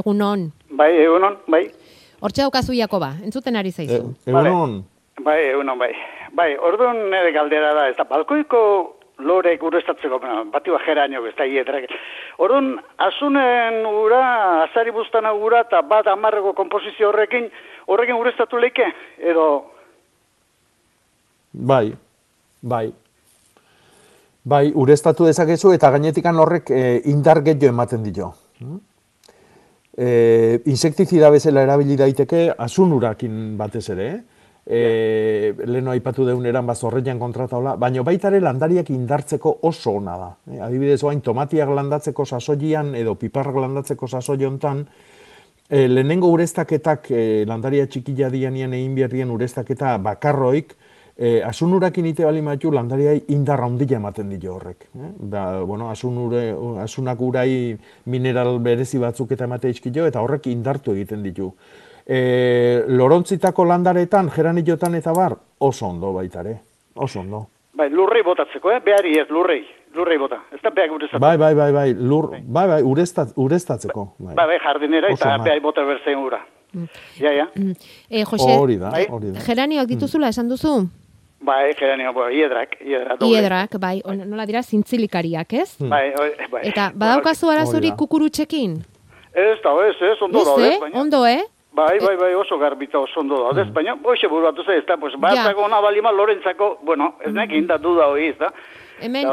egunon. 0.00 0.50
Bai, 0.70 0.90
egunon, 1.04 1.38
bai. 1.48 1.64
Hortxe 2.20 2.44
daukazu 2.44 2.76
Jakoba, 2.76 3.14
entzuten 3.24 3.56
ari 3.56 3.72
zaizu. 3.72 4.12
E, 4.24 4.30
egunon. 4.30 4.78
Bai, 5.24 5.40
egunon, 5.52 5.78
bai. 5.78 5.92
Bai, 6.36 6.50
orduan 6.56 7.06
nire 7.10 7.32
galdera 7.32 7.72
da, 7.76 7.88
ez 7.90 7.96
da, 7.96 8.04
balkoiko 8.08 8.60
lore 9.24 9.54
urestatzeko, 9.62 10.18
bati 10.52 10.72
bat 10.74 10.84
geranio, 10.84 11.22
ez 11.26 11.34
da 11.38 11.46
hietrak. 11.48 11.88
Orduan, 12.42 12.74
azunen 13.00 13.80
ura, 13.88 14.20
azari 14.66 14.92
buztana 14.92 15.32
ura, 15.32 15.62
eta 15.64 15.80
bat 15.82 16.10
amarrego 16.12 16.52
kompozizio 16.54 17.08
horrekin, 17.08 17.48
horrekin 17.86 18.20
urestatu 18.20 18.60
leike, 18.60 18.90
edo... 19.18 19.46
Bai, 21.56 21.88
bai. 22.60 22.90
Bai, 24.46 24.66
urestatu 24.78 25.26
dezakezu 25.26 25.72
eta 25.74 25.88
gainetikan 25.90 26.36
horrek 26.38 26.70
e, 26.70 26.82
indar 27.10 27.40
gehiago 27.42 27.72
ematen 27.72 28.04
dio. 28.06 28.34
E, 29.96 30.60
insektizida 30.68 31.30
bezala 31.32 31.62
erabili 31.64 31.96
daiteke 31.96 32.50
asun 32.52 32.92
urakin 32.92 33.56
batez 33.56 33.88
ere, 33.94 34.08
eh? 34.12 34.18
e, 34.66 35.54
leno 35.64 35.92
aipatu 35.94 36.26
deun 36.26 36.44
eran 36.46 36.66
bazorreian 36.66 37.20
kontrataula, 37.22 37.76
baina 37.80 38.02
baita 38.04 38.28
ere 38.28 38.42
landariak 38.42 38.90
indartzeko 38.90 39.58
oso 39.70 39.94
ona 40.00 40.16
da. 40.20 40.30
E, 40.50 40.60
adibidez, 40.60 41.02
oain 41.06 41.22
tomatiak 41.24 41.70
landatzeko 41.78 42.26
sasoian 42.26 42.94
edo 42.98 43.14
piparrak 43.16 43.56
landatzeko 43.62 44.08
sasoiontan, 44.08 44.84
e, 45.70 45.86
lehenengo 45.88 46.28
ureztaketak 46.34 47.10
e, 47.10 47.22
landaria 47.48 47.86
txikila 47.86 48.28
dianian 48.34 48.74
egin 48.74 48.98
biherrien 48.98 49.30
ureztaketa 49.30 49.96
bakarroik, 50.02 50.74
e, 51.16 51.42
asunurakin 51.42 52.06
ite 52.06 52.24
bali 52.24 52.42
matu 52.42 52.70
landaria 52.72 53.16
indarra 53.28 53.66
ondila 53.66 53.96
ematen 53.96 54.30
dio 54.38 54.54
horrek. 54.54 54.88
E? 54.94 55.10
Da, 55.32 55.62
bueno, 55.62 55.90
asunure, 55.90 56.54
asunak 56.82 57.20
urai 57.20 57.76
mineral 58.06 58.58
berezi 58.60 58.98
batzuk 58.98 59.32
eta 59.32 59.44
emate 59.44 59.70
izkilo, 59.70 60.06
eta 60.06 60.20
horrek 60.20 60.46
indartu 60.52 60.92
egiten 60.92 61.22
ditu 61.22 61.52
e, 62.06 62.84
lorontzitako 62.88 63.66
landaretan, 63.66 64.30
geraniotan 64.30 64.94
eta 64.94 65.12
bar, 65.12 65.36
oso 65.58 65.86
ondo 65.88 66.12
baitare, 66.14 66.58
oso 66.94 67.20
ondo. 67.20 67.46
Bai, 67.76 67.90
lurrei 67.92 68.22
botatzeko, 68.24 68.70
eh? 68.72 68.80
behari 68.84 69.18
ez, 69.20 69.26
lurrei, 69.28 69.60
lurrei 69.94 70.16
bota, 70.18 70.40
ez 70.54 70.60
da 70.62 70.70
behar 70.70 70.94
ureztatzeko. 70.96 71.20
Bai, 71.26 71.36
bai, 71.36 71.54
bai, 71.54 71.70
bai, 71.72 71.88
lur, 71.94 72.30
bai, 72.30 72.42
bai, 72.46 72.66
bai 72.74 72.82
ureztat, 72.82 73.34
ureztatzeko. 73.36 74.06
Bai, 74.18 74.36
bai, 74.38 74.46
bai 74.54 74.60
jardinera 74.64 75.10
eta 75.12 75.34
behar 75.44 75.64
bota 75.64 75.84
berzein 75.84 76.22
ura. 76.22 76.40
Mm. 76.72 76.86
Ja, 77.20 77.32
ja. 77.32 77.48
Mm. 77.54 77.74
Eh, 78.10 78.24
Jose, 78.24 78.54
hori 78.54 78.78
da, 78.80 78.94
bai? 78.94 79.04
hori 79.10 79.34
da. 79.34 79.42
Geranioak 79.44 79.90
dituzula, 79.90 80.32
esan 80.32 80.48
duzu? 80.48 80.78
Bai, 81.46 81.74
geranio, 81.78 82.12
bai, 82.12 82.32
iedrak, 82.40 82.76
iedrak. 82.82 83.20
Iedrak, 83.22 83.76
bai, 83.78 84.00
nola 84.26 84.46
dira, 84.48 84.64
zintzilikariak, 84.66 85.52
ez? 85.54 85.76
Hmm. 85.78 85.92
Bai, 85.92 86.10
bai. 86.50 86.62
Eta, 86.72 86.90
badaukazu 86.94 87.52
arazurik 87.52 87.94
kukurutxekin? 88.00 88.80
Ez 89.36 89.58
da, 89.62 89.74
ez, 89.86 89.94
ez, 90.00 90.16
ondo 90.24 90.42
da, 90.42 90.56
ez, 90.64 90.80
baina. 90.80 90.98
Ondo, 90.98 91.20
eh? 91.28 91.44
Bai, 91.76 91.98
bai, 92.00 92.16
bai, 92.16 92.32
oso 92.34 92.56
garbita 92.58 92.98
oso 92.98 93.20
ondo 93.20 93.36
da. 93.44 93.64
Mm. 93.64 93.74
Baina, 93.76 93.94
hoxe 94.02 94.30
buruatu 94.32 94.64
zei, 94.64 94.78
ez 94.80 94.86
da, 94.88 94.96
pues, 94.96 95.12
batzako 95.20 95.68
ja. 95.68 95.80
balima 95.84 96.12
lorentzako, 96.12 96.70
bueno, 96.82 97.12
ez 97.20 97.30
mm. 97.30 97.36
nekin 97.36 97.66
da 97.68 97.76
duda 97.76 98.06
hori, 98.08 98.30
ez 98.32 98.38
da. 98.40 98.48
Hemen, 99.04 99.28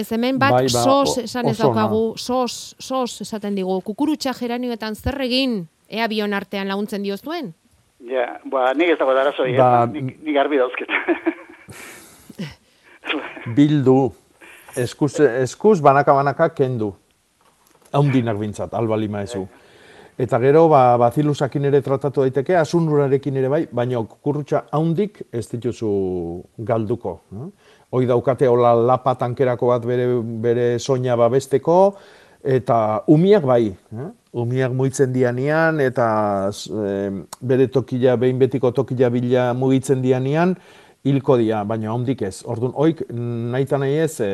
ez 0.00 0.06
hemen 0.16 0.38
bat, 0.40 0.56
bai, 0.56 0.64
ba, 0.72 0.80
sos, 0.80 1.18
esan 1.26 1.50
ez 1.52 1.58
daukagu, 1.58 2.14
sos, 2.16 2.74
sos, 2.80 3.20
esaten 3.20 3.54
digu, 3.54 3.76
kukurutxa 3.84 4.32
geranioetan 4.38 4.96
zer 4.96 5.20
egin, 5.28 5.60
ea 5.92 6.08
bion 6.08 6.32
artean 6.32 6.72
laguntzen 6.72 7.04
diozuen? 7.04 7.52
Ja, 8.08 8.30
ba, 8.48 8.70
nik 8.72 8.96
ez 8.96 8.98
dago 8.98 9.12
dara 9.16 9.36
zoi, 9.36 9.52
ba, 9.58 9.84
eh? 9.84 9.92
nik, 9.92 10.22
nik 10.24 10.40
garbi 10.40 10.58
dauzket. 10.64 10.88
Bildu, 13.56 14.12
eskuz, 14.76 15.18
eskuz 15.20 15.80
banaka-banaka 15.84 16.48
kendu. 16.54 16.94
Haundinak 17.94 18.38
bintzat, 18.40 18.74
alba 18.74 18.96
lima 18.98 19.22
ezu. 19.22 19.44
Eta 20.14 20.38
gero, 20.38 20.68
ba, 20.70 20.94
bazilusakin 20.98 21.64
ere 21.72 21.80
tratatu 21.82 22.22
daiteke, 22.22 22.54
asunurarekin 22.60 23.38
ere 23.40 23.48
bai, 23.50 23.64
baina 23.66 23.98
kurrutxa 24.22 24.64
haundik 24.70 25.24
ez 25.34 25.48
dituzu 25.50 25.90
galduko. 26.58 27.16
Hoi 27.90 28.04
daukate 28.06 28.46
hola 28.50 28.74
lapa 28.78 29.16
tankerako 29.18 29.72
bat 29.72 29.86
bere, 29.86 30.06
bere 30.42 30.68
soina 30.78 31.16
babesteko, 31.18 31.78
eta 32.44 32.78
umiak 33.10 33.46
bai, 33.48 33.64
eh? 33.74 34.08
umiak 34.38 34.72
muitzen 34.76 35.12
dianian, 35.14 35.80
eta 35.82 36.06
e, 36.52 36.94
bere 37.42 37.66
tokila, 37.72 38.14
behin 38.20 38.38
betiko 38.38 38.70
tokila 38.74 39.10
bila 39.10 39.50
mugitzen 39.54 40.02
dianian, 40.02 40.54
hilko 41.04 41.36
dia, 41.36 41.64
baina 41.64 41.90
haundik 41.92 42.22
ez. 42.22 42.42
Orduan, 42.48 42.72
oik 42.74 43.04
nahi 43.10 43.66
nahi 43.78 43.98
ez, 44.06 44.20
e, 44.20 44.30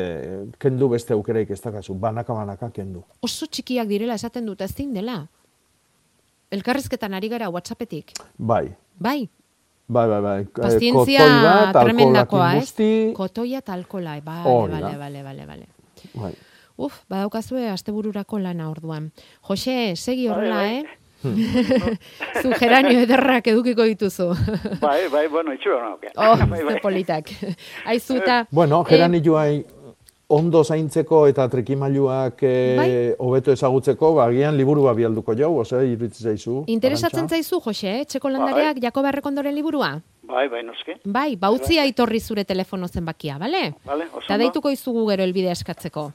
kendu 0.59 0.89
beste 0.89 1.13
aukeraik 1.13 1.51
ez 1.51 1.61
dakazu, 1.61 1.93
banaka-banaka 1.93 2.71
kendu. 2.71 3.03
Oso 3.21 3.45
txikiak 3.45 3.87
direla 3.87 4.15
esaten 4.15 4.45
dut 4.45 4.61
ez 4.61 4.73
dela? 4.75 5.27
elkarrizketan 6.51 7.13
ari 7.15 7.29
gara 7.31 7.49
WhatsAppetik. 7.49 8.13
Bai. 8.37 8.75
Bai. 8.99 9.29
Bai, 9.91 10.07
bai, 10.07 10.21
bai. 10.21 10.45
Pazientzia 10.55 11.25
tremendakoa, 11.75 12.53
ez? 12.61 12.71
Kotoia 13.15 13.59
eta 13.59 13.73
alkola, 13.73 14.19
bale, 14.23 14.69
bale, 14.71 14.95
bale, 14.97 15.23
bale, 15.23 15.45
bale. 15.47 15.67
Bai. 16.15 16.31
Uf, 16.81 17.01
badaukazue 17.11 17.67
astebururako 17.69 18.39
lana 18.39 18.69
orduan. 18.71 19.11
Jose, 19.47 19.95
segi 19.95 20.29
horrela, 20.31 20.61
Bai, 20.63 20.83
bai. 21.29 21.91
eh? 21.93 22.41
Zu 22.41 22.53
geranio 22.59 23.03
ederrak 23.05 23.47
edukiko 23.47 23.83
dituzu. 23.89 24.31
Bai, 24.85 25.07
bai, 25.13 25.27
bueno, 25.27 25.53
itxura 25.53 25.81
nauke. 25.83 26.09
Oh, 26.15 26.35
bai, 26.51 26.63
bai. 26.63 26.79
politak. 26.81 27.29
Aizu 27.85 28.17
eta... 28.21 28.45
Bueno, 28.51 28.81
eh, 28.81 28.89
geranioai 28.89 29.63
ondo 30.31 30.63
zaintzeko 30.63 31.25
eta 31.27 31.47
trikimailuak 31.51 32.39
eh, 32.47 32.75
Bai. 32.77 32.91
hobeto 33.19 33.51
ezagutzeko, 33.51 34.13
ba, 34.15 34.29
agian 34.31 34.55
liburu 34.57 34.85
bat 34.87 34.95
bialduko 34.95 35.35
jau, 35.35 35.51
ose, 35.59 35.81
iritzi 35.91 36.23
zaizu. 36.23 36.63
Interesatzen 36.71 37.25
Arantxa? 37.25 37.41
zaizu, 37.41 37.59
Jose, 37.65 37.97
eh? 37.99 38.05
txeko 38.07 38.31
landareak 38.31 38.79
Jakob 38.83 39.05
Errekondoren 39.11 39.55
liburua? 39.55 39.91
Bai, 40.31 40.47
bai, 40.47 40.61
noski. 40.63 40.95
Bai, 41.03 41.35
bautzi 41.35 41.77
aitorri 41.83 42.21
zure 42.23 42.45
telefono 42.47 42.87
zenbakia, 42.87 43.35
bale? 43.41 43.73
Vale, 43.85 44.07
oso 44.13 44.23
Eta 44.29 44.37
deituko 44.39 44.71
izugu 44.71 45.03
gero 45.09 45.25
elbidea 45.27 45.51
eskatzeko. 45.57 46.05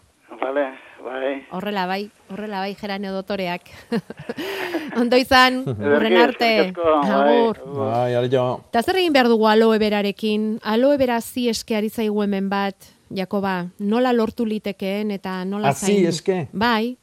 Vale, 0.40 0.70
bai. 1.07 1.30
Horrela 1.54 1.86
bai, 1.86 2.02
horrela 2.34 2.61
bai 2.64 2.74
geranio 2.74 3.12
dotoreak. 3.14 3.62
Ondo 5.00 5.16
izan, 5.20 5.62
urren 5.66 6.16
arte. 6.18 6.50
bai. 6.74 7.11
Agur. 7.16 7.61
Bai, 7.78 8.14
ari 8.18 8.30
jo. 8.32 8.44
Eta 8.70 8.82
zer 8.82 8.98
egin 9.00 9.14
behar 9.14 9.28
dugu 9.30 9.46
aloe 9.48 9.78
berarekin? 9.82 10.59
Aloe 10.64 10.98
bera 11.00 11.20
zi 11.20 11.48
eske 11.52 11.76
ari 11.78 11.88
zaigu 11.90 12.22
hemen 12.26 12.48
bat, 12.52 12.76
Jakoba, 13.14 13.68
nola 13.78 14.11
lortu 14.12 14.44
litekeen 14.50 15.12
eta 15.14 15.44
nola 15.46 15.68
Hazi 15.70 15.86
zaindu? 15.92 16.09
eske? 16.11 16.38
Bai. 16.52 16.96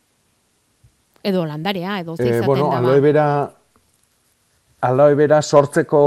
Edo 1.24 1.46
landarea, 1.48 2.00
edo 2.04 2.18
ze 2.18 2.24
Eh, 2.26 2.30
izaten 2.30 2.46
bueno, 2.48 2.66
da. 2.68 2.72
ba. 2.72 2.78
aloe 2.80 3.00
bera, 3.00 3.26
aloe 4.84 5.16
bera 5.16 5.38
sortzeko 5.42 6.00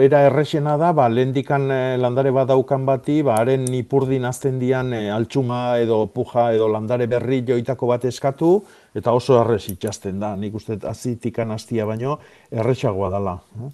era 0.00 0.22
errexena 0.24 0.78
da, 0.80 0.94
ba, 0.96 1.10
lehendikan 1.12 1.68
eh, 1.68 1.96
landare 2.00 2.30
bat 2.32 2.48
daukan 2.48 2.86
bati, 2.88 3.18
ba, 3.26 3.36
haren 3.42 3.66
ipurdin 3.76 4.24
azten 4.24 4.56
dian 4.62 4.94
eh, 4.96 5.10
altxuma 5.12 5.76
edo 5.82 6.06
puja 6.14 6.46
edo 6.56 6.70
landare 6.72 7.06
berri 7.10 7.42
joitako 7.44 7.90
bat 7.92 8.08
eskatu, 8.08 8.54
eta 8.96 9.12
oso 9.12 9.36
errex 9.42 9.68
itxasten 9.74 10.24
da, 10.24 10.32
nik 10.40 10.56
uste 10.56 10.78
azitikan 10.88 11.52
hastia 11.52 11.84
baino 11.84 12.18
errexagoa 12.50 13.12
dela. 13.12 13.38
eh. 13.60 13.72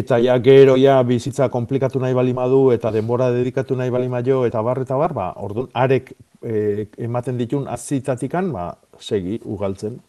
Eta 0.00 0.16
ja 0.18 0.34
gero 0.42 0.74
ja 0.80 0.96
bizitza 1.06 1.46
komplikatu 1.52 2.00
nahi 2.02 2.14
bali 2.16 2.32
madu 2.34 2.72
eta 2.74 2.90
denbora 2.90 3.28
dedikatu 3.30 3.76
nahi 3.76 3.92
bali 3.94 4.08
maio 4.08 4.40
eta 4.48 4.62
bar 4.62 4.80
eta 4.82 4.96
bar, 4.96 5.12
ba, 5.12 5.32
orduan 5.36 5.68
arek 5.74 6.14
eh, 6.42 6.88
ematen 6.96 7.36
ditun 7.36 7.68
azitatikan, 7.68 8.50
ba, 8.56 8.70
segi 8.98 9.38
ugaltzen. 9.44 10.00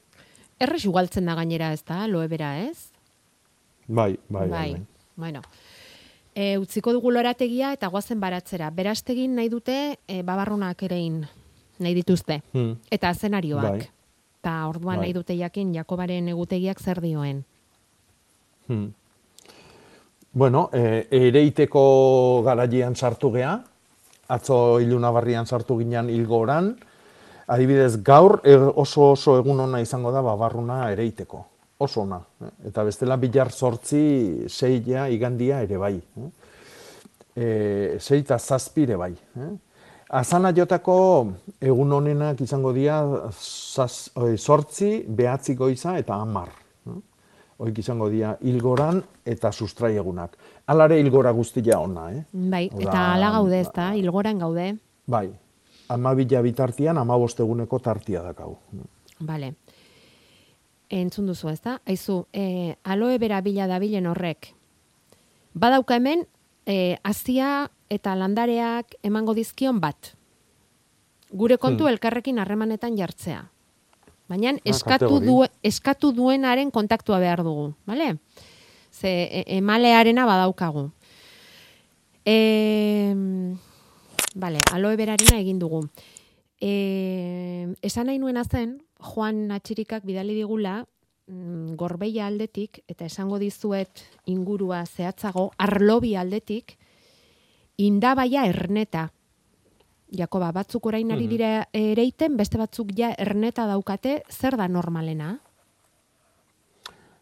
Errex 0.57 0.87
ugaltzen 0.87 1.27
da 1.27 1.35
gainera, 1.35 1.73
ez 1.75 1.83
da, 1.83 2.05
aloe 2.07 2.31
bera, 2.31 2.55
ez? 2.63 2.96
Bai, 3.87 4.17
bai, 4.29 4.47
bai. 4.47 4.71
bai. 4.73 4.85
Bueno, 5.15 5.41
e, 6.35 6.57
utziko 6.57 6.93
dugu 6.93 7.11
lorategia 7.11 7.71
eta 7.73 7.87
goazen 7.87 8.19
baratzera. 8.19 8.69
Berastegin 8.69 9.35
nahi 9.35 9.49
dute 9.49 9.97
e, 10.07 10.21
babarrunak 10.23 10.83
erein 10.83 11.23
nahi 11.79 11.93
dituzte. 11.97 12.41
Hmm. 12.53 12.75
Eta 12.91 13.13
zenarioak. 13.13 13.69
Bai. 13.69 13.89
Eta 14.41 14.53
orduan 14.67 14.99
Bai. 14.99 15.07
nahi 15.07 15.13
dute 15.17 15.37
jakin 15.37 15.73
Jakobaren 15.73 16.27
egutegiak 16.29 16.79
zer 16.79 17.01
dioen. 17.01 17.43
Hmm. 18.67 18.91
Bueno, 20.37 20.69
e, 20.73 21.07
ereiteko 21.09 22.43
garaian 22.45 22.95
sartu 22.95 23.31
gea, 23.33 23.55
atzo 24.29 24.79
ilunabarrian 24.83 25.47
sartu 25.47 25.79
ginen 25.79 26.11
hilgoran, 26.13 26.75
adibidez 27.47 28.03
gaur 28.03 28.41
e, 28.43 28.53
oso 28.53 29.13
oso 29.15 29.37
egun 29.39 29.63
ona 29.63 29.81
izango 29.81 30.11
da 30.11 30.21
babarruna 30.21 30.91
ereiteko, 30.91 31.45
oso 31.79 32.01
ona. 32.01 32.19
Eta 32.65 32.83
bestela 32.83 33.17
bilar 33.17 33.51
sortzi 33.51 34.45
seia 34.49 35.07
igandia 35.09 35.61
ere 35.61 35.77
bai. 35.77 35.95
eh? 35.97 36.29
E, 37.37 37.97
sei 37.99 38.23
eta 38.23 38.37
zazpi 38.39 38.83
ere 38.87 38.95
bai. 38.97 39.11
Eh? 39.13 39.49
Azana 40.17 40.53
jotako 40.55 40.95
egun 41.61 41.91
honenak 41.93 42.39
izango 42.41 42.71
dira 42.73 43.01
zaz, 43.31 44.09
oi, 44.15 44.37
sortzi, 44.37 45.03
behatzi 45.07 45.55
goiza 45.55 45.97
eta 45.99 46.15
hamar. 46.15 46.49
eh? 46.87 46.97
Hoik 47.59 47.77
izango 47.79 48.09
dira 48.09 48.35
hilgoran 48.41 49.01
eta 49.25 49.51
sustrai 49.51 49.95
egunak. 49.97 50.37
Alare 50.67 50.99
hilgora 50.99 51.31
guztia 51.31 51.79
ona, 51.79 52.09
eh? 52.11 52.23
Bai, 52.33 52.69
Hau 52.73 52.81
eta 52.81 52.91
da, 52.91 53.13
hala 53.13 53.31
gaude, 53.37 53.59
ez 53.59 53.69
da, 53.75 53.91
hilgoran 53.95 54.39
gaude. 54.39 54.71
Bai, 55.07 55.29
amabila 55.89 56.41
bitartian, 56.41 56.97
amabost 56.97 57.39
eguneko 57.39 57.79
tartia 57.79 58.21
dakau. 58.23 58.57
Bale. 59.19 59.53
Entzun 60.89 61.25
duzu, 61.27 61.49
ez 61.49 61.61
da? 61.61 61.81
Aizu, 61.85 62.27
e, 62.33 62.75
aloe 62.83 63.17
bera 63.19 63.41
bila 63.41 63.67
dabilen 63.67 64.05
horrek. 64.07 64.53
Badauka 65.53 65.95
hemen, 65.97 66.25
e, 66.65 66.97
azia 67.03 67.69
eta 67.89 68.15
landareak 68.15 68.95
emango 69.03 69.33
dizkion 69.33 69.79
bat. 69.81 70.13
Gure 71.31 71.57
kontu 71.57 71.83
Hmm. 71.83 71.91
elkarrekin 71.91 72.39
harremanetan 72.39 72.95
jartzea. 72.97 73.49
Baina 74.29 74.51
Ah, 74.51 74.59
eskatu, 74.63 75.19
du, 75.19 75.45
eskatu 75.63 76.11
duenaren 76.11 76.71
kontaktua 76.71 77.19
behar 77.19 77.43
dugu, 77.43 77.73
bale? 77.85 78.17
Ze 78.91 79.07
e, 79.31 79.43
emalearena 79.57 80.25
badaukagu. 80.25 80.91
E, 82.25 83.15
bale, 84.35 84.59
aloe 84.73 84.95
berarena 84.97 85.39
egin 85.39 85.59
dugu. 85.59 85.87
E, 86.59 87.73
esan 87.81 88.07
nahi 88.07 88.19
nuena 88.19 88.43
zen, 88.43 88.81
Juan 88.99 89.51
Atxirikak 89.51 90.03
bidali 90.03 90.33
digula, 90.35 90.85
mm, 91.27 91.75
gorbeia 91.75 92.27
aldetik, 92.27 92.83
eta 92.87 93.05
esango 93.05 93.39
dizuet 93.39 94.03
ingurua 94.25 94.85
zehatzago, 94.85 95.51
arlobi 95.57 96.15
aldetik, 96.15 96.77
indabaia 97.77 98.45
erneta. 98.45 99.11
Jakoba, 100.09 100.51
batzuk 100.51 100.85
orain 100.85 101.11
ari 101.11 101.25
Mhm. 101.25 101.29
dira 101.29 101.67
ereiten, 101.73 102.37
beste 102.37 102.57
batzuk 102.57 102.93
ja 102.95 103.13
erneta 103.17 103.67
daukate, 103.67 104.23
zer 104.29 104.55
da 104.57 104.67
normalena? 104.67 105.41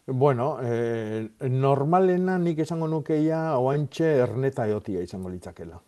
Bueno, 0.06 0.58
eh, 0.62 1.28
normalena 1.50 2.38
nik 2.38 2.60
esango 2.60 2.86
nukeia 2.86 3.58
oantxe 3.58 4.04
erneta 4.22 4.68
eotia 4.68 5.02
izango 5.02 5.28
litzakela. 5.28 5.80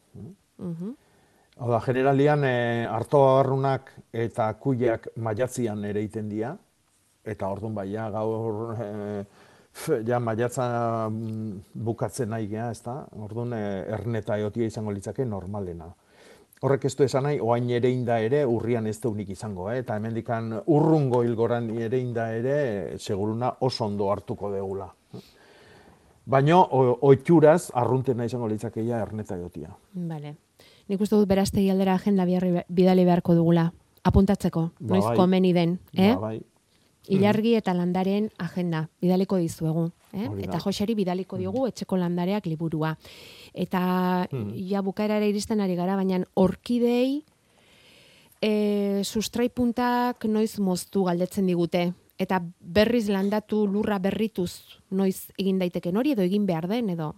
Mhm. 0.59 0.95
Hau 1.59 1.73
da, 1.73 1.81
generalian 1.83 2.45
eh, 2.47 2.87
hartoarrunak 2.87 3.91
eta 4.15 4.53
kuiak 4.63 5.09
maiatzian 5.19 5.83
ere 5.89 6.05
iten 6.07 6.29
dira, 6.31 6.53
eta 7.27 7.49
orduan 7.51 7.75
bai, 7.75 7.89
ja, 7.91 8.05
gaur 8.15 8.77
eh, 8.79 9.25
f, 9.75 9.97
ja 10.07 10.21
maiatza 10.23 10.69
mm, 11.11 11.83
bukatzen 11.89 12.31
nahi 12.31 12.47
gea, 12.53 12.71
ez 12.71 12.79
da? 12.87 13.01
Orduan 13.27 13.57
eh, 13.59 13.83
erneta 13.99 14.39
eotia 14.39 14.71
izango 14.71 14.95
litzake 14.95 15.27
normalena. 15.27 15.91
Horrek 16.63 16.87
ez 16.87 16.95
du 16.95 17.05
esan 17.09 17.27
nahi, 17.27 17.43
oain 17.43 17.67
ere 17.75 17.91
inda 17.91 18.23
ere, 18.23 18.45
urrian 18.47 18.87
ez 18.87 18.97
deunik 19.03 19.35
izango, 19.35 19.67
eh? 19.73 19.81
eta 19.83 19.99
hemendikan 19.99 20.61
urrungo 20.63 21.25
hilgoran 21.27 21.73
ere 21.75 21.99
inda 21.99 22.31
ere, 22.39 22.59
seguruna 23.03 23.57
oso 23.67 23.87
ondo 23.91 24.13
hartuko 24.15 24.55
degula. 24.55 24.93
Baina, 26.29 26.59
oitxuraz, 26.63 27.73
arruntena 27.75 28.27
izango 28.31 28.47
litzakeia 28.47 29.03
erneta 29.03 29.39
eotia. 29.43 29.75
Bale. 29.95 30.39
Nik 30.89 31.01
uste 31.01 31.17
dut 31.17 31.29
berastegi 31.29 31.69
aldera 31.71 31.95
agenda 31.95 32.25
bidali 32.25 33.05
beharko 33.05 33.35
dugula. 33.35 33.73
Apuntatzeko, 34.05 34.71
Ba, 34.81 34.95
noiz 34.95 35.05
bai. 35.05 35.17
komeni 35.17 35.53
den. 35.53 35.79
Eh? 35.93 36.15
Ba, 36.15 36.21
bai. 36.21 36.41
Ilargi 37.09 37.55
eta 37.57 37.73
landaren 37.75 38.31
agenda, 38.39 38.89
bidaliko 39.01 39.37
dizuegu. 39.41 39.91
Eh? 40.13 40.29
Eta 40.45 40.59
Joseri 40.61 40.95
bidaliko 40.95 41.37
diogu 41.41 41.67
etxeko 41.69 41.97
landareak 41.97 42.47
liburua. 42.47 42.97
Eta 43.55 44.27
Hmm. 44.31 44.53
ja 44.55 44.83
bukaerara 44.83 45.27
iristen 45.27 45.61
ari 45.61 45.75
gara, 45.75 45.97
baina 45.97 46.23
orkidei 46.35 47.25
e, 48.43 49.03
sustraipuntak 49.05 50.25
noiz 50.25 50.59
moztu 50.59 51.05
galdetzen 51.05 51.47
digute. 51.47 51.93
Eta 52.19 52.41
berriz 52.61 53.09
landatu 53.09 53.67
lurra 53.67 53.99
berrituz 53.99 54.79
noiz 54.91 55.31
egin 55.39 55.59
daiteken 55.59 55.97
hori 55.97 56.13
edo 56.13 56.23
egin 56.23 56.47
behar 56.47 56.67
den 56.69 56.91
edo 56.91 57.15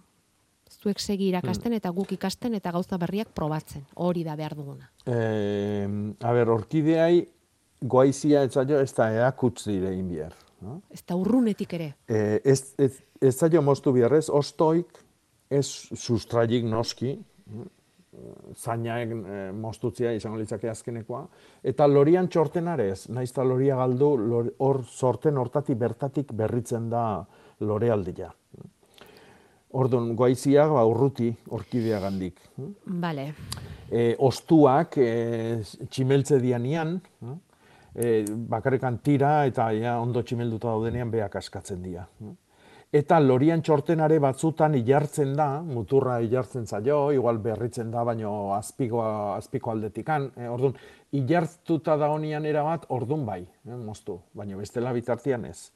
zuek 0.81 0.99
segi 0.99 1.29
irakasten 1.29 1.73
eta 1.77 1.91
guk 1.95 2.11
ikasten 2.17 2.55
eta 2.57 2.71
gauza 2.71 2.97
berriak 3.01 3.33
probatzen. 3.37 3.85
Hori 3.95 4.23
da 4.23 4.35
behar 4.35 4.55
duguna. 4.57 4.89
Eh, 5.05 5.87
a 6.19 6.33
ber, 6.33 6.49
orkideai 6.49 7.25
goaizia 7.81 8.43
ez 8.43 8.53
zaio 8.53 8.79
ez 8.81 8.93
da 8.93 9.11
eakutz 9.13 9.65
dire 9.65 9.93
inbier. 9.95 10.33
No? 10.61 10.81
Ez 10.93 11.03
da 11.07 11.17
urrunetik 11.17 11.73
ere. 11.73 11.93
Eh, 12.07 12.39
ez, 12.45 12.73
ez, 12.77 12.93
ez 13.21 13.35
zaio 13.35 13.61
moztu 13.61 13.93
biarrez, 13.93 14.27
ostoik, 14.29 14.99
ez 15.49 15.65
sustraik 15.67 16.65
noski, 16.65 17.15
zainaek 18.57 19.11
eh, 19.11 19.39
moztutzia 19.55 20.11
izango 20.15 20.39
litzake 20.39 20.69
azkenekoa, 20.69 21.23
eta 21.63 21.87
lorian 21.87 22.27
txortenarez, 22.31 23.07
naiz 23.09 23.29
eta 23.31 23.45
loria 23.47 23.77
galdu, 23.79 24.11
lor- 24.19 24.51
hor 24.59 24.83
sorten 24.85 25.37
hortatik 25.37 25.79
bertatik 25.79 26.33
berritzen 26.35 26.89
da 26.91 27.05
lorealdia. 27.59 28.31
Orduan, 29.71 30.11
goaiziak 30.19 30.71
ba, 30.73 30.83
urruti 30.87 31.29
orkidea 31.55 32.01
gandik. 32.03 32.41
Bale. 32.85 33.31
E, 33.87 34.11
ostuak 34.19 34.97
e, 34.99 35.11
tximeltze 35.87 36.39
dianian, 36.43 36.97
e, 37.95 38.21
bakarrekan 38.51 38.99
tira 39.03 39.45
eta 39.47 39.69
ja, 39.75 39.97
ondo 40.03 40.23
tximelduta 40.23 40.71
daudenean 40.71 41.11
beak 41.11 41.35
askatzen 41.39 41.83
dira. 41.83 42.07
eta 42.91 43.21
lorian 43.23 43.61
txortenare 43.63 44.17
batzutan 44.19 44.73
ilartzen 44.75 45.29
da, 45.35 45.61
muturra 45.63 46.17
ilartzen 46.19 46.65
zaio, 46.67 47.11
igual 47.15 47.37
berritzen 47.39 47.91
da, 47.91 48.03
baino 48.03 48.53
azpikoa, 48.53 49.37
azpiko 49.37 49.71
aldetikan. 49.71 50.31
E, 50.35 50.49
orduan, 50.51 50.75
ilartuta 51.11 51.95
da 51.97 52.09
honian 52.11 52.45
erabat, 52.45 52.89
orduan 52.89 53.23
bai, 53.25 53.45
e, 53.47 53.77
moztu, 53.77 54.19
baina 54.35 54.59
bestela 54.59 54.91
bitartian 54.91 55.45
ez. 55.45 55.71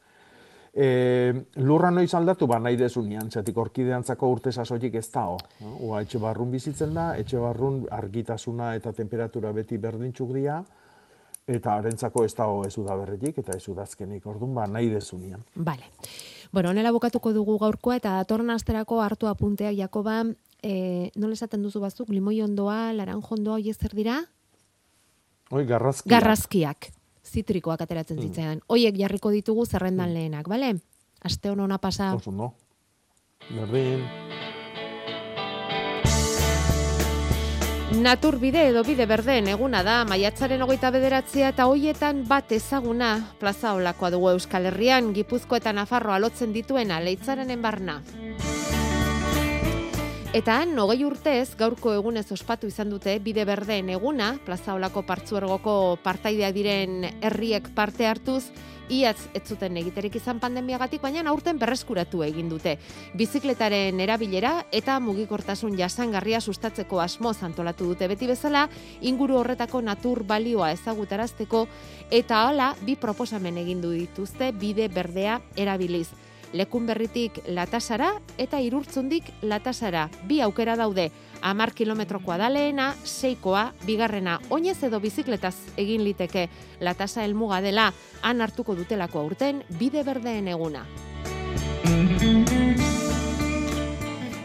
E, 0.75 1.45
lurra 1.63 1.87
noiz 1.87 2.09
aldatu, 2.17 2.49
ba 2.51 2.57
nahi 2.59 2.75
desunian, 2.75 3.29
zetik 3.31 3.57
orkideantzako 3.57 4.27
urte 4.27 4.51
sasoik 4.51 4.97
ez 4.99 5.07
da, 5.13 5.23
ho. 5.31 5.37
Ua, 5.87 6.01
etxe 6.03 6.19
barrun 6.19 6.51
bizitzen 6.51 6.91
da, 6.93 7.13
etxe 7.15 7.39
barrun 7.39 7.85
argitasuna 7.95 8.73
eta 8.75 8.91
temperatura 8.91 9.53
beti 9.55 9.79
berdintxuk 9.79 10.33
dira, 10.35 10.57
eta 11.47 11.77
arentzako 11.79 12.25
ez 12.25 12.33
dago 12.35 12.65
ez 12.67 12.73
da 12.75 12.97
berretik, 12.99 13.39
eta 13.39 13.55
ez 13.55 13.63
udazkenik, 13.71 14.25
orduan, 14.27 14.51
ba 14.57 14.67
nahi 14.67 14.89
desunian. 14.91 15.45
Vale. 15.55 15.87
Bueno, 16.51 16.73
honela 16.73 16.91
bukatuko 16.91 17.31
dugu 17.31 17.55
gaurkoa 17.61 17.95
eta 18.01 18.17
datorren 18.19 18.51
asterako 18.51 18.99
hartu 19.01 19.31
apunteak 19.31 19.77
Jakoba, 19.79 20.25
eh, 20.61 21.11
nola 21.15 21.39
esaten 21.39 21.63
duzu 21.63 21.79
bazuk, 21.79 22.09
limoi 22.09 22.41
ondoa, 22.41 22.91
laranjo 22.93 23.39
ondoa, 23.39 23.61
hoi 23.61 23.73
zer 23.73 23.95
dira? 23.95 24.19
Oi, 25.51 25.63
garrazkiak. 25.65 26.11
Garrazkiak. 26.11 26.91
Zitrikoak 27.35 27.81
ateratzen 27.83 28.17
Mm. 28.17 28.27
zitzaidan. 28.29 28.61
Hoiek 28.71 28.95
jarriko 28.97 29.31
ditugu 29.33 29.65
zerrendan 29.65 30.13
lehenak, 30.15 30.47
bale? 30.47 30.75
Aste 31.21 31.49
hon 31.51 31.59
ona 31.59 31.77
pasa. 31.77 32.13
Oso 32.15 32.29
ondo. 32.31 32.53
Berdin. 33.49 34.05
Naturbide 37.95 38.65
edo 38.69 38.81
bide 38.83 39.05
berdeen 39.07 39.47
eguna 39.47 39.79
da, 39.85 39.99
maiatzaren 40.09 40.61
hogeita 40.65 40.89
bederatzea 40.91 41.51
eta 41.53 41.67
hoietan 41.71 42.23
bat 42.27 42.51
ezaguna 42.51 43.11
plaza 43.39 43.71
olakoa 43.77 44.09
dugu 44.11 44.31
Euskal 44.33 44.65
Herrian, 44.71 45.13
Gipuzko 45.15 45.55
eta 45.55 45.71
Nafarroa 45.71 46.17
lotzen 46.19 46.51
dituena 46.51 46.99
leitzarenen 46.99 47.61
barna. 47.61 48.01
Eta 50.35 50.57
han, 50.59 50.73
hogei 50.83 51.05
urtez, 51.07 51.53
gaurko 51.55 51.93
egunez 51.95 52.25
ospatu 52.35 52.67
izan 52.67 52.89
dute 52.91 53.13
bide 53.23 53.45
berdeen 53.47 53.87
eguna, 53.93 54.33
plaza 54.43 54.73
olako 54.75 55.05
partzuergoko 55.07 55.75
partaideak 56.03 56.51
diren 56.57 57.05
herriek 57.23 57.69
parte 57.77 58.03
hartuz, 58.03 58.49
iaz 58.91 59.29
ez 59.31 59.45
zuten 59.47 59.79
egiterik 59.79 60.17
izan 60.19 60.41
pandemiagatik, 60.43 60.99
baina 60.99 61.23
aurten 61.31 61.55
berreskuratu 61.55 62.25
egin 62.27 62.51
dute. 62.51 62.75
Bizikletaren 63.15 64.03
erabilera 64.03 64.65
eta 64.75 64.99
mugikortasun 64.99 65.79
jasangarria 65.79 66.43
sustatzeko 66.43 66.99
asmoz 66.99 67.37
antolatu 67.47 67.87
dute 67.93 68.11
beti 68.11 68.27
bezala, 68.27 68.67
inguru 68.99 69.39
horretako 69.39 69.79
natur 69.87 70.25
balioa 70.27 70.73
ezagutarazteko 70.75 71.63
eta 72.11 72.43
hala 72.49 72.73
bi 72.83 72.99
proposamen 72.99 73.63
egin 73.63 73.79
du 73.79 73.95
dituzte 73.95 74.51
bide 74.51 74.91
berdea 74.91 75.39
erabiliz. 75.55 76.09
Lekun 76.53 76.85
berritik 76.85 77.39
latasara 77.47 78.13
eta 78.37 78.59
irurtzundik 78.61 79.31
latasara. 79.41 80.09
Bi 80.27 80.41
aukera 80.41 80.75
daude, 80.75 81.09
amar 81.41 81.73
kilometrokoa 81.73 82.37
da 82.37 82.49
lehena, 82.49 82.93
seikoa, 83.03 83.73
bigarrena, 83.85 84.39
oinez 84.49 84.77
edo 84.83 84.99
bizikletaz 84.99 85.55
egin 85.77 86.03
liteke 86.03 86.49
latasa 86.79 87.23
helmuga 87.23 87.61
dela, 87.61 87.91
han 88.21 88.41
hartuko 88.41 88.75
dutelako 88.75 89.25
aurten, 89.25 89.63
bide 89.79 90.03
berdeen 90.03 90.47
eguna. 90.47 90.85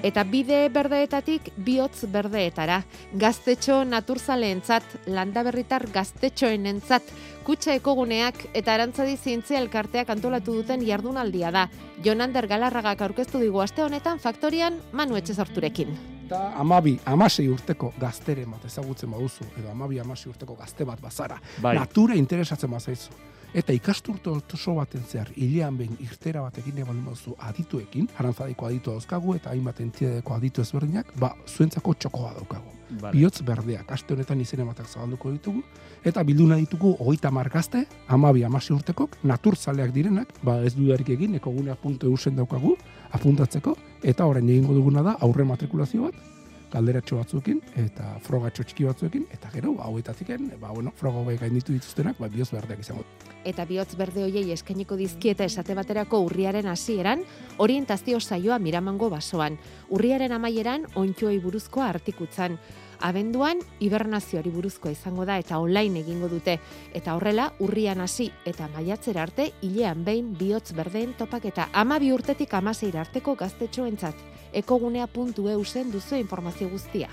Eta 0.03 0.23
bide 0.25 0.69
berdeetatik 0.73 1.51
bihotz 1.61 2.07
berdeetara. 2.09 2.81
Gaztetxo 3.21 3.83
naturzaleentzat, 3.85 4.85
landaberritar 5.13 5.85
gaztetxoenentzat, 5.93 7.11
kutxa 7.45 7.75
ekoguneak 7.77 8.47
eta 8.57 8.75
arantzadi 8.75 9.17
zientzia 9.17 9.61
elkarteak 9.61 10.09
antolatu 10.11 10.55
duten 10.61 10.87
jardunaldia 10.87 11.51
da. 11.53 11.67
Jonander 12.05 12.49
Galarragak 12.49 13.03
aurkeztu 13.03 13.43
digu 13.45 13.61
aste 13.61 13.85
honetan 13.85 14.19
faktorian 14.19 14.81
Manu 14.93 15.17
Etxezorturekin. 15.21 15.99
eta 16.31 16.53
amabi, 16.63 16.93
amasei 17.11 17.49
urteko 17.51 17.93
gazteren 17.99 18.51
bat 18.53 18.65
ezagutzen 18.65 19.11
baduzu, 19.11 19.45
edo 19.59 19.71
amabi, 19.71 19.99
amasei 19.99 20.31
urteko 20.31 20.55
gazte 20.55 20.85
bat 20.85 21.01
bazara, 21.01 21.41
Bai. 21.61 21.75
natura 21.75 22.15
interesatzen 22.15 22.71
bazaizu. 22.71 23.11
Eta 23.51 23.75
ikasturto 23.75 24.37
oso 24.55 24.77
baten 24.77 25.03
zehar, 25.03 25.31
hilean 25.35 25.75
behin 25.79 25.97
irtera 26.05 26.43
bat 26.45 26.59
egin 26.63 26.77
eban 26.85 27.01
baduzu 27.03 27.33
adituekin, 27.49 28.07
arantzadiko 28.23 28.69
aditu 28.69 28.93
dauzkagu 28.95 29.35
eta 29.35 29.51
hainbat 29.51 29.81
entidadeko 29.83 30.37
aditu 30.37 30.63
ezberdinak, 30.63 31.11
ba, 31.19 31.33
zuentzako 31.49 31.95
txokoa 31.99 32.31
daukagu. 32.37 32.77
Vale. 32.91 33.13
Bihotz 33.17 33.43
berdeak, 33.47 33.91
aste 33.91 34.15
honetan 34.15 34.41
izen 34.43 34.63
ematak 34.63 34.87
zabalduko 34.87 35.33
ditugu, 35.35 35.65
eta 36.07 36.23
bilduna 36.27 36.59
ditugu 36.63 36.95
hogeita 36.99 37.31
margazte, 37.35 37.85
amabi 38.09 38.45
amasi 38.47 38.73
urtekok, 38.75 39.19
naturzaleak 39.27 39.93
direnak, 39.95 40.31
ba 40.47 40.61
ez 40.63 40.77
dudarik 40.79 41.11
egin, 41.17 41.35
ekogune 41.39 41.75
apunto 41.75 42.07
eusen 42.07 42.39
daukagu, 42.39 42.77
apuntatzeko, 43.19 43.77
eta 44.03 44.27
orain 44.31 44.47
egingo 44.49 44.79
duguna 44.79 45.03
da, 45.07 45.19
aurre 45.27 45.47
matrikulazio 45.47 46.07
bat, 46.07 46.40
galderatxo 46.73 47.19
batzuekin, 47.19 47.61
eta 47.81 48.17
frogatxo 48.25 48.65
txiki 48.67 48.87
batzuekin, 48.89 49.27
eta 49.35 49.51
gero, 49.55 49.75
ba, 49.79 49.89
hauetatik, 49.89 50.31
ba, 50.61 50.71
bueno, 50.71 50.93
froga 50.97 51.23
hauek 51.23 51.41
gainditu 51.41 51.75
dituztenak, 51.75 52.19
ba, 52.21 52.29
bihotz 52.33 52.51
berdeak 52.55 52.83
izango. 52.85 53.05
Eta 53.45 53.65
bihotz 53.65 53.95
berde 53.97 54.23
hoiei 54.27 54.53
eskainiko 54.53 54.99
dizkieta 55.01 55.47
esate 55.49 55.75
baterako 55.75 56.21
urriaren 56.27 56.69
hasieran, 56.69 57.25
orientazio 57.59 58.21
saioa 58.21 58.59
miramango 58.59 59.11
basoan. 59.11 59.59
Urriaren 59.91 60.33
amaieran, 60.37 60.87
ontxoei 60.95 61.41
buruzkoa 61.41 61.89
artikutzan. 61.95 62.59
Abenduan, 63.01 63.59
hibernazioari 63.81 64.51
buruzkoa 64.53 64.93
izango 64.93 65.25
da 65.25 65.39
eta 65.41 65.59
online 65.59 66.03
egingo 66.05 66.29
dute. 66.29 66.59
Eta 66.95 67.15
horrela, 67.17 67.51
urrian 67.61 68.01
hasi 68.01 68.31
eta 68.47 68.69
maiatzera 68.75 69.23
arte, 69.23 69.51
hilean 69.63 70.05
behin 70.05 70.35
bihotz 70.39 70.73
berdeen 70.77 71.15
topaketa 71.19 71.69
amabi 71.73 72.13
urtetik 72.13 72.55
amaseira 72.55 73.01
arteko 73.01 73.35
gaztetxoentzat. 73.35 74.15
ekogunea.eu 74.53 75.65
zen 75.65 75.93
duzu 75.93 76.17
informazio 76.17 76.69
guztia. 76.69 77.09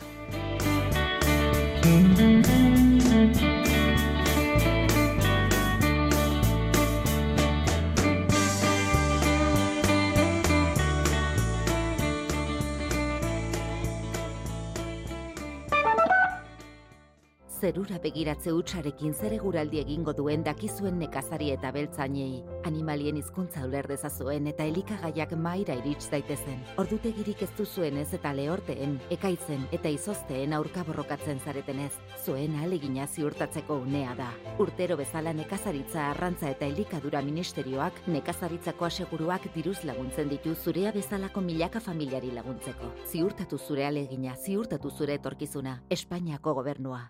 Zerura 17.67 17.97
begiratze 17.99 18.53
hutsarekin 18.55 19.11
zere 19.11 19.37
guraldi 19.41 19.81
egingo 19.81 20.13
duen 20.15 20.43
dakizuen 20.43 21.01
nekazari 21.01 21.49
eta 21.51 21.67
beltzainei. 21.75 22.37
Animalien 22.69 23.17
hizkuntza 23.19 23.65
uler 23.67 23.89
dezazuen 23.91 24.45
eta 24.47 24.63
elikagaiak 24.71 25.33
maira 25.35 25.75
irits 25.81 26.07
daitezen. 26.13 26.61
Ordutegirik 26.79 27.43
ez 27.43 27.49
duzuen 27.57 27.97
ez 27.99 28.05
eta 28.15 28.31
lehorteen, 28.37 28.93
ekaitzen 29.11 29.65
eta 29.75 29.91
izozteen 29.91 30.55
aurka 30.55 30.85
borrokatzen 30.87 31.43
zaretenez. 31.43 31.89
Zuen 32.23 32.55
alegina 32.61 33.03
ziurtatzeko 33.07 33.81
unea 33.83 34.15
da. 34.15 34.29
Urtero 34.63 34.95
bezala 35.03 35.35
nekazaritza 35.35 36.07
arrantza 36.13 36.53
eta 36.55 36.71
elikadura 36.71 37.19
ministerioak 37.19 37.99
nekazaritzako 38.07 38.87
aseguruak 38.87 39.51
diruz 39.57 39.81
laguntzen 39.83 40.31
ditu 40.31 40.55
zurea 40.55 40.95
bezalako 40.95 41.43
milaka 41.51 41.83
familiari 41.83 42.31
laguntzeko. 42.31 42.93
Ziurtatu 43.11 43.59
zure 43.59 43.85
alegina, 43.91 44.39
ziurtatu 44.39 44.95
zure 45.01 45.19
etorkizuna. 45.19 45.81
Espainiako 45.99 46.55
gobernua. 46.61 47.03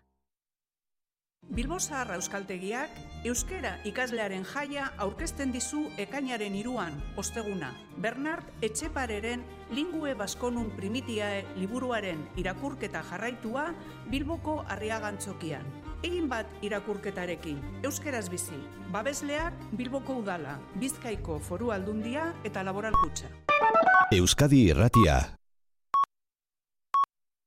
Bilbo 1.50 1.80
Zaharra 1.80 2.18
Euskaltegiak 2.20 2.92
euskera 3.26 3.78
ikaslearen 3.88 4.44
jaia 4.46 4.90
aurkezten 5.04 5.54
dizu 5.54 5.86
ekainaren 5.98 6.56
iruan, 6.60 6.98
osteguna. 7.18 7.72
Bernard 8.04 8.44
Etxepareren 8.62 9.46
Lingue 9.72 10.14
Baskonun 10.20 10.70
Primitiae 10.76 11.46
liburuaren 11.56 12.26
irakurketa 12.38 13.04
jarraitua 13.10 13.70
Bilboko 14.12 14.60
Arriagantzokian. 14.68 15.66
Egin 16.04 16.28
bat 16.30 16.52
irakurketarekin, 16.62 17.58
euskeraz 17.88 18.28
bizi, 18.30 18.60
babesleak 18.94 19.56
Bilboko 19.80 20.20
Udala, 20.22 20.60
Bizkaiko 20.78 21.40
Foru 21.40 21.72
Aldundia 21.72 22.34
eta 22.44 22.64
Laboral 22.64 22.94
Kutxa. 23.02 23.32
Euskadi 24.12 24.68
Irratia. 24.70 25.22